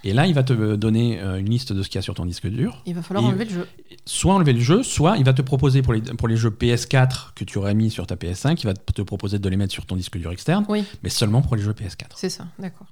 [0.03, 2.13] Et là, il va te donner euh, une liste de ce qu'il y a sur
[2.13, 2.81] ton disque dur.
[2.85, 3.67] Il va falloir Et- enlever le jeu.
[4.05, 7.33] Soit enlever le jeu, soit il va te proposer pour les, pour les jeux PS4
[7.35, 9.85] que tu aurais mis sur ta PS5, il va te proposer de les mettre sur
[9.85, 12.07] ton disque dur externe, Oui, mais seulement pour les jeux PS4.
[12.15, 12.87] c'est ça, d'accord.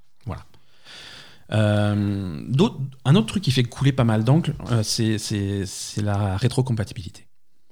[1.53, 5.17] Euh, d'autres- un autre truc qui fait couler pas mal d'encre, euh, c'est
[6.01, 7.27] la rétrocompatibilité.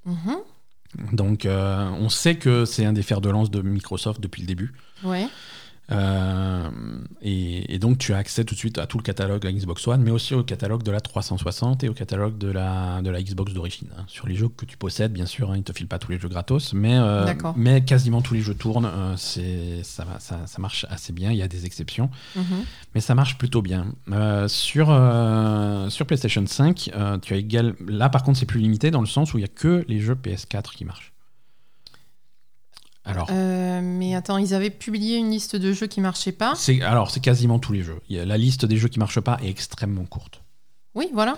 [0.05, 0.35] Mhm.
[1.11, 4.47] Donc, euh, on sait que c'est un des fers de lance de Microsoft depuis le
[4.47, 4.73] début.
[5.91, 6.69] Euh,
[7.21, 9.53] et, et donc tu as accès tout de suite à tout le catalogue de la
[9.53, 13.09] Xbox One, mais aussi au catalogue de la 360 et au catalogue de la, de
[13.09, 13.87] la Xbox d'origine.
[13.97, 14.03] hein.
[14.07, 16.11] Sur les jeux que tu possèdes, bien sûr, hein, ils ne te filent pas tous
[16.11, 17.25] les jeux gratos, mais, euh,
[17.55, 18.85] mais quasiment tous les jeux tournent.
[18.85, 22.43] euh, c'est- ça, ça, ça marche assez bien, il y a des exceptions, Mhm.
[22.95, 23.87] mais ça marche plutôt bien.
[24.47, 24.87] Sur,
[25.89, 27.75] sur PlayStation 5, euh, tu as égal...
[27.87, 29.99] là par contre c'est plus limité dans le sens où il n'y a que les
[29.99, 31.13] jeux PS4 qui marchent.
[33.09, 36.53] Alors, Euh, mais attends, ils avaient publié une liste de jeux qui marchaient pas.
[36.55, 37.99] C'est alors c'est quasiment tous les jeux.
[38.09, 40.41] La liste des jeux qui marchent pas est extrêmement courte.
[40.95, 41.37] Oui, voilà.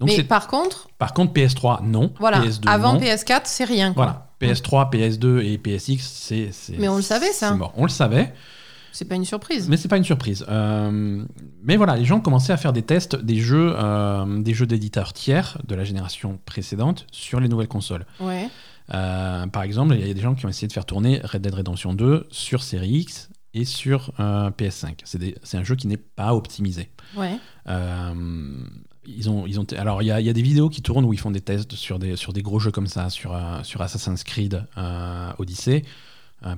[0.00, 3.00] Donc mais par contre, par contre PS3 non, voilà, PS2 avant non.
[3.00, 3.92] PS4, c'est rien.
[3.94, 4.04] Quoi.
[4.40, 7.50] Voilà, PS3, PS2 et PSX c'est Mais on le savait, ça.
[7.50, 7.72] c'est mort.
[7.76, 8.34] On le savait,
[8.90, 9.68] C'est pas une surprise.
[9.68, 10.44] mais c'est pas une surprise.
[10.48, 11.24] Euh,
[11.62, 15.12] mais voilà, les gens commençaient à faire des tests des jeux euh, des jeux d'éditeurs
[15.12, 18.04] tiers de la génération précédente sur les nouvelles consoles.
[18.20, 18.48] Ouais.
[18.92, 21.42] Euh, par exemple, il y a des gens qui ont essayé de faire tourner Red
[21.42, 24.94] Dead Redemption 2 sur série X et sur euh, PS5.
[25.42, 26.90] C'est un jeu qui n'est pas optimisé.
[27.16, 27.36] Ouais.
[27.68, 28.14] Euh,
[29.06, 31.04] ils ont, ils ont, alors il y a, il y a des vidéos qui tournent
[31.04, 33.82] où ils font des tests sur des, sur des gros jeux comme ça, sur, sur
[33.82, 34.64] Assassin's Creed
[35.38, 35.84] Odyssey.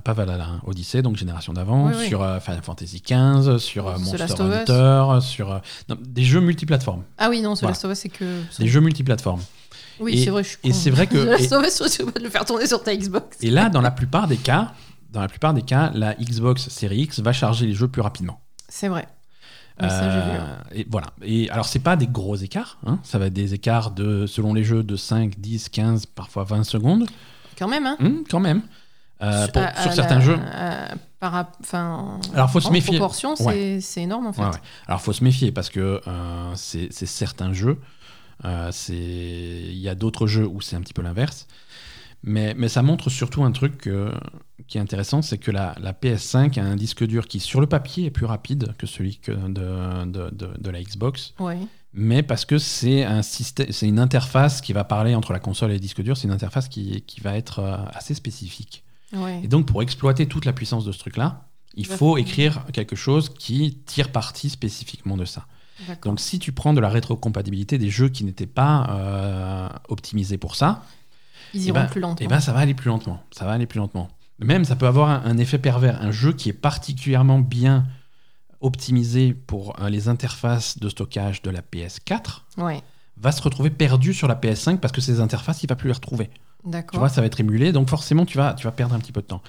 [0.03, 2.07] Pas Valhalla, hein, Odyssey, donc génération d'avant, Oui, oui.
[2.07, 4.41] sur Final Fantasy XV, sur Monster.
[4.41, 7.03] Hunter, sur non, des jeux multiplateformes.
[7.19, 7.73] Ah oui, non, The Voilà.
[7.73, 8.41] Last of Us, c'est que.
[8.57, 9.43] Des jeux multiplateformes.
[9.99, 12.83] Oui, c'est vrai, je suis et c'est vrai que- la de le faire tourner sur
[12.83, 13.37] ta Xbox.
[13.41, 14.73] Et là, dans la plupart des cas,
[15.11, 18.39] dans la plupart des cas, la Xbox Series X va charger les jeux plus rapidement.
[18.67, 19.07] C'est vrai.
[19.81, 21.07] Oui, ça, vu, Euh, et voilà.
[21.21, 22.77] Et alors, c'est pas des gros écarts.
[22.85, 22.99] hein.
[23.03, 26.63] Ça va être des écarts de, selon les jeux, de 5, 10, 15, parfois 20
[26.63, 27.05] secondes.
[27.57, 27.97] Quand même, hein.
[27.99, 28.61] Hum, quand même.
[29.21, 30.37] Euh, pour- À- à sur la- certains jeux.
[30.53, 32.97] à- par, enfin, Alors, faut se en méfier.
[32.97, 33.79] proportion, c'est Ouais.
[33.97, 34.41] énorme en fait.
[34.43, 34.49] Ouais.
[34.87, 37.79] Alors, faut se méfier parce que euh, c'est c'est certains jeux.
[38.43, 41.47] Euh, Il y a d'autres jeux où c'est un petit peu l'inverse.
[42.27, 44.11] Mais, mais ça montre surtout un truc euh,
[44.67, 47.67] qui est intéressant, c'est que la, la PS5 a un disque dur qui, sur le
[47.67, 51.35] papier, est plus rapide que celui que de, de, de- de la Xbox.
[51.39, 51.59] Ouais.
[51.93, 55.69] Mais parce que c'est un système, c'est une interface qui va parler entre la console
[55.69, 58.83] et le disque dur, c'est une interface qui, qui va être euh, assez spécifique.
[59.13, 59.41] Ouais.
[59.43, 62.95] Et donc, pour exploiter toute la puissance de ce truc-là, il Va faut écrire quelque
[62.95, 65.45] chose qui tire parti spécifiquement de ça.
[66.03, 70.55] Donc, si tu prends de la rétrocompatibilité des jeux qui n'étaient pas euh, optimisés pour
[70.55, 70.83] ça,
[71.53, 72.25] Ils eh iront ben- plus lentement.
[72.25, 73.21] eh ben, ça va aller plus lentement.
[73.31, 74.07] Ça va aller plus lentement.
[74.39, 76.01] Même, ça peut avoir un, un effet pervers.
[76.01, 77.85] Un jeu qui est particulièrement bien
[78.61, 82.81] optimisé pour euh, les interfaces de stockage de la PS4 Ouais.
[83.17, 85.93] va se retrouver perdu sur la PS5 parce que ces interfaces, il va plus les
[85.93, 86.29] retrouver.
[86.91, 89.11] Tu vois, ça va être émulé, donc forcément, tu vas, tu vas perdre un petit
[89.11, 89.43] peu de temps.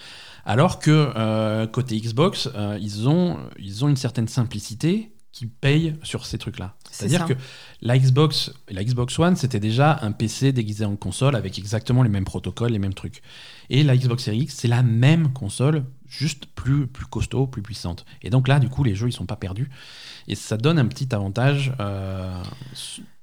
[0.44, 6.24] Alors que euh, côté Xbox, ils, ont, ils ont une certaine simplicité qui paye sur
[6.24, 6.76] ces trucs-là.
[6.90, 7.34] C'est C'est-à-dire que
[7.82, 12.08] la Xbox, la Xbox One, c'était déjà un PC déguisé en console avec exactement les
[12.08, 13.20] mêmes protocoles, les mêmes trucs.
[13.68, 18.06] Et la Xbox Series X, c'est la même console, juste plus, plus costaud, plus puissante.
[18.22, 19.68] Et donc là, du coup, les jeux, ils sont pas perdus.
[20.26, 21.74] Et ça donne un petit avantage.
[21.80, 22.42] euh,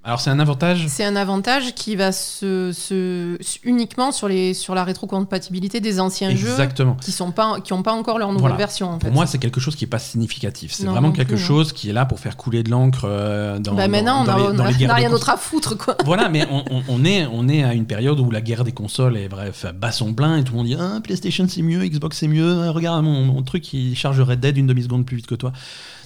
[0.06, 0.86] Alors, c'est un avantage.
[0.90, 6.36] C'est un avantage qui va se, se- uniquement sur, les, sur la rétrocompatibilité des anciens
[6.36, 6.96] jeux Exactement.
[6.96, 8.56] qui sont pas qui ont pas encore leur nouvelle Voilà.
[8.58, 8.88] version.
[8.90, 9.14] En Pour fait.
[9.16, 10.74] moi, c'est quelque chose qui est pas significatif.
[10.74, 11.48] C'est vraiment quelque plus, hein.
[11.48, 14.38] chose qui est là pour faire couler de l'encre euh, dans, bah maintenant, dans on
[14.38, 15.96] les- a- dans on les a- guerres on a de rien d'autre à foutre quoi.
[16.06, 18.74] Voilà, mais on, on- on est, on est à une période où la guerre des
[18.74, 21.82] consoles est bref bat son plein et tout le monde dit ah, PlayStation c'est mieux,
[21.86, 22.64] Xbox c'est mieux.
[22.68, 25.36] Ah, Regarde mon, mon truc, il charge Red Dead une demi seconde plus vite que
[25.36, 25.54] toi.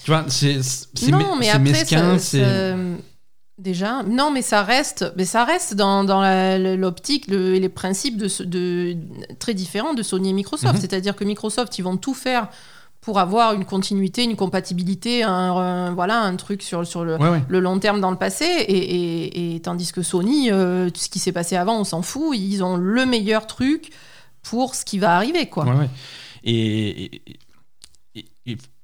[0.04, 0.58] Tu vois, c'est
[1.58, 2.74] mesquin, c'est
[3.58, 6.22] déjà, non, mais ça reste, mais ça reste dans, dans
[6.76, 8.96] l'optique le- et les principes de,
[9.38, 10.74] très différents de Sony et Microsoft.
[10.74, 10.80] Mhm.
[10.80, 12.48] C'est-à-dire que Microsoft, ils vont tout faire
[13.00, 17.28] pour avoir une continuité, une compatibilité, un, un- voilà, un truc sur, sur le, Ouais,
[17.30, 17.42] ouais.
[17.48, 21.18] le long terme dans le passé, et, et- et tandis que Sony, euh, ce qui
[21.18, 23.90] s'est passé avant, on s'en fout, ils ont le meilleur truc
[24.42, 25.64] pour ce qui va arriver, quoi.
[25.64, 25.88] Ouais.
[26.44, 27.22] Et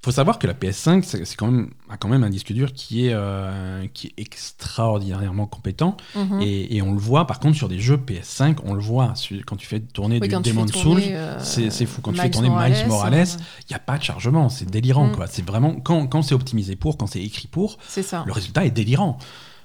[0.05, 3.07] faut savoir que la PS5, c'est quand même, a quand même un disque dur qui
[3.07, 5.96] est, euh, qui est extraordinairement compétent.
[6.14, 6.40] Mhm.
[6.42, 9.14] Et, et on le voit, par contre, sur des jeux PS5, on le voit.
[9.46, 12.02] Quand tu fais tourner Oui, du Demon's Souls, euh, c'est fou.
[12.02, 13.24] Quand tu fais tourner Miles Morales, euh,
[13.61, 14.48] il n'y a pas de chargement.
[14.48, 15.12] C'est délirant, Mm.
[15.12, 15.26] quoi.
[15.26, 18.24] C'est vraiment, quand, quand c'est optimisé pour, quand c'est écrit pour, ça.
[18.26, 19.18] le résultat est délirant.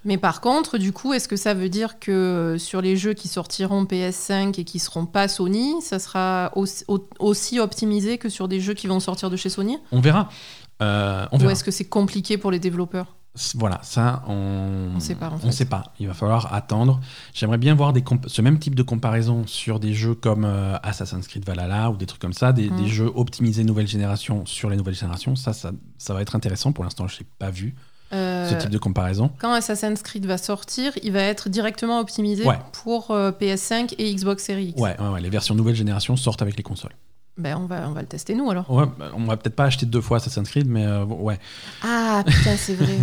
[0.06, 3.14] Mais par contre, du coup, est-ce que ça veut dire que euh, sur les jeux
[3.14, 8.30] qui sortiront PS5 et qui seront pas Sony, ça sera aussi, au- aussi optimisé que
[8.30, 9.78] sur des jeux qui vont sortir de chez Sony?
[9.92, 10.30] On verra.
[10.82, 13.16] Euh, on Ou est-ce que c'est compliqué pour les développeurs?
[13.56, 15.52] Voilà, ça, on On sait pas, en On fait.
[15.52, 15.94] sait pas.
[16.00, 17.00] Il va falloir attendre.
[17.34, 21.28] J'aimerais bien voir des ce même type de comparaison sur des jeux comme euh, Assassin's
[21.28, 22.76] Creed Valhalla ou des trucs comme ça, des, Mm.
[22.78, 25.36] des jeux optimisés nouvelle génération sur les nouvelles générations.
[25.36, 26.72] Ça, ça, ça va être intéressant.
[26.72, 27.76] Pour l'instant, je n'ai pas vu
[28.12, 29.30] Euh, ce type de comparaison.
[29.40, 32.58] Quand Assassin's Creed va sortir, il va être directement optimisé Ouais.
[32.84, 34.82] pour euh, PS5 et Xbox Series X.
[34.82, 36.96] Ouais, ouais, ouais, les versions nouvelle génération sortent avec les consoles.
[37.38, 38.70] Ben, on, va, on va le tester nous alors.
[38.70, 41.40] Ouais, bah, on va peut-être pas acheter deux fois Assassin's Creed, mais euh, ouais.
[41.84, 42.88] Ah putain, c'est vrai.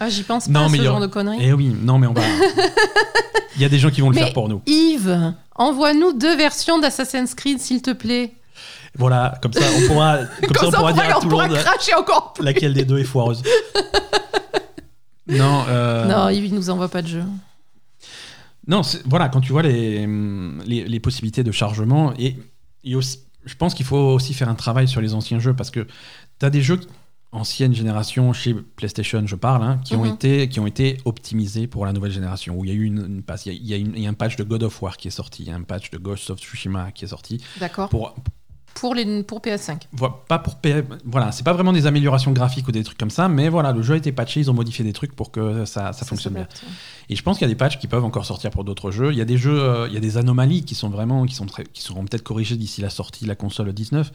[0.00, 1.38] Ah, j'y pense pas Non, à mais ce il y genre de conneries.
[1.40, 2.22] Eh oui, non, mais on va.
[3.56, 4.60] Il y a des gens qui vont le Mais- faire pour nous.
[4.66, 8.32] Yves, envoie-nous deux versions d'Assassin's Creed, s'il te plaît.
[8.98, 11.46] Voilà, comme ça, on pourra, comme ça, on pourra dire à on tout le pourra
[11.48, 12.44] monde cracher encore plus.
[12.44, 13.42] laquelle des deux est foireuse.
[15.28, 17.22] non, euh, Non, Yves, il nous envoie pas de jeu.
[18.66, 20.06] Non, voilà, quand tu vois les,
[20.66, 22.36] les, les possibilités de chargement, et,
[22.84, 25.70] et aussi, je pense qu'il faut aussi faire un travail sur les anciens jeux, parce
[25.70, 25.86] que
[26.38, 26.78] tu as des jeux
[27.32, 30.12] ancienne génération, chez PlayStation, je parle, hein, qui, ont Mhm.
[30.14, 32.98] été, qui ont été optimisés pour la nouvelle génération, où il y a eu une,
[32.98, 34.44] une passe, il y a, il y a une- il y a un patch de
[34.44, 36.92] God of War qui est sorti, il y a un patch de Ghost of Tsushima
[36.92, 37.88] qui est sorti, D'accord.
[37.88, 38.14] pour,
[38.74, 39.82] Pour, les, pour PS5.
[39.92, 43.10] Vo- pas pour P- voilà c'est pas vraiment des améliorations graphiques ou des trucs comme
[43.10, 45.64] ça mais voilà le jeu a été patché ils ont modifié des trucs pour que
[45.64, 46.48] ça, ça fonctionne bien.
[47.08, 49.12] et je pense qu'il y a des patchs qui peuvent encore sortir pour d'autres jeux.
[49.12, 51.34] Il y a des jeux euh, il y a des anomalies qui sont vraiment qui
[51.34, 54.10] sont très, qui seront peut-être corrigées d'ici la sortie de la console 19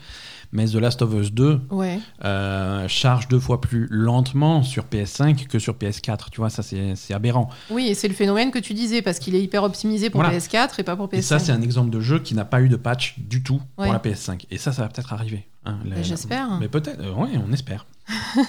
[0.52, 2.00] mais The Last of Us 2 Ouais.
[2.24, 7.14] euh, charge deux fois plus lentement sur PS5 que sur PS4 tu vois ça c'est
[7.14, 10.22] aberrant Oui, et c'est le phénomène que tu disais, parce qu'il est hyper optimisé pour
[10.22, 10.38] Voilà.
[10.38, 11.18] PS4 et pas pour PS5.
[11.18, 13.62] et ça c'est un exemple de jeu qui n'a pas eu de patch du tout
[13.78, 13.86] Ouais.
[13.86, 16.58] pour la PS5 et ça ça va peut-être arriver hein, Bah, j'espère.
[16.60, 17.86] mais peut-être euh, ouais on espère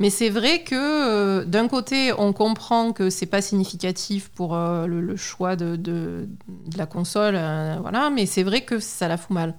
[0.00, 4.86] Mais c'est vrai que euh, d'un côté, on comprend que c'est pas significatif pour euh,
[4.86, 7.34] le, le choix de, de- de la console,
[7.80, 8.10] voilà.
[8.10, 9.54] Mais c'est vrai que ça la fout mal.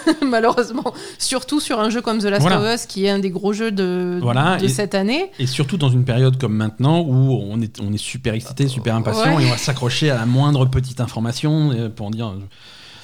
[0.22, 2.60] Malheureusement, surtout sur un jeu comme The Last Voilà.
[2.60, 5.30] of Us, qui est un des gros jeux de, Voilà, de et- cette année.
[5.38, 8.94] Et surtout dans une période comme maintenant où on est, on est super excité, super
[8.96, 9.42] impatient Ouais.
[9.44, 12.32] et on va s'accrocher à la moindre petite information euh, pour dire.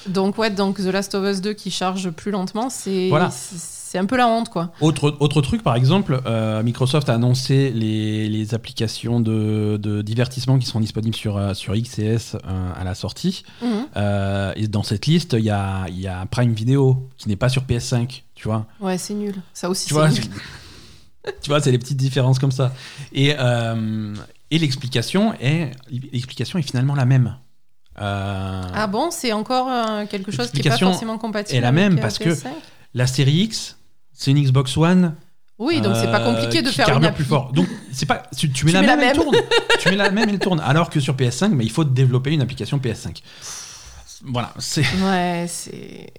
[0.07, 3.29] Donc ouais, donc The Last of Us 2 qui charge plus lentement, c'est Voilà.
[3.31, 3.57] c'est
[3.91, 4.71] c'est un peu la honte quoi.
[4.81, 10.59] Autre, autre truc, par exemple, euh, Microsoft a annoncé les, les applications de, de divertissement
[10.59, 13.43] qui seront disponibles sur, euh, sur XS euh, à la sortie.
[13.63, 13.87] Mhm.
[13.97, 17.49] Euh, et dans cette liste, il y a, y a Prime Video qui n'est pas
[17.49, 18.67] sur PS5, tu vois.
[18.79, 19.33] Ouais, c'est nul.
[19.53, 20.21] Ça aussi Tu c'est vois, nul.
[21.41, 22.71] tu vois, c'est les petites différences comme ça.
[23.11, 24.13] Et, euh,
[24.51, 25.71] et l'explication est,
[26.13, 27.37] l'explication est finalement la même.
[27.99, 29.67] Euh, Ah bon, c'est encore
[30.09, 31.57] quelque chose qui est pas forcément compatible.
[31.57, 32.49] est la avec, même euh, parce que- PS5.
[32.95, 33.77] La série X,
[34.19, 35.15] c'est une Xbox One.
[35.57, 37.23] Oui, donc c'est pas euh, compliqué de qui faire une appli.
[37.23, 37.51] plus fort.
[37.53, 39.35] Donc c'est pas, tu, tu mets Tu la mets la même, elle tourne.
[39.79, 40.59] tu mets la même, elle tourne.
[40.59, 43.21] Alors que sur PS5, mais il faut développer une application PS5.
[44.25, 46.11] Voilà, c'est Ouais, c'est.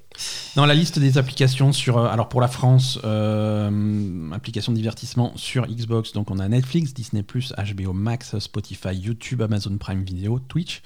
[0.57, 1.99] dans la liste des applications sur.
[1.99, 6.13] euh, Alors pour la France, euh, applications de divertissement sur Xbox.
[6.13, 10.81] Donc on a Netflix, Disney+, HBO Max, Spotify, YouTube, Amazon Prime Video, Twitch.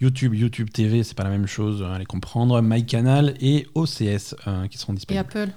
[0.00, 2.60] YouTube, YouTube TV, c'est pas la même chose, euh, allez comprendre.
[2.60, 5.20] MyCanal et OCS euh, qui seront Et disponibles.
[5.20, 5.50] Apple.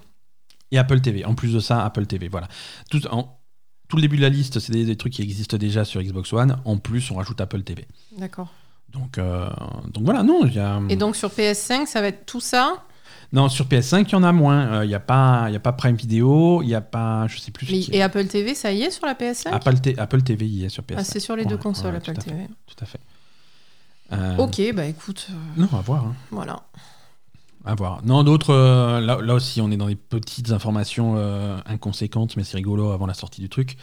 [0.71, 1.23] Et Apple TV.
[1.25, 2.27] En plus de ça, Apple TV.
[2.27, 2.47] Voilà.
[2.91, 3.39] Tout, en-
[3.87, 6.33] tout le début de la liste, c'est des, des trucs qui existent déjà sur Xbox
[6.33, 6.57] One.
[6.65, 7.87] En plus, on rajoute Apple TV.
[8.17, 8.49] D'accord.
[8.89, 9.49] Donc, euh,
[9.93, 10.81] donc voilà, non, y a.
[10.89, 12.83] Et donc sur PS5, ça va être tout ça?
[13.33, 14.67] Non, sur PS5, il y en a moins.
[14.79, 17.27] Euh, Il n'y a, pas- il y a pas Prime Video, il n'y a pas.
[17.27, 17.69] Je sais plus.
[17.69, 20.69] Mais- et Apple TV, ça y est sur la PS5 Apple, Apple TV y est
[20.69, 20.95] sur PS5.
[20.99, 22.47] Ah, c'est sur les Ouais, deux consoles, ouais, Apple tout à fait, TV.
[22.65, 22.99] Tout à fait.
[24.13, 26.05] Euh, Ok, bah écoute, euh, Non, à voir.
[26.05, 26.15] hein.
[26.31, 26.61] voilà.
[27.67, 28.01] À voir.
[28.05, 28.53] Non, d'autres.
[28.53, 32.91] euh, là, là aussi, on est dans des petites informations euh, inconséquentes, mais c'est rigolo
[32.91, 33.77] avant la sortie du truc.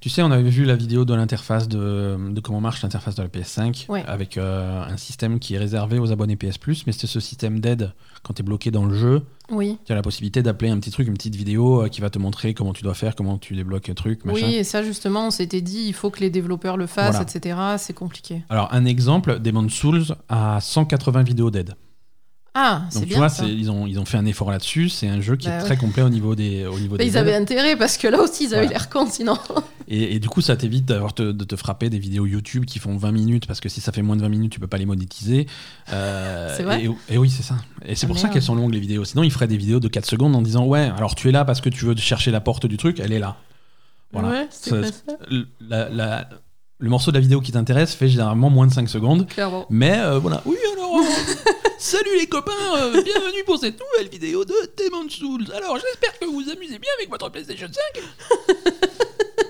[0.00, 3.22] Tu sais, on avait vu la vidéo de l'interface de, de comment marche l'interface de
[3.22, 4.02] la PS5 Ouais.
[4.06, 7.60] avec euh, un système qui est réservé aux abonnés PS Plus, mais c'est ce système
[7.60, 9.22] d'aide quand tu es bloqué dans le jeu.
[9.50, 9.76] Oui.
[9.84, 12.18] Tu as la possibilité d'appeler un petit truc, une petite vidéo euh, qui va te
[12.18, 14.46] montrer comment tu dois faire, comment tu débloques un truc, machin.
[14.46, 17.26] Oui, et ça justement, on s'était dit, il faut que les développeurs le fassent, Voilà.
[17.30, 17.58] etc.
[17.76, 18.42] C'est compliqué.
[18.48, 21.74] Alors, un exemple, Demon's Souls a 180 vidéos d'aide.
[22.54, 23.44] Ah, c'est Donc, tu bien vois, ça.
[23.44, 24.88] ils ont, ils ont fait un effort là-dessus.
[24.88, 25.64] C'est un jeu qui Bah est ouais.
[25.64, 28.20] très complet au niveau des, au niveau Bah, des ils avaient intérêt parce que là
[28.20, 28.70] aussi, ils avaient Voilà.
[28.78, 29.38] l'air cons sinon.
[29.86, 32.78] Et, et du coup, ça t'évite d'avoir te- de te frapper des vidéos YouTube qui
[32.80, 34.78] font 20 minutes, parce que si ça fait moins de 20 minutes, tu peux pas
[34.78, 35.46] les monétiser.
[35.92, 37.54] Euh, C'est vrai et, et oui, c'est ça.
[37.86, 39.04] Et c'est Ah, pour ça qu'elles sont longues, les vidéos.
[39.04, 41.44] Sinon, ils feraient des vidéos de 4 secondes en disant Ouais, alors tu es là
[41.44, 43.36] parce que tu veux chercher la porte du truc, elle est là.
[44.12, 44.28] Voilà.
[44.28, 44.72] Ouais, c'est
[45.60, 46.28] la- la-
[46.78, 49.28] le morceau de la vidéo qui t'intéresse fait généralement moins de 5 secondes.
[49.28, 49.66] Clairement.
[49.70, 50.42] Mais euh, voilà.
[50.46, 51.00] Oui, alors.
[51.80, 55.46] salut les copains, euh, bienvenue pour cette nouvelle vidéo de Demon's Souls.
[55.56, 57.66] Alors, j'espère que vous vous amusez bien avec votre PlayStation
[57.96, 58.02] 5.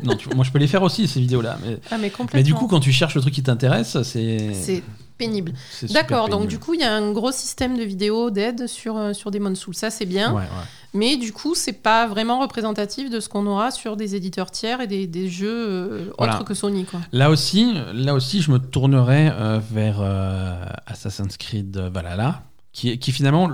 [0.04, 1.58] non, tu vois, moi je peux les faire aussi ces vidéos-là.
[1.64, 2.38] Mais, Ah, mais complètement.
[2.38, 4.54] mais du coup, quand tu cherches le truc qui t'intéresse, c'est.
[4.54, 4.82] C'est
[5.20, 5.52] pénible.
[5.90, 9.12] D'accord, donc du coup, il y a un gros système de vidéos d'aide sur, euh,
[9.12, 9.74] sur Demon's Souls.
[9.74, 10.32] Ça, c'est bien.
[10.32, 10.66] Ouais, ouais.
[10.94, 14.80] Mais du coup, c'est pas vraiment représentatif de ce qu'on aura sur des éditeurs tiers
[14.80, 16.36] et des, des jeux euh, Voilà.
[16.36, 16.84] autres que Sony.
[16.84, 17.00] Quoi.
[17.12, 20.54] Là aussi, là aussi, je me tournerai euh, vers euh,
[20.86, 22.42] Assassin's Creed Valhalla,
[22.72, 23.50] qui finalement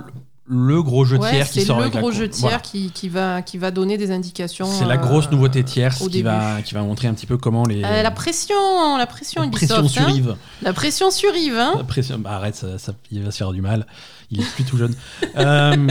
[0.49, 2.59] le- gros jeu Ouais, tiers qui sort le avec gros jeu tiers Voilà.
[2.61, 4.66] qui, qui, va, qui va donner des indications.
[4.66, 7.64] C'est la euh, grosse nouveauté tierce qui va, qui va montrer un petit peu comment
[7.64, 7.82] les.
[7.84, 10.12] Euh, la pression, la pression, la Ubisoft, pression sur hein.
[10.14, 10.36] Yves.
[10.62, 11.74] La pression sur Yves, hein.
[11.76, 13.86] La pression- bah, arrête, ça, ça- il va se faire du mal.
[14.30, 14.94] Il est plus tout jeune.
[15.36, 15.86] Euh,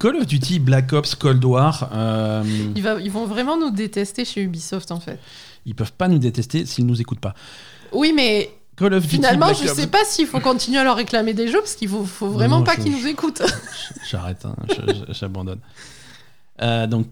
[0.00, 2.42] Call of Duty Black Ops Cold War, euh,
[2.76, 5.18] Il va- ils vont vraiment nous détester chez Ubisoft en fait.
[5.66, 7.34] ils peuvent pas nous détester s'ils nous écoutent pas.
[7.92, 10.96] Oui, mais Call of Duty finalement, Black je sais pas s'il faut continuer à leur
[10.96, 13.42] réclamer des jeux parce qu'il faut, faut vraiment Non, pas je- qu'ils nous écoutent.
[14.10, 14.56] J'arrête, hein,
[15.10, 15.60] j'abandonne.
[16.62, 17.06] Euh, donc,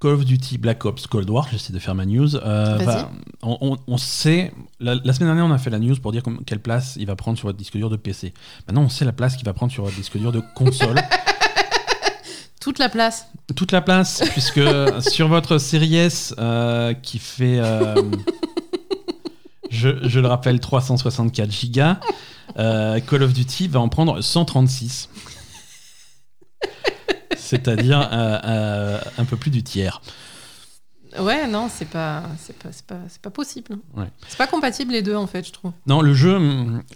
[0.00, 2.36] Call of Duty Black Ops Cold War, j'essaie de faire ma news.
[2.36, 3.10] euh, va-
[3.42, 6.22] on, on- on sait, la, la semaine dernière, on a fait la news pour dire
[6.22, 8.32] comme- quelle place il va prendre sur votre disque dur de PC.
[8.68, 10.94] Maintenant, on sait la place qu'il va prendre sur votre disque dur de console.
[12.60, 13.26] Toute la place.
[13.56, 14.60] Toute la place, puisque
[15.10, 17.58] sur votre série S euh, qui fait,
[19.70, 22.00] je, le rappelle, 364 gigas,
[22.58, 25.08] euh, Call of Duty va en prendre 136.
[27.36, 30.02] C'est-à-dire euh, euh, un peu plus du tiers.
[31.20, 33.78] Ouais, non, c'est pas, c'est pas, c'est pas, c'est pas possible.
[33.96, 34.06] Ouais.
[34.28, 35.72] C'est pas compatible les deux en fait, je trouve.
[35.86, 36.38] Non, le jeu,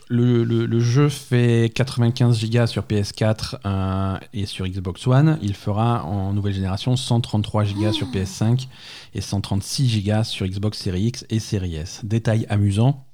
[0.08, 5.38] le, le- le jeu fait 95 gigas sur PS4 euh, et sur Xbox One.
[5.42, 8.66] Il fera en nouvelle génération 133 gigas sur PS5
[9.14, 12.00] et 136 gigas sur Xbox Series X et Series S.
[12.04, 13.06] Détail amusant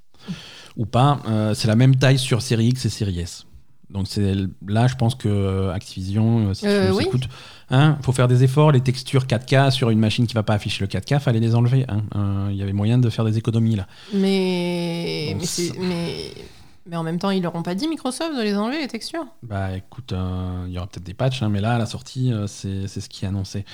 [0.77, 3.45] ou pas, euh, c'est la même taille sur Series X et Series S.
[3.89, 4.35] Donc c'est
[4.67, 7.03] là, je pense que Activision, euh, si Euh, tu nous oui.
[7.05, 7.27] écoutes,
[7.71, 8.71] hein, faut faire des efforts.
[8.71, 11.85] Les textures 4K sur une machine qui va pas afficher le 4K, fallait les enlever.
[11.89, 12.03] hein.
[12.15, 13.87] Euh, Il y avait moyen de faire des économies là.
[14.13, 15.35] Mais,
[15.79, 19.25] mais, en même temps, ils leur ont pas dit Microsoft de les enlever les textures?
[19.43, 22.31] Bah écoute, euh, il y aura peut-être des patchs, hein, mais là, à la sortie,
[22.33, 23.65] euh, c'est c'est ce qui est annoncé.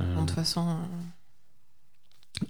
[0.00, 0.72] Euh, De toute façon, euh,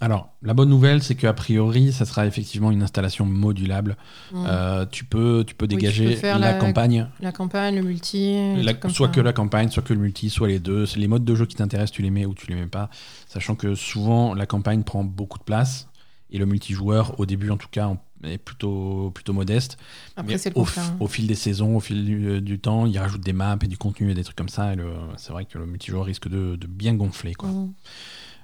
[0.01, 3.97] alors, la bonne nouvelle, c'est qu'a priori, ça sera effectivement une installation modulable.
[4.32, 4.44] mm.
[4.47, 8.56] Euh, tu, peux, tu peux tu dégager peux la, la- campagne, la campagne, le multi,
[8.62, 9.12] la- soit ça.
[9.15, 10.86] que la campagne, soit que le multi, soit les deux.
[10.86, 12.90] C'est les modes de jeu qui t'intéressent, tu les mets ou tu les mets pas.
[13.28, 15.89] Sachant que souvent, la campagne prend beaucoup de place
[16.31, 17.90] et le multijoueur, au début en tout cas,
[18.24, 19.78] est plutôt, plutôt modeste.
[20.16, 20.93] Après, Mais au, contraire.
[21.01, 23.78] au fil des saisons, au fil du, du temps, il rajoute des maps et du
[23.78, 24.73] contenu et des trucs comme ça.
[25.16, 27.35] C'est vrai que le multijoueur risque de, de bien gonfler.
[27.35, 27.48] Quoi.
[27.48, 27.73] Mm.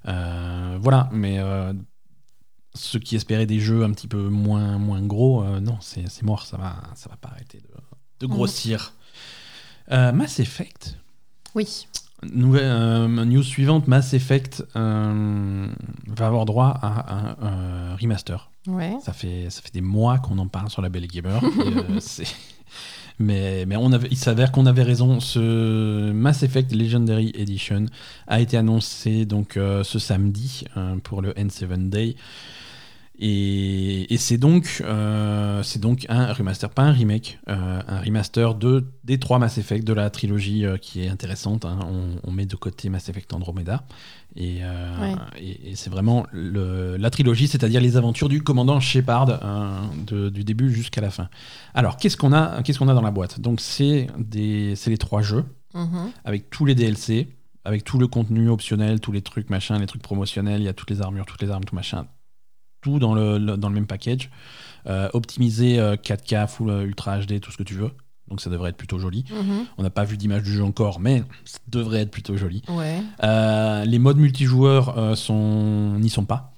[0.07, 1.73] Euh, voilà, mais euh,
[2.75, 6.45] ceux qui espéraient des jeux un petit peu moins, moins gros, euh, non, c'est mort,
[6.47, 7.69] ça va, ça va pas arrêter de,
[8.21, 8.33] de Mhm.
[8.33, 8.93] grossir.
[9.91, 10.97] Mass Effect,
[11.55, 11.87] Oui.
[12.23, 15.69] nouvelle, euh, news suivante, Mass Effect euh,
[16.07, 18.51] va avoir droit à un euh, remaster.
[18.67, 18.97] Ouais.
[19.05, 21.43] Ça fait, ça fait des mois qu'on en parle sur la Belle Gamer.
[21.45, 22.01] et,
[23.19, 25.21] mais on avait, il s'avère qu'on avait raison.
[25.21, 27.87] Ce Mass Effect Legendary Edition
[28.27, 32.17] a été annoncé donc euh, ce samedi euh, pour le N7 Day.
[33.19, 38.57] Et, et c'est donc, euh, c'est donc un remaster, pas un remake, euh, un remaster
[38.57, 41.65] de, des trois Mass Effect de la trilogie euh, qui est intéressante.
[41.65, 41.79] hein.
[41.89, 43.85] On, on met de côté Mass Effect Andromeda.
[44.37, 45.15] Et, Ouais.
[45.41, 49.27] et, et c'est vraiment le- la trilogie, c'est-à-dire les aventures du commandant Shepard
[50.07, 51.29] de- du début jusqu'à la fin.
[51.73, 53.39] Alors, qu'est-ce qu'on a, qu'est-ce qu'on a dans la boîte?
[53.41, 56.11] Donc, c'est des- c'est les trois jeux Mhm.
[56.25, 57.29] avec tous les DLC,
[57.65, 60.73] avec tout le contenu optionnel, tous les trucs machin, les trucs promotionnels, il y a
[60.75, 62.07] toutes les armures, toutes les armes, tout machin,
[62.85, 64.31] tout dans le, le- dans le même package.
[64.87, 67.91] Euh, optimisé euh, 4K, full euh, ultra HD, tout ce que tu veux.
[68.29, 69.25] Donc ça devrait être plutôt joli.
[69.31, 69.65] Mhm.
[69.79, 72.63] On n'a pas vu d'image du jeu encore, mais ça devrait être plutôt joli.
[72.69, 73.01] Ouais.
[73.23, 76.53] Euh, les modes multijoueurs euh, sont n'y sont pas.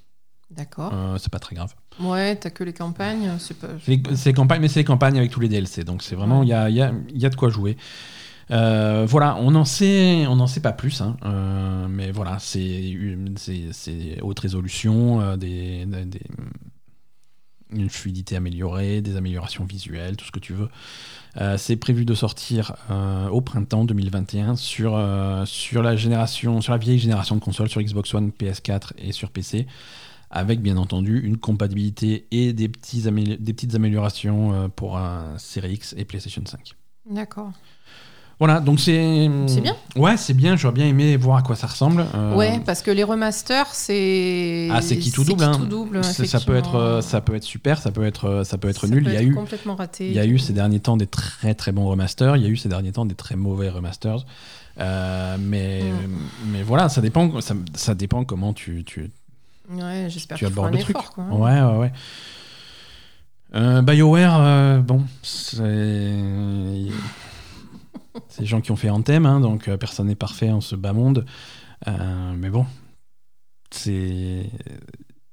[0.51, 0.91] D'accord.
[0.95, 1.75] Euh, c'est pas très grave.
[2.01, 3.31] Ouais, t'as que les campagnes.
[3.39, 3.69] C'est pas.
[3.87, 5.85] Les- c'est les campagnes, mais c'est les campagnes avec tous les DLC.
[5.85, 7.77] Donc c'est vraiment, il y, a, y a- il y a de quoi jouer.
[8.51, 11.17] Euh, voilà, on n'en sait, sait pas plus, hein.
[11.25, 12.97] Euh, mais voilà, c'est
[14.23, 15.37] haute résolution, euh,
[17.71, 20.69] une fluidité améliorée, des améliorations visuelles, tout ce que tu veux.
[21.59, 22.77] C'est prévu de sortir
[23.31, 29.31] au printemps 2021 sur, la vieille génération de consoles, sur Xbox One, PS4 et sur
[29.31, 29.67] PC
[30.29, 36.05] avec bien entendu une compatibilité et des, petits petites améliorations pour un Series X et
[36.05, 36.75] PlayStation 5.
[37.11, 37.53] D'accord.
[38.39, 39.31] Voilà, donc c'est.
[39.47, 39.75] C'est bien.
[39.97, 42.05] Ouais, c'est bien, j'aurais bien aimé voir à quoi ça ressemble.
[42.15, 44.69] Euh, Ouais, parce que les remasters, c'est.
[44.71, 45.53] Ah, c'est qui tout double, C'est hein.
[45.53, 46.05] qui tout double.
[46.05, 48.83] ça, peut être, euh, ça peut être super, ça peut être, euh, ça peut être
[48.83, 49.05] Ça nul.
[49.05, 50.07] peut il y a eu, complètement raté.
[50.09, 52.37] il y a eu ces derniers temps des très très bons remasters.
[52.37, 54.27] Il y a eu ces derniers temps des très mauvais remasters.
[54.79, 56.19] Euh, mais, Mm.
[56.53, 59.11] mais voilà, ça dépend, ça, ça dépend comment tu, tu,
[59.73, 60.95] Ouais, j'espère tu abordes le truc.
[60.95, 61.25] effort, quoi.
[61.25, 61.93] Ouais, ouais, ouais.
[63.55, 65.63] Euh, BioWare, bon, c'est.
[68.29, 70.77] C'est des gens qui ont fait Anthem, hein, donc euh, personne n'est parfait en ce
[70.77, 71.25] bas monde.
[71.89, 72.67] Euh, mais bon,
[73.71, 74.51] c'est.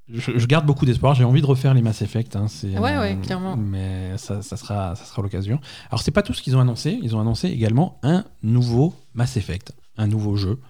[0.08, 1.14] Je, je garde beaucoup d'espoir.
[1.14, 2.36] J'ai envie de refaire les Mass Effect.
[2.36, 3.56] hein, c'est, Ouais, ouais, clairement.
[3.56, 5.58] Mais ça, ça sera, ça sera l'occasion.
[5.90, 6.98] Alors, c'est pas tout ce qu'ils ont annoncé.
[7.02, 10.60] Ils ont annoncé également un nouveau Mass Effect, un nouveau jeu.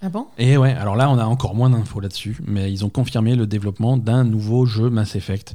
[0.00, 0.28] Ah bon?
[0.38, 3.46] Et ouais, alors là, on a encore moins d'infos là-dessus, mais ils ont confirmé le
[3.46, 5.54] développement d'un nouveau jeu Mass Effect.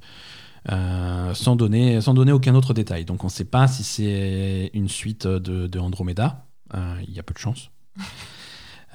[0.71, 3.05] Euh, sans, donner, sans donner aucun autre détail.
[3.05, 6.45] Donc on ne sait pas si c'est une suite de, de Andromeda.
[6.73, 7.69] Euh, Il y a peu de chance.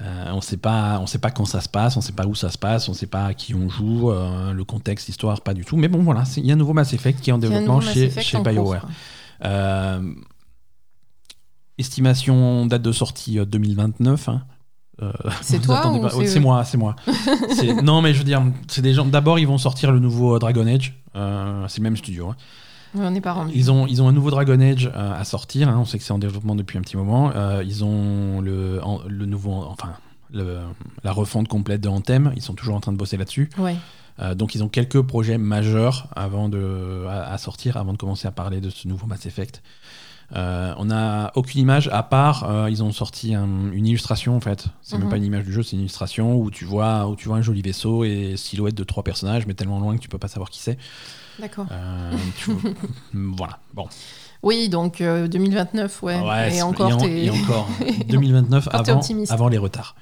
[0.03, 0.99] Euh, on ne sait pas,
[1.35, 3.05] quand ça se passe, on ne sait pas où ça se passe, on ne sait
[3.05, 5.77] pas à qui on joue, le contexte, l'histoire, pas du tout.
[5.77, 8.09] Mais bon, voilà, il y a un nouveau Mass Effect qui est en développement chez,
[8.09, 8.87] chez en BioWare.
[11.77, 14.29] estimation date de sortie euh, 2029.
[14.29, 14.43] hein.
[15.01, 15.11] Euh,
[15.41, 16.95] C'est toi ou c'est moi, c'est moi.
[17.55, 19.05] C'est- non, mais je veux dire, c'est des gens.
[19.05, 20.95] D'abord, ils vont sortir le nouveau euh, Dragon Age.
[21.15, 22.29] Euh, c'est le même studio.
[22.29, 22.35] hein.
[22.93, 23.53] On n'est pas rendu.
[23.55, 25.69] Ils ont, ils ont un nouveau Dragon Age euh, à sortir.
[25.69, 25.77] hein.
[25.79, 27.31] On sait que c'est en développement depuis un petit moment.
[27.63, 29.93] Ils ont le, en- le nouveau, enfin,
[30.33, 30.59] le-
[31.03, 32.31] la refonte complète de Anthem.
[32.35, 33.49] Ils sont toujours en train de bosser là-dessus.
[33.57, 33.75] Ouais.
[34.35, 38.31] Donc ils ont quelques projets majeurs avant de, à, à sortir, avant de commencer à
[38.31, 39.63] parler de ce nouveau Mass Effect.
[40.35, 44.39] Euh, on n'a aucune image à part, euh, ils ont sorti un- une illustration en
[44.39, 44.67] fait.
[44.81, 45.01] C'est Mhm.
[45.01, 47.37] même pas une image du jeu, c'est une illustration où tu vois où tu vois
[47.37, 50.29] un joli vaisseau et silhouette de trois personnages, mais tellement loin que tu peux pas
[50.29, 50.77] savoir qui c'est.
[51.39, 51.65] D'accord.
[51.71, 52.51] Euh, tu-
[53.13, 53.59] voilà.
[53.73, 53.87] Bon.
[54.43, 56.19] Oui, donc euh, 2029, ouais.
[56.19, 57.67] Ouais, c'est- et encore, et en- t'es- et encore
[58.07, 59.95] 2029 Encore t'es avant, les retards.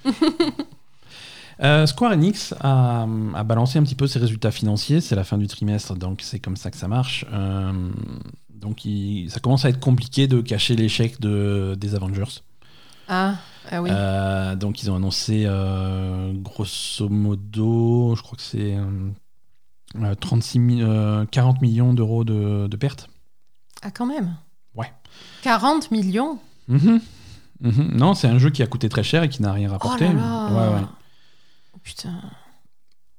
[1.61, 5.01] Euh, Square Enix a, a balancé un petit peu ses résultats financiers.
[5.01, 7.25] C'est la fin du trimestre, donc c'est comme ça que ça marche.
[7.33, 7.73] Euh,
[8.59, 12.41] Donc il- ça commence à être compliqué de cacher l'échec de, des Avengers.
[13.07, 13.35] Ah,
[13.71, 13.89] ah oui.
[13.91, 19.09] Euh, donc ils ont annoncé euh, grosso modo, je crois que c'est euh,
[20.01, 23.09] euh, 36 mi- euh, 40 millions d'euros de, de pertes.
[23.81, 24.35] Ah, quand même.
[24.75, 24.91] Ouais.
[25.41, 26.37] 40 millions?
[26.67, 26.99] Mhm.
[27.61, 27.91] Mhm.
[27.95, 30.05] Non, c'est un jeu qui a coûté très cher et qui n'a rien rapporté.
[30.09, 30.85] Oh là là Ouais, ouais.
[31.75, 32.21] Oh, Putain,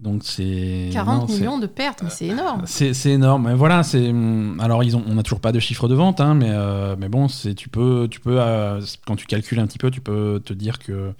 [0.00, 2.62] Donc c'est 40 non, c'est- millions de pertes, mais c'est énorme.
[2.64, 3.48] C'est c'est énorme.
[3.48, 6.20] Mais voilà, c'est hum, alors ils ont, on n'a toujours pas de chiffre de vente,
[6.20, 9.66] hein, mais euh, mais bon, c'est tu peux tu peux euh, quand tu calcules un
[9.66, 11.12] petit peu, tu peux te dire que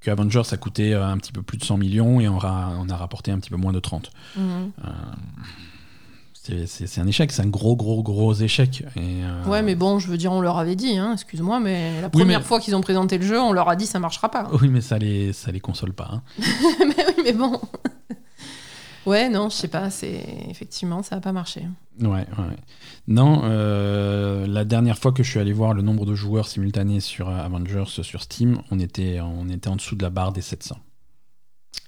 [0.00, 2.72] que Avengers a coûté euh, un petit peu plus de 100 millions et on, ra-
[2.78, 4.10] on a rapporté un petit peu moins de 30.
[4.36, 4.70] Mhm.
[4.76, 4.90] C'est-
[6.66, 8.82] C'est un échec, c'est un gros gros gros échec.
[8.96, 12.00] Et, euh, Ouais, mais bon, je veux dire, on leur avait dit, hein, excuse-moi, mais
[12.00, 13.98] la Oui, première mais- fois qu'ils ont présenté le jeu, on leur a dit ça
[13.98, 14.48] marchera pas.
[14.60, 16.08] Oui, mais ça les ça les console pas.
[16.12, 16.22] hein.
[16.80, 17.60] mais oui, mais bon.
[19.06, 21.62] ouais, non, je sais pas, c'est effectivement, ça a pas marché.
[22.00, 22.56] Ouais, ouais.
[23.08, 27.00] Non, euh, la dernière fois que je suis allé voir le nombre de joueurs simultanés
[27.00, 30.40] sur euh, Avengers sur Steam, on était, on était en dessous de la barre des
[30.42, 30.76] 700.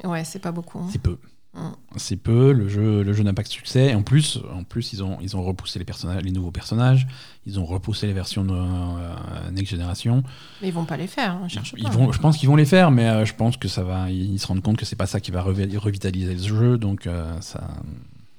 [0.05, 0.79] Ouais, c'est pas beaucoup.
[0.79, 0.89] hein.
[0.93, 1.19] C'est peu.
[1.55, 1.71] Mm.
[1.97, 3.87] C'est peu, le jeu, le jeu n'a pas de succès.
[3.87, 7.07] Et en plus, en plus ils, ont, ils ont repoussé les, personnages, les nouveaux personnages,
[7.47, 10.23] ils ont repoussé les versions de euh, Next Generation.
[10.63, 11.91] Mais ils vont pas les faire, hein, cherche Ils pas.
[11.91, 14.11] vont, je pense qu'ils vont les faire, mais euh, je pense que ça va.
[14.11, 17.07] Ils se rendent compte que c'est pas ça qui va revi- revitaliser le jeu, donc
[17.07, 17.67] euh, ça,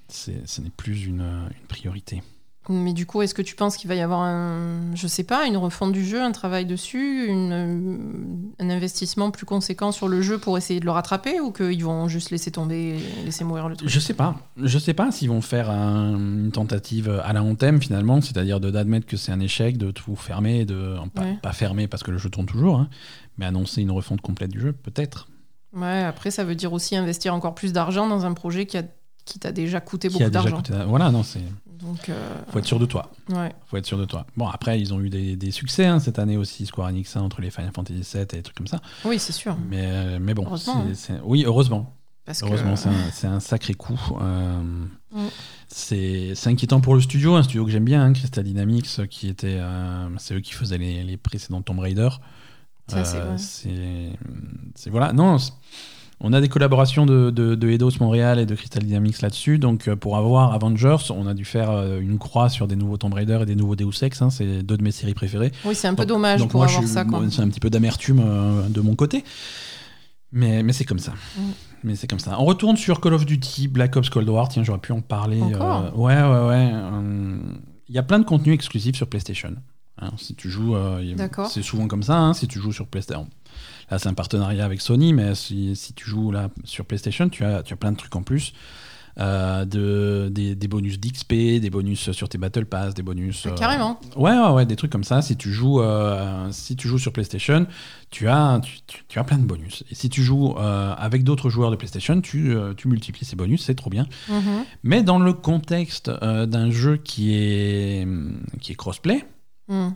[0.07, 0.31] ce
[0.61, 2.21] n'est plus une, une priorité.
[2.71, 5.47] Mais du coup, est-ce que tu penses qu'il va y avoir un, je sais pas,
[5.47, 7.97] une refonte du jeu, un travail dessus, une, euh,
[8.59, 12.07] un investissement plus conséquent sur le jeu pour essayer de le rattraper ou qu'ils vont
[12.07, 13.89] juste laisser tomber, laisser mourir le truc?
[13.89, 14.35] Je sais pas.
[14.55, 19.07] Je sais pas s'ils vont faire un- une tentative à la Anthem finalement, c'est-à-dire d'admettre
[19.07, 21.39] que c'est un échec, de tout fermer, de pas, Ouais.
[21.41, 22.89] pas fermer parce que le jeu tourne toujours, hein,
[23.39, 25.27] mais annoncer une refonte complète du jeu, peut-être.
[25.73, 28.83] Ouais, après, ça veut dire aussi investir encore plus d'argent dans un projet qui a
[29.25, 30.57] qui t'a déjà coûté beaucoup déjà d'argent.
[30.57, 31.41] coûté- Voilà, non, c'est.
[31.81, 33.11] Donc, euh, Faut être sûr de toi.
[33.29, 33.53] ouais.
[33.67, 34.25] Faut être sûr de toi.
[34.35, 37.21] Bon, après, ils ont eu des, des succès hein, cette année aussi, Square Enix, hein,
[37.21, 38.81] entre les Final Fantasy VII et des trucs comme ça.
[39.05, 39.55] Oui, c'est sûr.
[39.69, 41.95] Mais, euh, mais bon, Heureusement, c'est- oui, heureusement.
[42.25, 42.79] Parce Heureusement, que,
[43.11, 43.99] c'est un, sacré coup.
[44.21, 44.61] Euh,
[45.11, 45.25] Mm.
[45.67, 49.57] C'est inquiétant pour le studio, un studio que j'aime bien, hein, Crystal Dynamics, qui était,
[49.59, 52.09] euh, c'est eux qui faisaient les, les précédents Tomb Raider.
[52.87, 54.09] Ça, c'est c'est
[54.75, 55.37] c'est- voilà, non.
[56.21, 59.57] On a des collaborations de, de, de Eidos Montréal et de Crystal Dynamics là-dessus.
[59.57, 62.97] Donc, euh, pour avoir Avengers, on a dû faire euh, une croix sur des nouveaux
[62.97, 64.21] Tomb Raider et des nouveaux Deus Ex.
[64.21, 65.51] hein, c'est deux de mes séries préférées.
[65.63, 67.05] Oui, c'est un peu Donc- dommage donc pour moi, avoir je- ça.
[67.29, 69.23] C'est un petit peu d'amertume euh, de mon côté.
[70.31, 71.13] Mais, mais c'est comme ça.
[71.37, 71.41] Mm.
[71.85, 72.35] Mais c'est comme ça.
[72.39, 74.49] On retourne sur Call of Duty, Black Ops Cold War.
[74.49, 75.41] Tiens, j'aurais pu en parler.
[75.41, 76.73] Euh, ouais, ouais, ouais.
[77.87, 79.53] Il y a plein de contenus exclusifs sur PlayStation.
[80.01, 81.01] Hein, si tu joues, euh,
[81.49, 82.17] c'est souvent comme ça.
[82.17, 83.27] hein, si tu joues sur PlayStation,
[83.91, 87.43] là c'est un partenariat avec Sony, mais si, si tu joues là sur PlayStation, tu
[87.43, 88.53] as, tu as plein de trucs en plus.
[89.17, 93.47] Euh, de, des, des bonus d'XP, des bonus sur tes Battle Pass, des bonus.
[93.47, 93.99] euh, Carrément.
[94.15, 95.21] Ouais, ouais, ouais, des trucs comme ça.
[95.21, 97.67] Si tu joues, euh, si tu joues sur PlayStation,
[98.11, 99.83] tu as, tu, tu- tu as plein de bonus.
[99.91, 103.75] Et si tu joues avec d'autres joueurs de PlayStation, tu, tu multiplies ces bonus, c'est
[103.75, 104.07] trop bien.
[104.29, 104.63] Mhm.
[104.83, 108.07] Mais dans le contexte d'un jeu qui est,
[108.61, 109.25] qui est crossplay,
[109.67, 109.93] Mhm.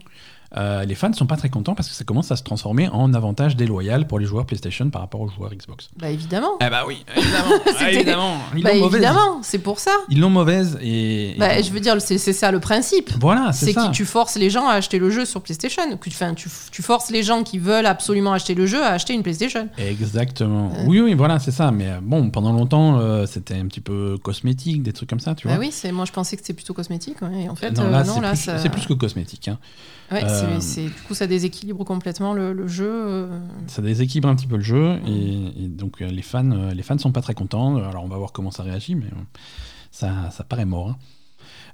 [0.56, 2.88] Euh, les fans ne sont pas très contents parce que ça commence à se transformer
[2.88, 5.88] en avantage déloyal pour les joueurs PlayStation par rapport aux joueurs Xbox.
[5.98, 6.52] Bah évidemment.
[6.60, 7.54] Eh bah oui, évidemment.
[7.90, 8.36] Évidemment.
[8.56, 8.94] Ils Bah l'ont mauvaise.
[9.02, 9.90] évidemment, c'est pour ça.
[10.10, 11.34] Ils l'ont mauvaise et.
[11.38, 13.10] Bah, je veux dire, c'est c'est ça le principe.
[13.20, 13.86] Voilà, c'est C'est ça.
[13.88, 15.82] que tu forces les gens à acheter le jeu sur PlayStation.
[15.98, 19.12] Que, enfin, tu, tu forces les gens qui veulent absolument acheter le jeu à acheter
[19.14, 19.68] une PlayStation.
[19.78, 20.70] Exactement.
[20.78, 20.84] Euh.
[20.86, 21.70] Oui, oui, voilà, c'est ça.
[21.70, 25.34] Mais euh, bon, pendant longtemps, euh, c'était un petit peu cosmétique, des trucs comme ça,
[25.34, 25.64] tu Bah vois.
[25.64, 27.20] oui, c'est moi je pensais que c'était plutôt cosmétique.
[27.22, 29.48] ouais, et en fait, non, là, c'est plus, ça- c'est plus que cosmétique.
[29.48, 29.58] hein.
[30.12, 32.90] Ouais, Euh, c'est- du coup, ça déséquilibre complètement le, le jeu.
[32.90, 33.40] euh.
[33.66, 36.98] Ça déséquilibre un petit peu le jeu et, et donc euh, les fans, les fans
[36.98, 37.76] sont pas très contents.
[37.76, 39.06] Alors on va voir comment ça réagit, mais
[39.90, 40.90] ça, ça paraît mort.
[40.90, 40.96] hein.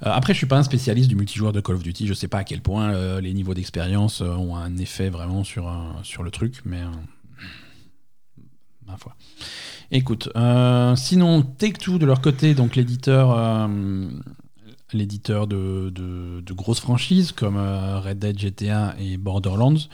[0.06, 2.06] Euh, après, je suis pas un spécialiste du multijoueur de Call of Duty.
[2.06, 5.70] Je sais pas à quel point euh, les niveaux d'expérience ont un effet vraiment sur,
[6.04, 6.80] sur le truc, mais
[8.86, 9.14] ma foi.
[9.90, 10.28] Écoute,
[10.96, 13.68] sinon Take-Two de leur côté, donc l'éditeur,
[14.92, 19.88] l'éditeur de, grosses franchises comme euh, Red Dead, GTA et Borderlands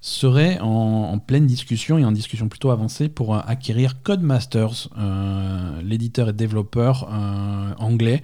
[0.00, 6.28] serait en, pleine discussion et en discussion plutôt avancée pour euh, acquérir Codemasters, euh, l'éditeur
[6.28, 7.08] et développeur
[7.78, 8.22] anglais.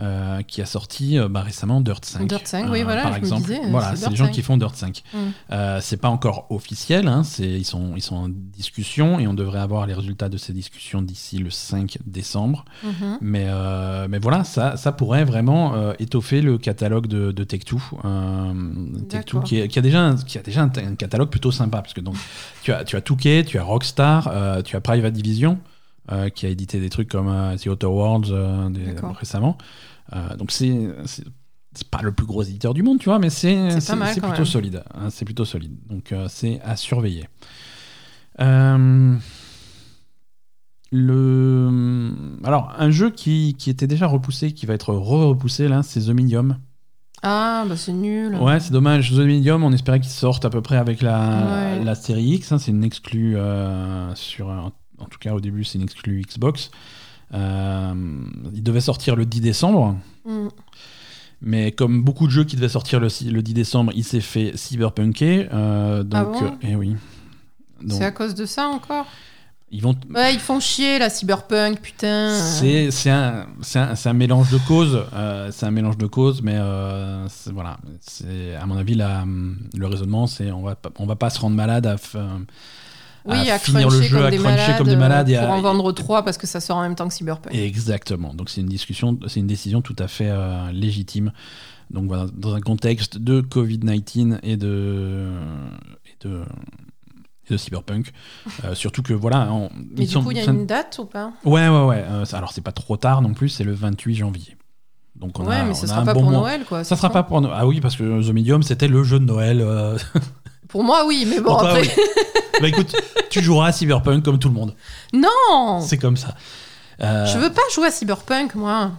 [0.00, 2.26] Euh, qui a sorti euh, bah, récemment Dirt 5.
[2.26, 3.42] Dirt 5, oui, voilà, par je me exemple.
[3.42, 4.32] disais, euh, voilà, c'est les gens 5.
[4.32, 5.02] qui font Dirt 5.
[5.12, 5.18] Mm.
[5.52, 9.60] Euh, c'est pas encore officiel, hein, ils, sont, ils sont en discussion et on devrait
[9.60, 12.64] avoir les résultats de ces discussions d'ici le 5 décembre.
[12.84, 13.18] Mhm.
[13.20, 17.80] Mais, euh, mais voilà, ça, ça pourrait vraiment euh, étoffer le catalogue de, de Take-Two.
[18.04, 18.52] Euh,
[19.08, 19.44] Take-Two D'accord.
[19.44, 21.82] qui, est- qui a déjà, un, qui a déjà un, un catalogue plutôt sympa.
[21.82, 22.16] Parce que donc,
[22.62, 25.58] tu as, tu as 2K, tu as Rockstar, euh, tu as Private Division,
[26.12, 29.56] euh, qui a édité des trucs comme euh, The Outer Worlds euh, des- récemment.
[30.14, 30.78] Euh, donc c'est
[31.90, 34.44] pas le plus gros éditeur du monde, tu vois, mais c'est plutôt même.
[34.44, 34.82] solide.
[34.94, 35.76] hein, c'est plutôt solide.
[35.88, 37.28] Donc euh, c'est à surveiller.
[38.40, 39.16] Euh,
[40.92, 42.10] le
[42.44, 46.08] alors un jeu qui, qui était déjà repoussé, qui va être re-repoussé là, c'est The
[46.08, 46.58] Medium.
[47.22, 48.34] Ah, bah c'est nul.
[48.36, 49.10] Ouais, c'est dommage.
[49.12, 51.84] The Medium, on espérait qu'il sorte à peu près avec la, Ouais.
[51.84, 52.50] la série X.
[52.50, 54.48] hein, c'est une exclue euh, sur.
[54.48, 56.70] En tout cas, au début, c'est une exclue Xbox.
[57.32, 57.94] Euh,
[58.52, 59.96] il devait sortir le 10 décembre.
[60.24, 60.48] Mm.
[61.42, 64.56] Mais comme beaucoup de jeux qui devaient sortir le, le 10 décembre, il s'est fait
[64.56, 65.48] cyberpunker.
[65.52, 66.96] euh, donc, Ah bon euh, eh oui.
[67.88, 69.06] C'est à cause de ça encore?
[69.72, 69.94] Ils vont.
[70.12, 72.34] Ouais, ils font chier la cyberpunk, putain.
[72.34, 75.06] C'est un, mélange de causes.
[75.14, 76.58] euh, c'est un mélange de causes, mais
[77.52, 77.78] voilà.
[78.00, 79.24] C'est à mon avis la,
[79.74, 81.96] le raisonnement, c'est on va on va pas se rendre malade à,
[83.26, 85.52] Oui, à à finir le jeu, à cruncher malades, comme des malades et pour à-
[85.52, 87.54] en vendre trois parce que ça sort en même temps que cyberpunk.
[87.54, 88.32] Exactement.
[88.34, 91.32] Donc c'est une discussion, c'est une décision tout à fait euh, légitime.
[91.90, 95.26] Donc voilà, dans un contexte de Covid-19 et de
[96.06, 98.12] et de cyberpunk,
[98.64, 100.98] Euh, surtout que voilà, on- Mais du sont- coup, il y a ça- une date
[101.00, 101.32] ou pas?
[101.44, 102.04] Ouais ouais ouais.
[102.08, 104.56] euh, alors c'est pas trop tard non plus, c'est le 28 janvier.
[105.16, 106.40] Donc on Ouais, a, mais ça sera pas bon pour mois.
[106.40, 106.84] Noël, quoi.
[106.84, 107.54] Ça sera pas pour Noël.
[107.58, 109.60] Ah oui, parce que The Medium c'était le jeu de Noël.
[109.60, 109.98] euh,
[110.70, 111.82] Pour moi, oui, mais bon, pour toi, après.
[111.82, 112.02] oui.
[112.60, 112.94] bah écoute,
[113.30, 114.74] tu joueras à cyberpunk comme tout le monde.
[115.12, 116.34] Non C'est comme ça.
[117.02, 118.92] Euh, Je veux pas jouer à cyberpunk, moi.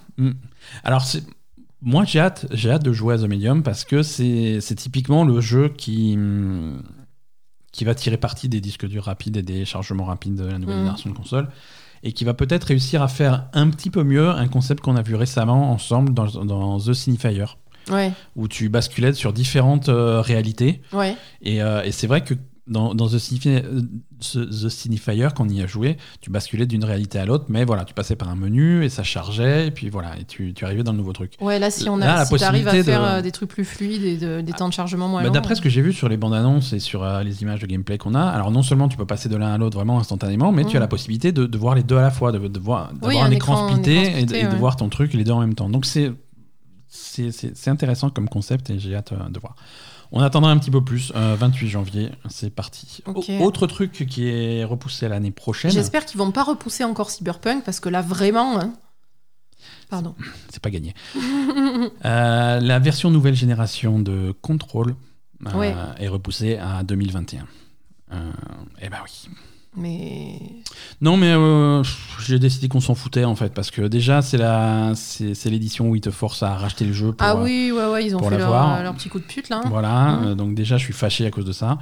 [0.84, 1.24] Alors, c'est-
[1.82, 5.24] moi, j'ai hâte, j'ai hâte de jouer à The Medium parce que c'est c'est typiquement
[5.24, 6.82] le jeu qui, hum,
[7.72, 10.76] qui va tirer parti des disques durs rapides et des chargements rapides de la nouvelle
[10.76, 10.82] Mhm.
[10.84, 11.50] génération de console
[12.04, 15.02] et qui va peut-être réussir à faire un petit peu mieux un concept qu'on a
[15.02, 17.46] vu récemment ensemble dans, dans The Signifier
[17.90, 21.16] Ouais, où tu basculais sur différentes euh, réalités ouais.
[21.42, 22.36] et, euh, et c'est vrai que
[22.68, 23.82] dans, dans The, Signifi- euh,
[24.22, 27.84] The- Signifier, quand on y a joué, tu basculais d'une réalité à l'autre, mais voilà,
[27.86, 30.84] tu passais par un menu et ça chargeait, et puis voilà, et tu, tu arrivais
[30.84, 31.34] dans le nouveau truc.
[31.42, 33.50] Ouais, là, si on Là, a, la si t'arrives à possibilité faire de- des trucs
[33.50, 35.34] plus fluides et de- des temps de chargement moins Bah, longs.
[35.34, 37.66] D'après ce que j'ai vu sur les bandes annonces et sur euh, les images de
[37.68, 40.52] gameplay qu'on a, alors non seulement tu peux passer de l'un à l'autre vraiment instantanément,
[40.52, 40.82] mais tu as Mhm.
[40.82, 43.20] la possibilité de, de voir les deux à la fois, de, de voir d'avoir Oui,
[43.20, 45.56] un, un écran, un splitté, et et, de voir ton truc les deux en même
[45.56, 45.68] temps.
[45.68, 46.12] Donc c'est
[46.92, 49.56] c'est- intéressant comme concept et j'ai hâte euh, de voir.
[50.12, 53.02] On attendra un petit peu plus, euh, 28 janvier, c'est parti.
[53.40, 57.64] Autre truc qui est repoussé à l'année prochaine, J'espère qu'ils vont pas repousser encore cyberpunk
[57.64, 58.60] parce que là, vraiment.
[58.60, 58.74] hein.
[59.90, 60.16] Pardon.
[60.50, 60.94] c'est pas gagné.
[62.06, 64.96] Euh, la version nouvelle génération de Control
[65.48, 65.74] euh, Ouais.
[66.00, 67.46] est repoussée à 2021.
[68.14, 68.32] Euh,
[68.82, 69.30] eh ben oui.
[69.78, 70.38] Mais.
[71.00, 71.82] Non, mais euh,
[72.20, 75.96] j'ai décidé qu'on s'en foutait en fait, parce que déjà c'est la, c'est l'édition où
[75.96, 77.14] ils te forcent à racheter le jeu.
[77.14, 78.84] Pour, ah euh, oui, ouais, ouais, ils ont fait leur, l'avoir.
[78.84, 79.62] leur petit coup de pute là.
[79.70, 80.28] Voilà, Mhm.
[80.28, 81.78] euh, donc déjà je suis fâché à cause de ça.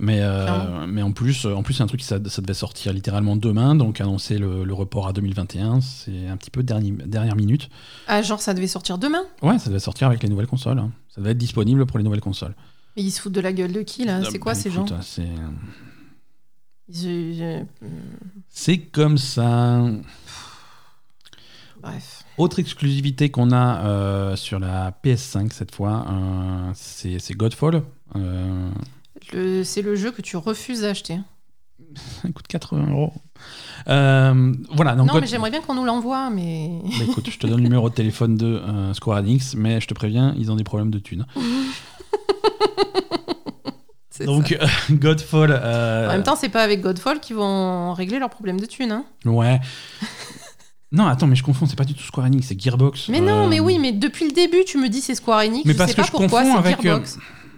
[0.00, 2.92] Mais, euh, mais en plus, en plus c'est un truc qui ça, ça devait sortir
[2.92, 7.36] littéralement demain, donc annoncer le, le report à 2021, c'est un petit peu dernier, dernière
[7.36, 7.68] minute.
[8.08, 9.22] Ah, genre, ça devait sortir demain?
[9.40, 10.80] Ouais, ça devait sortir avec les nouvelles consoles.
[10.80, 10.90] hein.
[11.14, 12.54] Ça devait être disponible pour les nouvelles consoles.
[12.96, 14.20] Mais ils se foutent de la gueule de qui là?
[14.28, 15.00] C'est quoi Bah, ces écoute, gens?
[16.90, 17.64] Je-
[18.50, 19.82] C'est comme ça.
[21.82, 22.24] Bref.
[22.38, 27.82] Autre exclusivité qu'on a euh, sur la PS5 cette fois, euh, c'est Godfall.
[28.16, 28.70] Euh,
[29.64, 31.18] C'est le jeu que tu refuses d'acheter.
[32.22, 33.12] ça coûte 80 euros.
[33.86, 36.80] Voilà, donc Non, God- mais j'aimerais bien qu'on nous l'envoie, mais.
[36.84, 38.60] Bah, écoute, je te donne le numéro de téléphone de
[38.94, 41.26] Square Enix, mais je te préviens, ils ont des problèmes de thunes.
[44.20, 45.50] Donc, euh, Godfall.
[45.52, 48.92] euh, En même temps, c'est pas avec Godfall qu'ils vont régler leurs problèmes de thunes.
[48.92, 49.04] Hein.
[49.24, 49.60] Ouais.
[50.92, 53.08] non, attends, mais je confonds, c'est pas du tout Square Enix, c'est Gearbox.
[53.08, 55.64] Mais non, Euh, mais oui, mais depuis le début, tu me dis c'est Square Enix.
[55.64, 57.00] Mais je parce sais que pas je pourquoi, confonds avec, euh.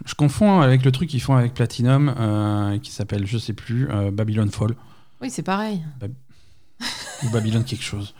[0.05, 3.89] Je confonds avec le truc qu'ils font avec Platinum, euh, qui s'appelle, je sais plus,
[3.91, 4.75] euh, Babylon Fall.
[5.21, 5.81] Oui, c'est pareil.
[7.23, 8.13] Ou Babylon quelque chose.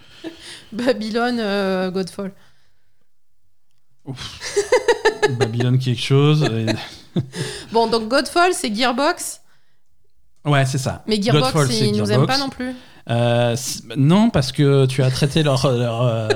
[0.73, 2.34] Babylone, euh, Godfall.
[5.38, 6.43] Babylon quelque chose.
[6.43, 6.65] et-
[7.72, 9.41] Bon, donc Godfall, c'est Gearbox,
[10.45, 11.03] Ouais, c'est ça.
[11.07, 12.73] mais Gearbox, Godfall, ils nous aiment pas non plus.
[13.10, 13.56] Euh,
[13.95, 16.27] non, parce que tu as traité leur, leur, euh,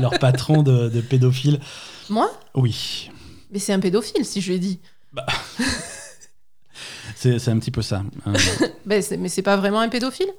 [0.00, 1.58] leur patron de, de pédophile.
[2.08, 2.30] Moi?
[2.54, 3.10] Oui,
[3.50, 4.78] Mais c'est un pédophile, si je l'ai dit.
[7.16, 8.02] c'est c'est un petit peu ça.
[8.26, 8.34] Euh,
[8.86, 10.30] Ben, mais c'est pas vraiment un pédophile?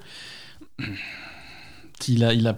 [2.08, 2.56] Il a, il a...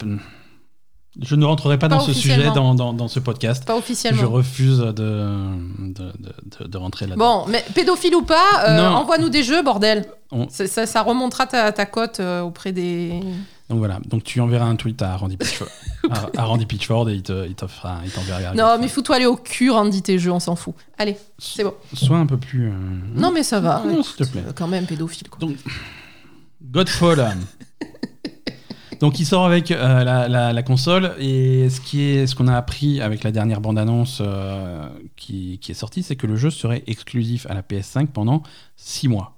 [1.19, 3.65] Je ne rentrerai pas, Pas dans ce sujet dans, dans, dans ce podcast.
[3.65, 4.29] Pas Je officiellement.
[4.29, 7.45] refuse de, de, de, rentrer là-dedans.
[7.45, 10.05] Bon, mais pédophile ou pas, euh, envoie-nous des jeux, bordel.
[10.31, 13.19] On- Ça, remontera ta, ta cote euh, auprès des.
[13.69, 15.67] Donc voilà, donc tu enverras un tweet à Randy Pitchford,
[16.11, 18.53] à, à Randy Pitchford et il te- il t'enverra.
[18.55, 20.73] Non, mais fous-toi aller au cul, Randy, tes jeux, on s'en fout.
[20.97, 21.73] Allez, c'est bon.
[21.93, 22.69] Sois un peu plus.
[22.69, 22.73] euh,
[23.15, 23.83] Non, mais ça va.
[23.85, 24.43] Non, s'il te plaît.
[24.55, 25.39] Quand même, pédophile, quoi.
[25.39, 25.57] Donc,
[26.61, 27.35] Godfall.
[28.99, 32.47] Donc il sort avec euh, la, la- la console et ce qui est ce qu'on
[32.47, 34.21] a appris avec la dernière bande annonce
[35.15, 38.43] qui, qui est sortie, c'est que le jeu serait exclusif à la PS5 pendant
[38.75, 39.35] 6 mois.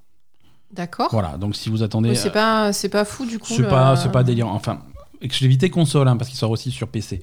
[0.74, 1.10] D'accord.
[1.12, 1.38] Voilà.
[1.38, 3.54] Donc si vous attendez, Mais C'est pas, c'est pas fou du coup.
[3.54, 4.54] c'est pas c'est pas délirant.
[4.54, 4.80] Enfin
[5.22, 7.22] exclusivité console hein, parce qu'il sort aussi sur PC.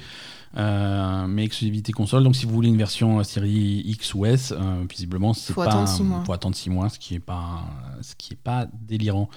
[0.56, 4.52] Euh, mais exclusivité console, donc si vous voulez une version euh, série X ou S,
[4.56, 6.23] euh, visiblement c'est Faut pas attendre six mois.
[6.24, 7.65] faut attendre six mois, ce qui est pas
[8.01, 9.28] ce qui est pas délirant.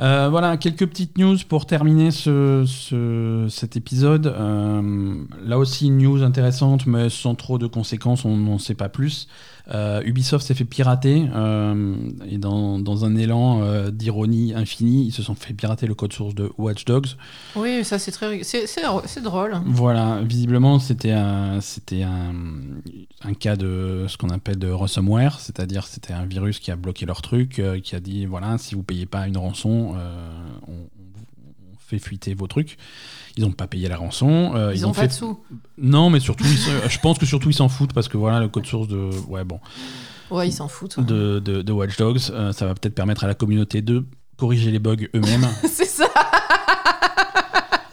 [0.00, 4.26] Euh, voilà, quelques petites news pour terminer ce, ce- cet épisode.
[4.28, 5.14] Euh,
[5.44, 9.26] là aussi, une news intéressante, mais sans trop de conséquences, on n'en sait pas plus.
[9.70, 11.94] Euh, Ubisoft s'est fait pirater, euh,
[12.26, 16.12] et dans, dans un élan euh, d'ironie infinie, ils se sont fait pirater le code
[16.12, 17.08] source de Watch Dogs.
[17.54, 19.60] Oui, ça c'est très, c'est, drôle.
[19.66, 22.34] Voilà, visiblement, c'était un, c'était un,
[23.22, 27.04] un cas de ce qu'on appelle de ransomware, c'est-à-dire c'était un virus qui a bloqué
[27.04, 29.94] leur truc, qui a dit voilà, si vous payez pas une rançon,
[30.66, 32.78] on, on fait fuiter vos trucs.
[33.38, 34.52] Ils n'ont pas payé la rançon.
[34.56, 35.38] euh, Ils, ont, pas fait de sous.
[35.78, 38.48] Non, mais surtout, ils je pense que surtout ils s'en foutent parce que voilà, le
[38.48, 39.60] code source de, ouais bon,
[40.30, 40.96] Ouais, ils s'en foutent.
[40.96, 41.04] ouais.
[41.04, 44.04] de, de, de Watch Dogs, euh, ça va peut-être permettre à la communauté de
[44.36, 45.46] corriger les bugs eux-mêmes.
[45.64, 46.08] c'est ça.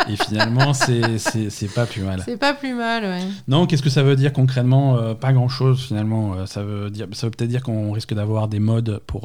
[0.09, 2.21] et finalement, c'est- pas plus mal.
[2.25, 3.21] C'est pas plus mal, ouais.
[3.47, 6.45] Non, qu'est-ce que ça veut dire concrètement Euh, Pas grand-chose finalement.
[6.47, 9.21] Ça veut dire, ça veut peut-être dire qu'on risque d'avoir des mods pour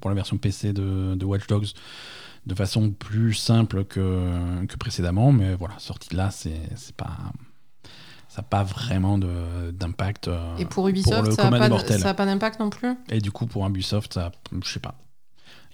[0.00, 1.68] pour la version PC de, de Watch Dogs
[2.48, 6.58] de façon plus simple que, que précédemment, mais voilà, sorti de là, c'est
[6.96, 7.16] pas
[8.28, 10.28] ça n'a pas vraiment d'impact.
[10.28, 11.58] euh, Et pour Ubisoft, ça n'a
[12.14, 12.94] pas, d'impact non plus?
[13.10, 14.94] Et du coup, pour Ubisoft, ça, je sais pas.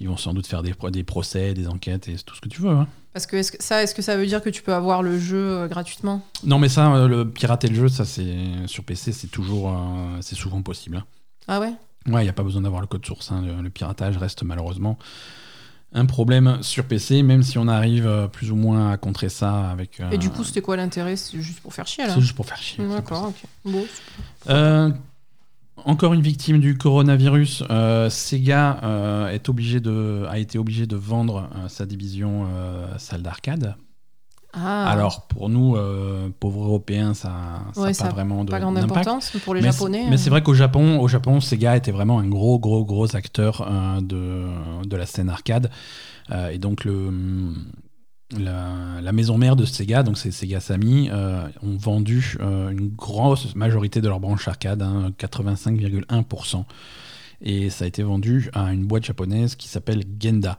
[0.00, 2.48] Ils vont sans doute faire des, pro- des procès, des enquêtes et tout ce que
[2.48, 2.70] tu veux.
[2.70, 2.86] hein.
[3.12, 5.18] Parce que, est-ce que ça, est-ce que ça veut dire que tu peux avoir le
[5.18, 6.22] jeu euh, gratuitement?
[6.44, 8.36] Non, mais ça, euh, le pirater le jeu, ça c'est
[8.66, 10.96] sur PC, c'est toujours, euh, c'est souvent possible.
[10.96, 11.04] hein.
[11.46, 11.72] Ah ouais?
[12.06, 13.30] Ouais, il n'y a pas besoin d'avoir le code source.
[13.32, 13.42] hein.
[13.42, 14.98] Le, le piratage reste malheureusement
[15.94, 19.70] un problème sur PC, même si on arrive euh, plus ou moins à contrer ça
[19.70, 20.00] avec.
[20.00, 21.16] euh, Et du coup, c'était quoi l'intérêt?
[21.16, 22.84] C'est juste pour faire chier là c'est juste pour faire chier.
[22.84, 23.44] D'accord, ok.
[23.64, 23.84] Bon.
[24.48, 24.90] Euh,
[25.84, 27.62] encore une victime du coronavirus,
[28.08, 32.46] Sega est obligé de, a été obligé de vendre sa division
[32.96, 33.76] salle d'arcade.
[34.56, 37.28] Ah, Alors pour nous, euh, pauvres Européens, ça
[37.76, 40.02] n'a Ouais, pas vraiment de, pas grande importance mais pour les mais Japonais.
[40.04, 42.84] c'est- Mais c'est euh, vrai qu'au Japon, au Japon, Sega était vraiment un gros, gros,
[42.84, 45.70] gros acteur euh, de, de la scène arcade.
[46.30, 47.12] Euh, et donc le,
[48.38, 51.10] la, la maison mère de Sega, donc c'est Sega Sammy,
[51.62, 56.64] ont vendu une grosse majorité de leur branche arcade, hein, 85,1%.
[57.42, 60.56] Et ça a été vendu à une boîte japonaise qui s'appelle Genda.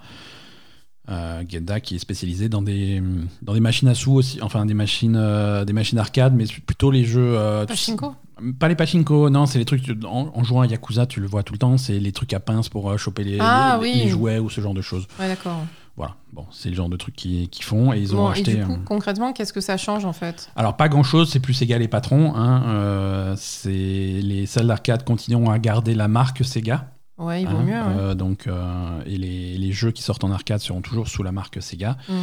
[1.08, 3.00] Euh, qui est spécialisée dans des,
[3.44, 6.90] dans des machines à sous aussi, enfin des machines, euh, des machines arcade, mais plutôt
[6.90, 7.36] les jeux.
[7.38, 8.16] euh, Pachinko
[8.60, 9.84] pas les pachinko, non, c'est les trucs.
[10.04, 12.42] En, en jouant à Yakuza, tu le vois tout le temps, c'est les trucs à
[12.42, 13.94] pince pour euh, choper les, Ah, les- oui.
[14.04, 15.08] les jouets ou ce genre de choses.
[15.20, 15.60] Ouais, d'accord.
[15.96, 18.56] Voilà, bon, c'est le genre de trucs qu'ils font et ils ont Bon, et acheté.
[18.56, 20.50] du coup, euh, concrètement, qu'est-ce que ça change en fait?
[20.58, 22.36] Alors, pas grand chose, c'est plus Sega les patrons.
[22.36, 26.90] Hein, euh, les salles d'arcade continueront à garder la marque Sega.
[27.18, 27.72] Ouais, il vaut hein, mieux.
[27.72, 28.00] ouais.
[28.00, 31.32] euh, donc, euh, et les, les jeux qui sortent en arcade seront toujours sous la
[31.32, 31.98] marque Sega.
[32.10, 32.14] Mm.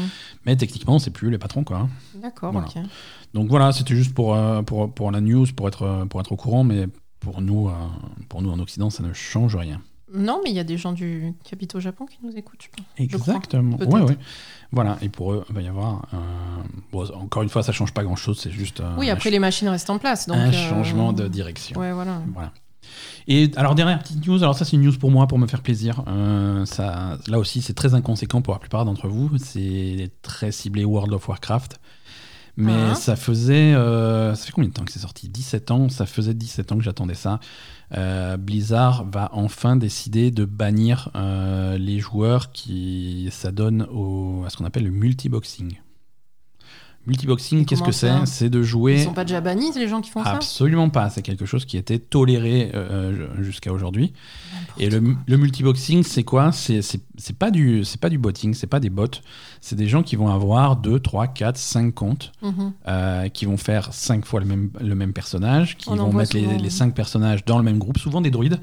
[0.44, 1.78] Mais techniquement, c'est plus les patrons, quoi.
[1.78, 1.88] hein.
[2.16, 2.68] D'accord, Voilà.
[3.32, 6.36] Donc voilà, c'était juste pour, euh, pour, pour la news, pour être, pour être au
[6.36, 6.86] courant, mais
[7.20, 7.70] pour nous,
[8.28, 9.80] pour nous en Occident, ça ne change rien.
[10.14, 11.32] Non, mais il y a des gens du
[11.74, 12.84] au Japon qui nous écoutent, je pense.
[12.84, 13.76] crois, Exactement.
[13.78, 13.92] peut-être.
[13.92, 14.18] Ouais, ouais.
[14.70, 16.06] Voilà, et pour eux, il va y avoir.
[16.92, 19.38] bon, encore une fois, ça change pas grand chose, c'est juste euh, oui, après les
[19.38, 20.26] machines restent en place.
[20.26, 21.78] Donc, un euh, changement de direction.
[21.78, 22.20] Ouais, voilà.
[22.32, 22.52] Voilà.
[23.28, 25.62] Et alors, dernière petite news, alors ça, c'est une news pour moi, pour me faire
[25.62, 26.02] plaisir.
[26.08, 29.30] Euh, ça, là aussi, c'est très inconséquent pour la plupart d'entre vous.
[29.38, 31.80] C'est très ciblé World of Warcraft.
[32.56, 32.94] Mais Ah.
[32.94, 33.72] ça faisait.
[33.74, 35.28] euh, ça fait combien de temps que c'est sorti?
[35.30, 35.88] 17 ans?
[35.88, 37.40] Ça faisait 17 ans que j'attendais ça.
[37.96, 41.08] Euh, Blizzard va enfin décider de bannir
[41.78, 43.82] les joueurs qui s'adonnent
[44.44, 45.78] à ce qu'on appelle le multiboxing.
[47.06, 48.94] Multiboxing, qu'est-ce que c'est C'est de jouer.
[48.98, 51.10] Ils sont pas déjà bannis, les gens qui font ça Absolument pas.
[51.10, 54.12] C'est quelque chose qui était toléré euh, jusqu'à aujourd'hui.
[54.78, 56.80] Et le, le multiboxing, c'est quoi C'est
[57.38, 59.06] pas du c'est pas du botting, c'est pas des bots.
[59.60, 62.72] C'est des gens qui vont avoir 2, 3, 4, 5 comptes, Mhm.
[62.88, 66.34] euh, qui vont faire 5 fois le même, le même personnage, qui On vont mettre
[66.36, 66.70] les, souvent, les oui.
[66.70, 68.60] 5 personnages dans le même groupe, souvent des druides.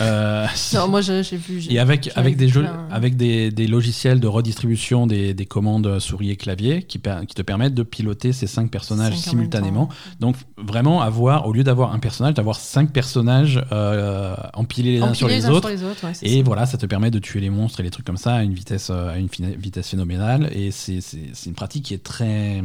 [0.00, 1.64] Euh, Non, moi j'ai vu.
[1.70, 6.30] et avec, avec, des, jeux, avec des, des logiciels de redistribution des, des commandes souris
[6.30, 9.88] et clavier qui, te permettent de piloter ces cinq personnages Cinq simultanément.
[10.20, 15.08] Donc vraiment avoir, au lieu d'avoir un personnage, d'avoir cinq personnages euh, empilés les uns
[15.10, 15.68] Empilés sur les, uns autres.
[15.70, 16.42] les autres, ouais, c'est Et ça.
[16.44, 18.54] voilà, ça te permet de tuer les monstres et les trucs comme ça à une
[18.54, 20.50] vitesse, euh, à une vitesse phénoménale.
[20.54, 21.00] Et c'est
[21.46, 22.62] une pratique qui est très,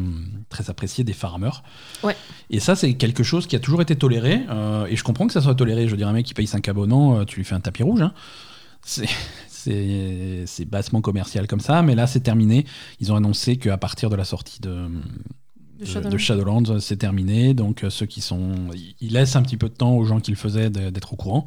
[0.50, 1.64] très appréciée des farmers.
[2.04, 2.16] Ouais.
[2.50, 4.42] Et ça, c'est quelque chose qui a toujours été toléré.
[4.50, 5.86] euh, et je comprends que ça soit toléré.
[5.86, 7.84] Je veux dire, un mec qui paye 5 abonnements, euh, tu lui fais un tapis
[7.84, 8.02] rouge.
[8.02, 8.14] hein.
[9.48, 12.66] C'est bassement commercial comme ça, mais là c'est terminé.
[13.00, 14.88] Ils ont annoncé qu'à partir de la sortie de,
[16.18, 16.80] Shadowlands.
[16.80, 17.54] c'est terminé.
[17.54, 18.52] Donc euh, ceux qui sont,
[19.02, 21.46] ils laissent un petit peu de temps aux gens qui le faisaient d'être au courant.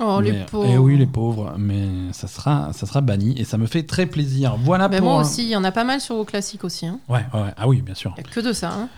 [0.00, 0.68] Oh, les pauvres.
[0.72, 4.06] Eh oui, les pauvres, mais ça sera, ça sera banni et ça me fait très
[4.06, 4.56] plaisir.
[4.56, 5.08] Voilà Mais pour.
[5.10, 6.86] moi aussi, il y en a pas mal sur WoW Classique aussi.
[6.86, 7.00] Hein.
[7.08, 8.70] Ouais, ah oui, bien sûr, y a que de ça.
[8.72, 8.88] Hein.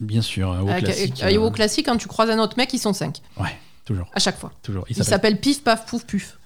[0.00, 0.48] bien sûr.
[0.50, 2.92] Au Avec- classique, avec- euh, WoW Classique, quand tu croises un autre mec, ils sont
[2.92, 4.52] 5 ouais, toujours, à chaque fois.
[4.62, 4.84] toujours.
[4.88, 5.08] Il s'appelle.
[5.10, 6.38] s'appelle Pif Paf Pouf Puf.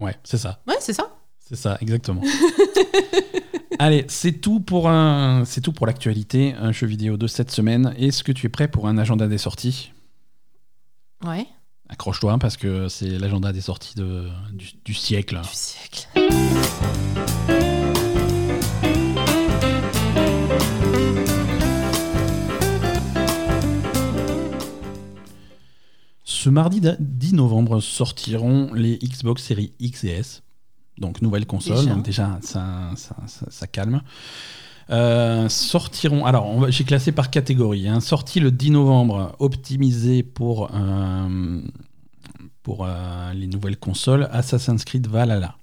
[0.00, 0.60] Ouais, c'est ça.
[0.66, 1.14] Ouais, c'est ça.
[1.40, 2.22] C'est ça, exactement.
[3.78, 7.94] Allez, c'est tout pour un, c'est tout pour l'actualité, un jeu vidéo de cette semaine.
[7.98, 9.92] Est-ce que tu es prêt pour un agenda des sorties?
[11.24, 11.46] Ouais.
[11.88, 15.40] Accroche-toi parce que c'est l'agenda des sorties de, du, du siècle.
[15.42, 16.08] Du siècle.
[26.42, 30.42] Ce mardi da- 10 novembre sortiront les Xbox Series X et S,
[30.96, 31.94] donc nouvelle console, Déjà.
[31.94, 34.00] donc déjà ça, ça- ça- ça calme.
[34.88, 38.00] Euh, sortiront, alors j'ai classé par catégorie, hein.
[38.00, 41.60] sorti le 10 novembre, optimisé pour, euh,
[42.62, 45.56] pour euh, les nouvelles consoles, Assassin's Creed Valhalla.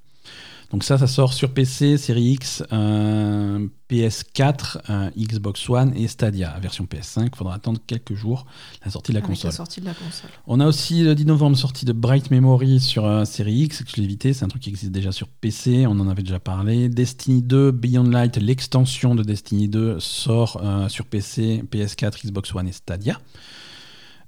[0.71, 6.57] Donc ça, ça sort sur PC, Série X, euh, PS4, euh, Xbox One et Stadia,
[6.59, 7.29] version PS5.
[7.31, 8.45] Il faudra attendre quelques jours
[8.83, 9.51] la sortie de la Avec console.
[9.51, 10.29] la sortie de la console.
[10.45, 14.33] On a aussi le 10 novembre sortie de Bright Memory sur euh, série X, exclusivité,
[14.33, 16.89] c'est un truc qui existe déjà sur PC, on en avait déjà parlé.
[16.89, 22.73] Destiny 2, Beyond Light, l'extension de Destiny 2 sort sur PC, PS4, Xbox One et
[22.73, 23.19] Stadia.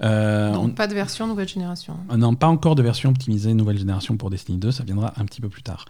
[0.01, 1.97] Euh, Donc, pas de version nouvelle génération.
[2.09, 5.25] on n'a pas encore de version optimisée nouvelle génération pour Destiny 2, ça viendra un
[5.25, 5.85] petit peu plus tard.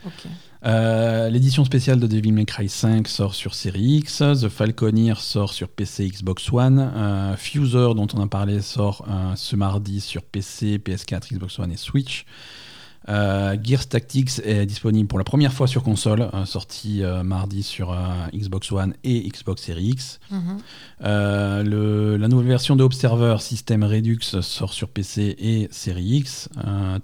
[0.65, 5.53] Euh, L'édition spéciale de Devil May Cry 5 sort sur Série X, The Falconeer sort
[5.53, 9.05] sur PC, Xbox One, euh, Fuser dont on a parlé sort
[9.35, 12.25] ce mardi sur PC, PS4, Xbox One et Switch.
[13.07, 17.63] Euh, Gears Tactics est disponible pour la première fois sur console, euh, sorti euh, mardi
[17.63, 17.97] sur euh,
[18.35, 20.19] Xbox One et Xbox Series X.
[20.29, 20.57] Mhm.
[21.01, 26.49] Le- la nouvelle version de Observer System Redux sort sur PC et Série X.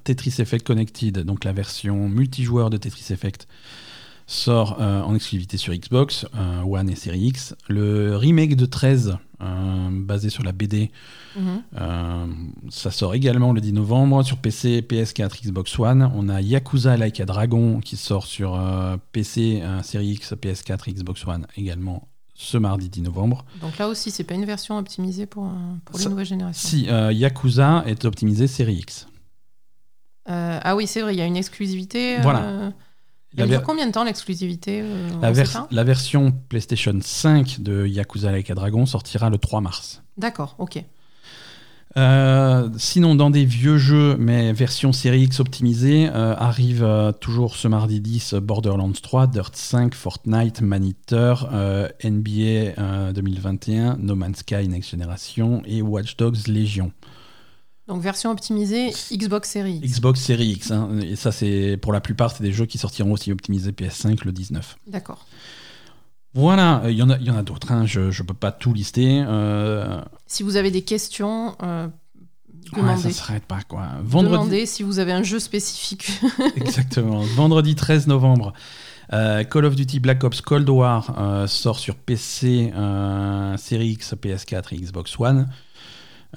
[0.04, 3.48] Tetris Effect Connected, donc la version multijoueur de Tetris Effect,
[4.28, 7.56] sort euh, en exclusivité sur Xbox euh, One et Série X.
[7.68, 10.92] Le remake de 13, euh, basé sur la BD,
[11.36, 11.62] Mhm.
[12.70, 16.10] ça sort également le 10 novembre sur PC, PS4, Xbox One.
[16.16, 18.58] On a Yakuza Like a Dragon qui sort sur
[19.12, 23.44] PC, Série X, PS4, Xbox One également ce mardi 10 novembre.
[23.62, 25.52] Donc là aussi, c'est pas une version optimisée pour,
[25.84, 26.70] pour les nouvelles générations.
[26.70, 29.08] Si Yakuza est optimisé série X.
[30.26, 32.18] Ah oui, c'est vrai, il y a une exclusivité.
[32.22, 32.72] Voilà.
[33.38, 38.50] Elle dure combien de temps l'exclusivité euh, la vers- version PlayStation 5 de Yakuza Like
[38.52, 40.04] a Dragon sortira le 3 mars.
[40.18, 40.84] D'accord, ok.
[41.98, 47.56] Euh, sinon, dans des vieux jeux, mais version série X optimisée, euh, arrive euh, toujours
[47.56, 51.50] ce mardi 10 Borderlands 3, Dirt 5, Fortnite, Maniteur,
[52.04, 56.92] NBA euh, 2021, No Man's Sky Next Generation et Watch Dogs Légion.
[57.88, 59.78] Donc version optimisée Xbox Series.
[59.84, 59.94] X.
[59.94, 63.12] Xbox Series X, hein, et ça c'est pour la plupart, c'est des jeux qui sortiront
[63.12, 64.78] aussi optimisés PS5 le 19.
[64.88, 65.26] D'accord.
[66.34, 68.34] Voilà, euh, il y en a, il y en a d'autres, hein, je ne peux
[68.34, 69.24] pas tout lister.
[69.28, 71.86] Euh, Si vous avez des questions, euh,
[72.74, 73.02] ouais, demandez.
[73.04, 73.88] ça s'arrête pas quoi.
[74.04, 76.10] Vendredi, Demandez si vous avez un jeu spécifique.
[76.56, 77.20] Exactement.
[77.36, 78.52] Vendredi 13 novembre,
[79.14, 84.16] euh, Call of Duty Black Ops Cold War euh, sort sur PC, euh, Série X,
[84.16, 85.48] PS4 et Xbox One.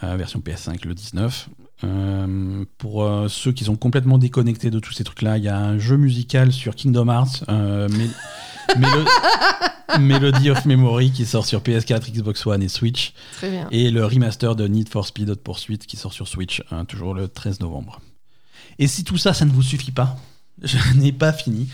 [0.03, 1.49] Euh, version PS5 le 19.
[1.85, 5.57] Euh, pour euh, ceux qui sont complètement déconnectés de tous ces trucs-là, il y a
[5.59, 8.11] un jeu musical sur Kingdom Hearts, euh, Mel-
[8.79, 13.13] Melo- Melody of Memory, qui sort sur PS4, Xbox One et Switch.
[13.37, 13.69] Très bien.
[13.71, 17.15] Et le remaster de Need for Speed Hot Pursuit qui sort sur Switch, hein, toujours
[17.15, 18.01] le 13 novembre.
[18.79, 20.17] Et si tout ça, ça ne vous suffit pas,
[20.63, 21.69] je n'ai pas fini.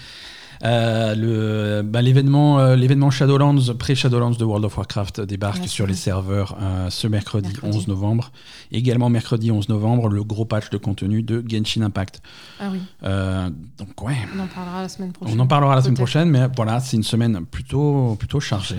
[0.64, 5.94] Euh, bah, l'événement, euh, l'événement Shadowlands, pré-Shadowlands de World of Warcraft débarque Ouais, sur les
[5.94, 7.76] serveurs euh, ce mercredi, Mercredi.
[7.76, 8.32] 11 novembre.
[8.72, 12.22] Également mercredi 11 novembre, le gros patch de contenu de Genshin Impact.
[12.60, 15.38] Ah oui, Euh, donc ouais, on en parlera la semaine prochaine.
[15.38, 18.76] on en parlera la semaine prochaine, mais voilà, c'est une semaine plutôt, plutôt chargée.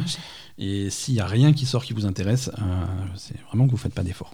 [0.57, 2.49] Et s'il n'y a rien qui sort qui vous intéresse,
[3.15, 4.33] c'est vraiment que vous ne faites pas d'efforts.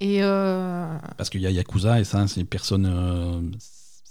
[0.00, 2.86] Et euh, Parce qu'il y a Yakuza et ça, c'est personne.
[2.90, 3.40] euh,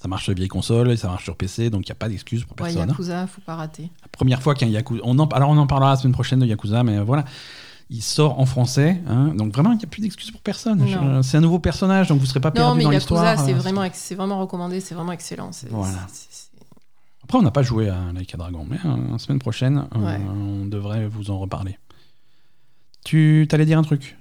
[0.06, 1.96] ça marche sur les vieilles consoles et ça marche sur PC, donc il n'y a
[1.96, 2.90] pas d'excuse pour ouais, personne.
[2.90, 3.90] Yakuza, faut pas rater.
[4.04, 5.02] La première fois qu'un Yakuza.
[5.04, 7.26] On en, alors on en parlera la semaine prochaine de Yakuza, mais voilà.
[7.90, 10.78] Il sort en français, hein, donc vraiment il n'y a plus d'excuses pour personne.
[10.78, 10.86] Non.
[10.86, 13.40] Je- C'est un nouveau personnage, donc vous ne serez pas Non, perdu mais dans l'histoire.
[13.44, 15.52] c'est euh, vraiment, ex- c'est vraiment recommandé, c'est vraiment excellent.
[15.52, 15.98] C'est- Voilà.
[16.08, 16.50] c'est- c'est-
[17.24, 18.78] Après, on n'a pas joué à Like a Dragon, mais
[19.12, 20.18] la semaine prochaine, euh,
[20.62, 21.80] on devrait vous en reparler.
[23.04, 24.16] Tu t'allais dire un truc?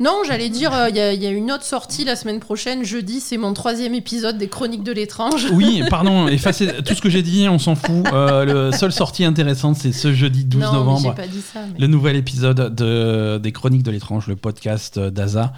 [0.00, 2.40] Non, j'allais dire, euh, il y, a- il y a une autre sortie la semaine
[2.40, 5.46] prochaine, jeudi, c'est mon troisième épisode des Chroniques de l'étrange.
[5.52, 8.04] Oui, pardon, effacez tout ce que j'ai dit, on s'en fout.
[8.12, 11.14] Euh, le seule sortie intéressante, c'est ce jeudi 12 non, mais novembre.
[11.14, 11.60] pas dit ça.
[11.72, 15.52] mais- Le nouvel épisode de, des Chroniques de l'étrange, le podcast d'Aza.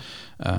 [0.47, 0.53] Euh,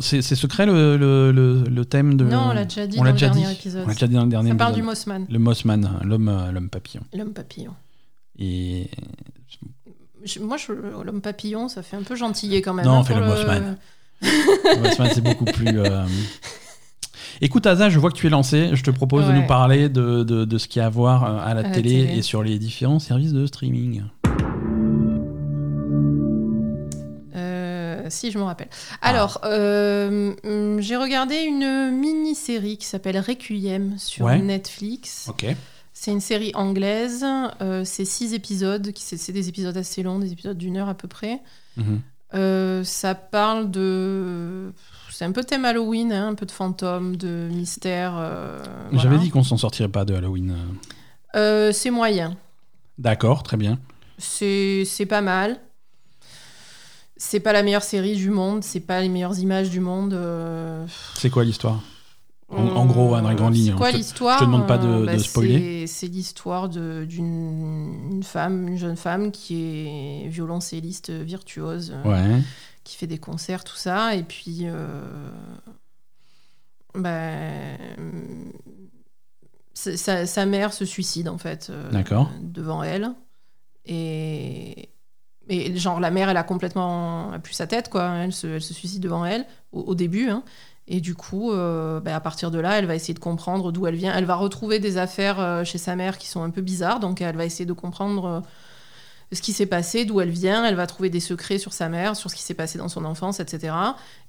[0.00, 2.24] c'est secret le, le, le- le thème de.
[2.24, 3.52] Non, on l'a déjà dit on dans l'a le dernier dit.
[3.52, 3.82] épisode.
[3.84, 4.82] On l'a déjà dit dans le dernier Ça parle du.
[4.82, 7.02] Mossman, Le Mossman, l'homme l'homme papillon.
[7.12, 7.72] l'homme papillon.
[8.38, 8.88] Et
[10.26, 12.84] Je- moi, je- l'homme papillon, ça fait un peu gentillet quand même.
[12.84, 13.76] Non, hein, on fait pour le Mossman.
[14.22, 15.78] le Mossman, c'est beaucoup plus.
[15.80, 16.04] euh,
[17.40, 18.70] Écoute, Aza, je vois que tu es lancé.
[18.72, 21.24] Je te propose de nous parler de, de, de ce qu'il y a à voir
[21.24, 24.02] euh, à la, À la télé, et sur les différents services de streaming.
[27.34, 28.68] Euh, si, je me rappelle.
[29.02, 34.38] Alors, euh, hum, j'ai regardé une mini-série qui s'appelle Requiem sur Ouais.
[34.38, 35.26] Netflix.
[35.28, 35.46] Ok.
[35.98, 37.24] C'est une série anglaise.
[37.62, 38.92] euh, c'est six épisodes.
[38.96, 41.40] C'est des épisodes assez longs, des épisodes d'une heure à peu près.
[41.78, 42.02] Mhm.
[42.34, 44.72] Euh, ça parle de.
[45.10, 48.14] C'est un peu thème Halloween, hein, un peu de fantômes, de mystère.
[48.18, 48.62] euh,
[48.92, 49.22] J'avais voilà.
[49.24, 50.54] dit qu'on s'en sortirait pas de Halloween.
[51.72, 52.36] C'est moyen.
[52.98, 53.78] D'accord, très bien.
[54.18, 55.58] C'est c'est pas mal.
[57.16, 60.14] C'est pas la meilleure série du monde, c'est pas les meilleures images du monde.
[61.14, 61.80] C'est quoi l'histoire?
[62.48, 63.76] En- en gros, hein, dans les grandes lignes, hein.
[63.76, 65.86] quoi te- l'histoire je te demande pas de- Euh, de spoiler.
[65.88, 69.56] c'est- l'histoire d'une une femme, une jeune femme qui
[70.24, 72.42] est violoncelliste virtuose, euh, Ouais.
[72.84, 74.60] qui fait des concerts, tout ça, et puis.
[74.62, 75.00] euh,
[79.74, 81.90] c'est- sa, sa mère se suicide en fait euh,
[82.40, 83.10] devant elle
[83.84, 84.88] et
[85.48, 88.62] et genre la mère elle a complètement a plus sa tête quoi elle se, elle
[88.62, 90.42] se suicide devant elle au, au début hein.
[90.88, 93.86] Et du coup euh, ben, à partir de là elle va essayer de comprendre d'où
[93.86, 96.60] elle vient elle va retrouver des affaires euh, chez sa mère qui sont un peu
[96.60, 98.40] bizarres donc elle va essayer de comprendre euh,
[99.32, 102.14] ce qui s'est passé, d'où elle vient, elle va trouver des secrets sur sa mère,
[102.14, 103.74] sur ce qui s'est passé dans son enfance, etc.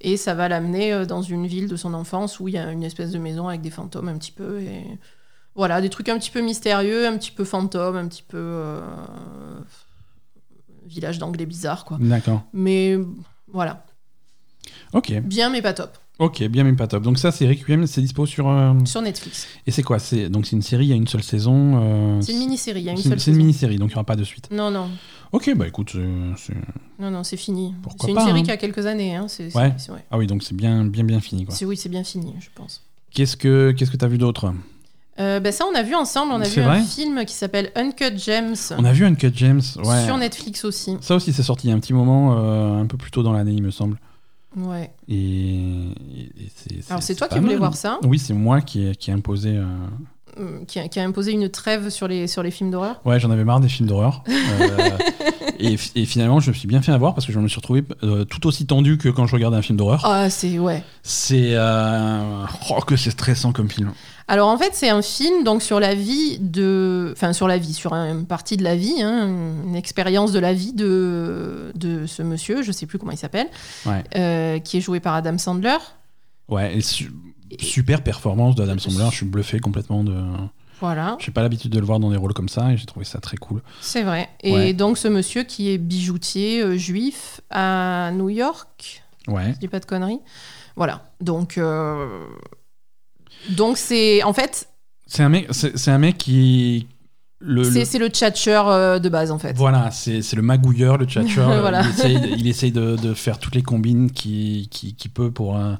[0.00, 2.82] Et ça va l'amener dans une ville de son enfance où il y a une
[2.82, 4.60] espèce de maison avec des fantômes un petit peu.
[4.60, 4.82] Et
[5.54, 8.80] voilà, des trucs un petit peu mystérieux, un petit peu fantômes, un petit peu euh,
[10.86, 11.98] village d'anglais bizarre, quoi.
[12.00, 12.42] D'accord.
[12.52, 12.98] Mais
[13.46, 13.84] voilà,
[14.92, 15.12] Ok.
[15.20, 15.96] bien mais pas top.
[16.18, 17.04] Ok, bien mais pas top.
[17.04, 18.48] Donc ça, c'est Requiem, c'est dispo sur.
[18.48, 19.46] euh, Sur Netflix.
[19.66, 19.98] Et c'est quoi?
[20.00, 21.80] C'est donc c'est une série, il y a une seule saison.
[21.80, 23.36] euh, C'est une mini-série, il y a une seule C'est une saison.
[23.38, 24.48] mini-série, donc il n'y aura pas de suite.
[24.50, 24.88] Non, non,
[25.30, 25.92] Ok, bah écoute,
[26.36, 26.54] c'est-
[26.98, 27.74] non, non, c'est fini.
[27.82, 28.42] Pourquoi C'est une pas, série hein.
[28.44, 29.14] qui a quelques années.
[29.14, 29.26] Hein.
[29.28, 29.74] C'est, Ouais.
[29.76, 30.04] c'est- ouais.
[30.10, 31.54] ah oui, donc c'est bien, bien, bien fini quoi.
[31.54, 32.82] C'est- oui, c'est bien fini, je pense.
[33.12, 34.52] Qu'est-ce que qu'est-ce que t'as vu d'autre?
[35.20, 37.70] Euh, ben ça, on a vu ensemble, on a C'est vu un film qui s'appelle
[37.76, 40.04] Uncut Gems On a vu Uncut James, ouais.
[40.04, 40.96] sur Netflix aussi.
[41.00, 43.22] Ça aussi, c'est sorti il y a un petit moment, euh, un peu plus tôt
[43.22, 43.98] dans l'année, il me semble.
[44.56, 44.90] Ouais.
[45.08, 46.90] Et, et- et c'est.
[46.90, 47.58] Alors c'est toi qui voulais mal.
[47.58, 49.56] voir ça, Oui, c'est moi qui ai, qui ai imposé.
[49.56, 49.64] euh,
[50.38, 53.00] euh, qui, a, qui a imposé une trêve sur les, sur les films d'horreur.
[53.04, 54.22] Ouais, j'en avais marre des films d'horreur.
[54.60, 54.98] Euh,
[55.60, 57.56] et, fi- et finalement, je me suis bien fait avoir parce que je me suis
[57.56, 60.02] retrouvé euh, tout aussi tendu que quand je regardais un film d'horreur.
[60.04, 60.84] Ah, c'est ouais.
[61.02, 61.56] C'est.
[62.70, 63.92] Oh, que c'est stressant comme film.
[64.30, 67.72] Alors en fait, c'est un film donc sur la vie de, enfin sur la vie,
[67.72, 69.26] sur une partie de la vie, hein,
[69.64, 73.48] une expérience de la vie de de ce monsieur, je sais plus comment il s'appelle,
[73.86, 74.04] Ouais.
[74.16, 75.78] euh, qui est joué par Adam Sandler.
[76.48, 77.10] Ouais, su-
[77.58, 79.06] super performance de Adam Sandler.
[79.10, 80.14] Je suis bluffé complètement de.
[80.80, 83.04] Voilà, J'ai pas l'habitude de le voir dans des rôles comme ça et j'ai trouvé
[83.04, 83.62] ça très cool.
[83.80, 84.28] c'est vrai.
[84.44, 84.72] Et Ouais.
[84.74, 89.52] donc ce monsieur qui est bijoutier euh, juif à New York, Ouais.
[89.54, 90.20] je dis pas de conneries.
[90.76, 91.10] Voilà.
[91.20, 92.06] Donc euh,
[93.50, 94.68] donc c'est en fait
[95.06, 96.86] C'est un mec, c'est un mec qui.
[97.40, 99.56] Le, c'est le- le tchatcheur euh, de base en fait.
[99.56, 101.48] Voilà, c'est le magouilleur, le tchatcheur.
[101.60, 101.82] Voilà.
[101.82, 105.56] Il essaye, il essaye de, de faire toutes les combines qu'il qui, qui peut pour,
[105.56, 105.74] euh,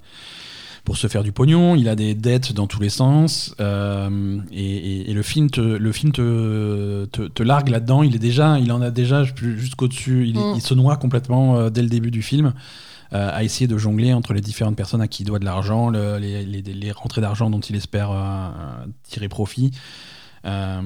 [0.85, 1.74] pour se faire du pognon.
[1.74, 3.56] Il a des dettes dans tous les sens.
[3.59, 8.05] euh, et, et- et le film te, le film te, te, te largue là-dedans.
[8.05, 10.28] Il, est déjà, il en a déjà jusqu'au-dessus.
[10.28, 10.52] Il, Mm.
[10.55, 12.52] il se noie complètement euh, dès le début du film.
[13.12, 15.89] Euh, à essayer de jongler entre les différentes personnes à qui il doit de l'argent,
[15.90, 18.51] le- les, les- les rentrées d'argent dont il espère euh,
[19.05, 19.70] tirer profit.
[20.44, 20.81] Euh,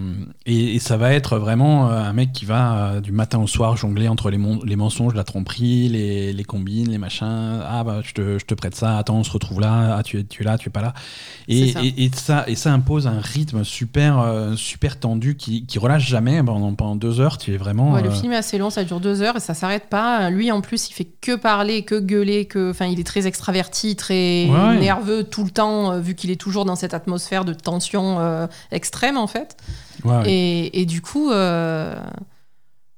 [0.46, 3.46] et, et ça va être vraiment euh, un mec qui va euh, du matin au
[3.46, 4.38] soir jongler entre les,
[4.76, 7.60] mensonges, la tromperie, les, les combines, les machins.
[7.66, 10.18] Ah bah je te, je te prête ça, attends on se retrouve là, ah tu
[10.18, 10.94] es, tu es là, tu es pas là.
[11.48, 11.80] Et, ça.
[11.82, 14.24] et, et ça, et ça impose un rythme super,
[14.56, 17.38] super tendu qui, qui relâche jamais pendant, pendant deux heures.
[17.38, 17.92] Tu es vraiment.
[17.92, 20.30] Ouais, le film est assez long, ça dure deux heures et ça s'arrête pas.
[20.30, 23.96] Lui, en plus, il fait que parler, que gueuler, que, enfin, il est très extraverti,
[23.96, 28.18] très Ouais, nerveux tout le temps, vu qu'il est toujours dans cette atmosphère de tension
[28.20, 29.41] euh, extrême, en fait.
[30.05, 30.31] Ouais, ouais.
[30.32, 31.97] Et, et du coup, euh,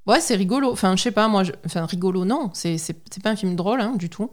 [0.07, 0.71] ouais, c'est rigolo.
[0.73, 2.79] Enfin, je sais pas, moi, je- enfin, rigolo, non, c'est
[3.23, 4.31] pas un film drôle, hein, du tout.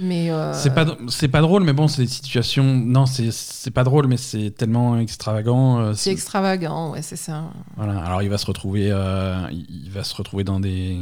[0.00, 2.64] Mais euh, C'est pas, c'est pas drôle, mais bon, c'est des situations.
[2.64, 5.78] Non, c'est, pas drôle, mais c'est tellement extravagant.
[5.78, 7.44] euh, c'est extravagant, ouais, c'est ça.
[7.76, 8.00] Voilà.
[8.04, 10.98] Alors il va se retrouver, euh, il va se retrouver dans des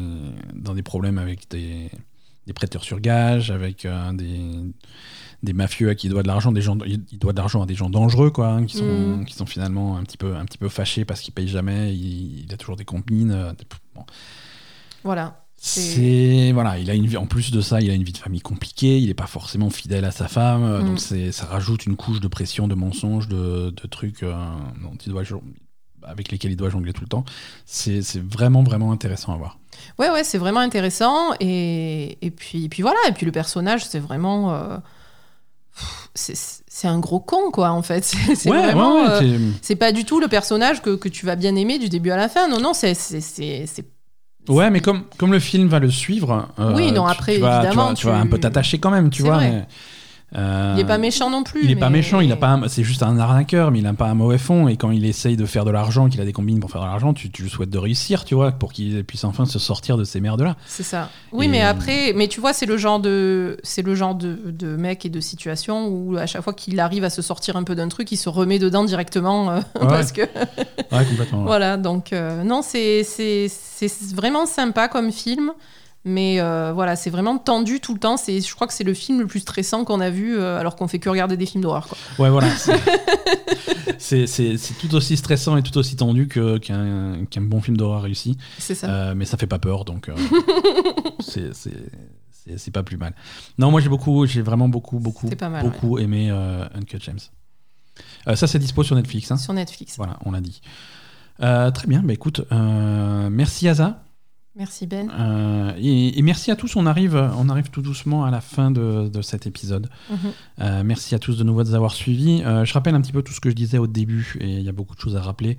[0.55, 1.91] dans des problèmes avec des
[2.47, 4.41] des prêteurs sur gage, avec des,
[5.43, 7.67] des mafieux à qui il doit de l'argent, des gens, il doit de l'argent à
[7.67, 8.85] des gens dangereux, quoi, hein, qui, sont,
[9.19, 9.25] Mm.
[9.25, 12.45] qui sont finalement un petit peu, un petit peu fâchés parce qu'ils payent jamais, il,
[12.47, 13.33] il a toujours des compines.
[13.33, 13.53] euh,
[13.95, 14.05] bon.
[15.05, 15.39] Voilà.
[15.57, 17.17] C'est voilà, il a une vie.
[17.17, 18.99] En plus de ça, il a une vie de famille compliquée.
[18.99, 20.87] Il n'est pas forcément fidèle à sa femme, euh, Mm.
[20.87, 24.35] donc c'est ça rajoute une couche de pression, de mensonges, de, de trucs euh,
[24.83, 25.23] dont il doit
[26.05, 27.25] avec lesquels il doit jongler tout le temps.
[27.65, 29.59] C'est c'est vraiment vraiment intéressant à voir.
[30.01, 31.33] Ouais, ouais, c'est vraiment intéressant.
[31.41, 34.53] Et, et, puis, puis voilà, et puis le personnage, c'est vraiment.
[36.15, 38.03] C'est- un gros con, quoi, en fait.
[38.05, 38.97] C'est c'est ouais, vraiment.
[38.97, 41.79] ouais, ouais, euh, c'est- pas du tout le personnage que, que tu vas bien aimer
[41.79, 42.49] du début à la fin.
[42.49, 42.95] Non, non, c'est.
[44.49, 47.61] Ouais, mais comme, comme le film va le suivre, euh, Oui, non, après, tu, vas,
[47.61, 49.37] tu évidemment, vas- tu vas un peu t'attacher quand même, tu vois.
[49.37, 49.51] vrai.
[49.51, 49.67] mais,
[50.37, 51.61] euh, Il est pas méchant non plus.
[51.65, 54.07] Il est pas méchant, il a pas, c'est juste un arnaqueur, mais il a pas
[54.09, 54.69] un mauvais fond.
[54.69, 56.87] Et quand il essaye de faire de l'argent, qu'il a des combines pour faire de
[56.87, 59.97] l'argent, tu, tu lui souhaites de réussir, tu vois, pour qu'il puisse enfin se sortir
[59.97, 60.57] de ces merdes-là.
[60.67, 61.11] C'est ça.
[61.33, 64.39] Oui, Et- mais après, mais tu vois, c'est le genre de, c'est le genre de,
[64.47, 67.63] de mec et de situation où à chaque fois qu'il arrive à se sortir un
[67.65, 71.39] peu d'un truc, il se remet dedans directement euh, parce que Ouais, complètement.
[71.41, 71.45] ouais.
[71.47, 71.77] voilà.
[71.77, 75.53] Donc euh, non, c'est c'est c'est vraiment sympa comme film.
[76.05, 78.17] Mais euh, voilà, c'est vraiment tendu tout le temps.
[78.17, 80.75] C'est, je crois que c'est le film le plus stressant qu'on a vu euh, alors
[80.75, 81.87] qu'on fait que regarder des films d'horreur.
[81.87, 81.97] quoi.
[82.19, 82.51] Ouais, voilà.
[82.57, 82.73] c'est-
[83.99, 87.77] C'est c'est- c'est tout aussi stressant et tout aussi tendu que- qu'un qu'un bon film
[87.77, 88.37] d'horreur réussi.
[88.59, 88.89] C'est ça.
[88.91, 90.15] Euh, mais ça fait pas peur, donc euh,
[91.21, 91.71] c'est- c'est
[92.33, 93.15] c'est- c'est pas plus mal.
[93.59, 96.31] Non, moi j'ai beaucoup, j'ai vraiment beaucoup, beaucoup, mal, beaucoup aimé
[96.75, 97.21] Uncut James.
[98.35, 99.31] Ça, c'est dispo sur Netflix.
[99.31, 99.37] hein.
[99.37, 99.95] Sur Netflix.
[99.97, 100.61] Voilà, on l'a dit.
[101.39, 104.02] Très bien, bah écoute, merci Aza.
[104.55, 105.11] Merci Ben.
[105.11, 108.71] Euh, et, et merci à tous, on arrive, on arrive tout doucement à la fin
[108.71, 109.89] de, de cet épisode.
[110.11, 110.19] Mhm.
[110.61, 112.43] Euh, merci à tous de nouveau de nous avoir suivis.
[112.45, 114.63] Euh, je rappelle un petit peu tout ce que je disais au début, et il
[114.63, 115.57] y a beaucoup de choses à rappeler.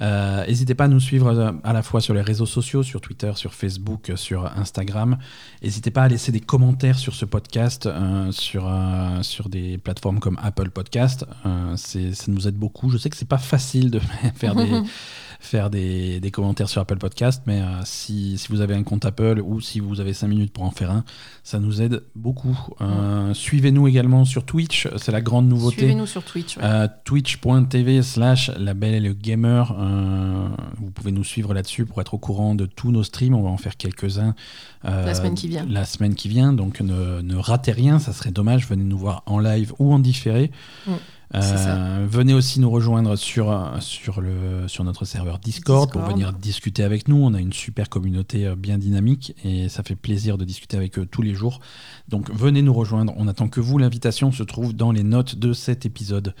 [0.00, 3.54] N'hésitez pas à nous suivre à la fois sur les réseaux sociaux, sur Twitter, sur
[3.54, 5.16] Facebook, sur Instagram.
[5.62, 7.88] N'hésitez pas à laisser des commentaires sur ce podcast,
[8.32, 8.68] sur,
[9.20, 11.24] sur des plateformes comme Apple Podcast.
[11.76, 12.90] Ça nous aide beaucoup.
[12.90, 14.00] Je sais que c'est pas facile de
[14.34, 14.82] faire des,
[15.42, 19.04] faire des, des commentaires sur Apple Podcast, mais euh, si, si vous avez un compte
[19.04, 21.04] Apple ou si vous avez 5 minutes pour en faire un,
[21.42, 22.56] ça nous aide beaucoup.
[22.80, 25.78] Euh, Suivez-nous également sur Twitch, c'est la grande nouveauté.
[25.78, 26.56] Suivez-nous sur Twitch.
[26.56, 26.62] ouais.
[26.64, 29.74] Euh, Twitch.tv slash la belle et le gamer.
[30.78, 33.34] Vous pouvez nous suivre là-dessus pour être au courant de tous nos streams.
[33.34, 34.34] On va en faire quelques-uns
[34.84, 35.66] La semaine qui vient.
[35.68, 36.52] La semaine qui vient.
[36.52, 38.66] Donc ne, ne ratez rien, ça serait dommage.
[38.68, 40.50] Venez nous voir en live ou en différé.
[40.86, 40.92] Mm,
[41.34, 46.18] Euh, venez aussi nous rejoindre sur, sur, le, sur notre serveur Discord, pour Discord.
[46.18, 47.16] venir discuter avec nous.
[47.16, 50.98] On a une super communauté euh, bien dynamique et ça fait plaisir de discuter avec
[50.98, 51.60] eux tous les jours.
[52.08, 53.14] Donc venez nous rejoindre.
[53.16, 53.78] On attend que vous.
[53.78, 56.34] L'invitation se trouve dans les notes de cet épisode.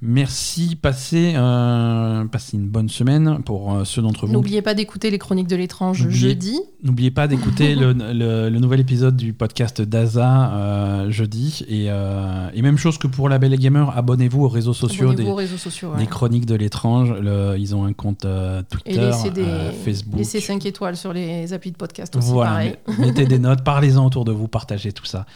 [0.00, 4.32] Merci, passez, euh, passez une bonne semaine pour euh, ceux d'entre vous.
[4.32, 6.60] N'oubliez pas d'écouter les chroniques de l'étrange jeudi.
[6.84, 11.64] N'oubliez pas d'écouter le, le- le nouvel épisode du podcast d'Aza euh, jeudi.
[11.68, 15.24] Et, et même chose que pour La Belle et Gamer, abonnez-vous aux réseaux sociaux des,
[15.24, 15.90] aux réseaux sociaux.
[15.90, 15.98] ouais.
[15.98, 17.12] des chroniques de l'étrange.
[17.58, 20.16] Ils ont un compte Et Twitter, laissez, des, euh, Facebook.
[20.16, 22.76] laissez 5 étoiles sur les applis de podcast aussi, Voilà, pareil.
[23.00, 25.26] mettez des notes, parlez-en autour de vous, partagez tout ça.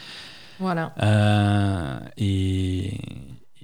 [0.60, 0.92] Voilà.
[2.16, 3.00] Et,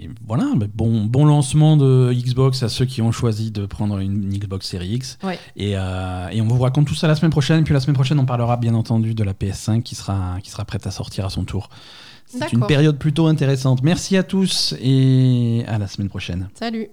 [0.01, 0.45] et voilà,
[0.75, 4.95] bon, bon lancement de Xbox à ceux qui ont choisi de prendre une Xbox Series
[4.95, 5.19] X.
[5.23, 5.39] Ouais.
[5.57, 7.65] Et, euh, et on vous raconte tout ça la semaine prochaine.
[7.65, 10.65] Puis la semaine prochaine, on parlera bien entendu de la PS5 qui sera, qui sera
[10.65, 11.69] prête à sortir à son tour.
[12.27, 13.83] C'est une période plutôt intéressante.
[13.83, 16.49] Merci à tous et à la semaine prochaine.
[16.55, 16.89] Salut.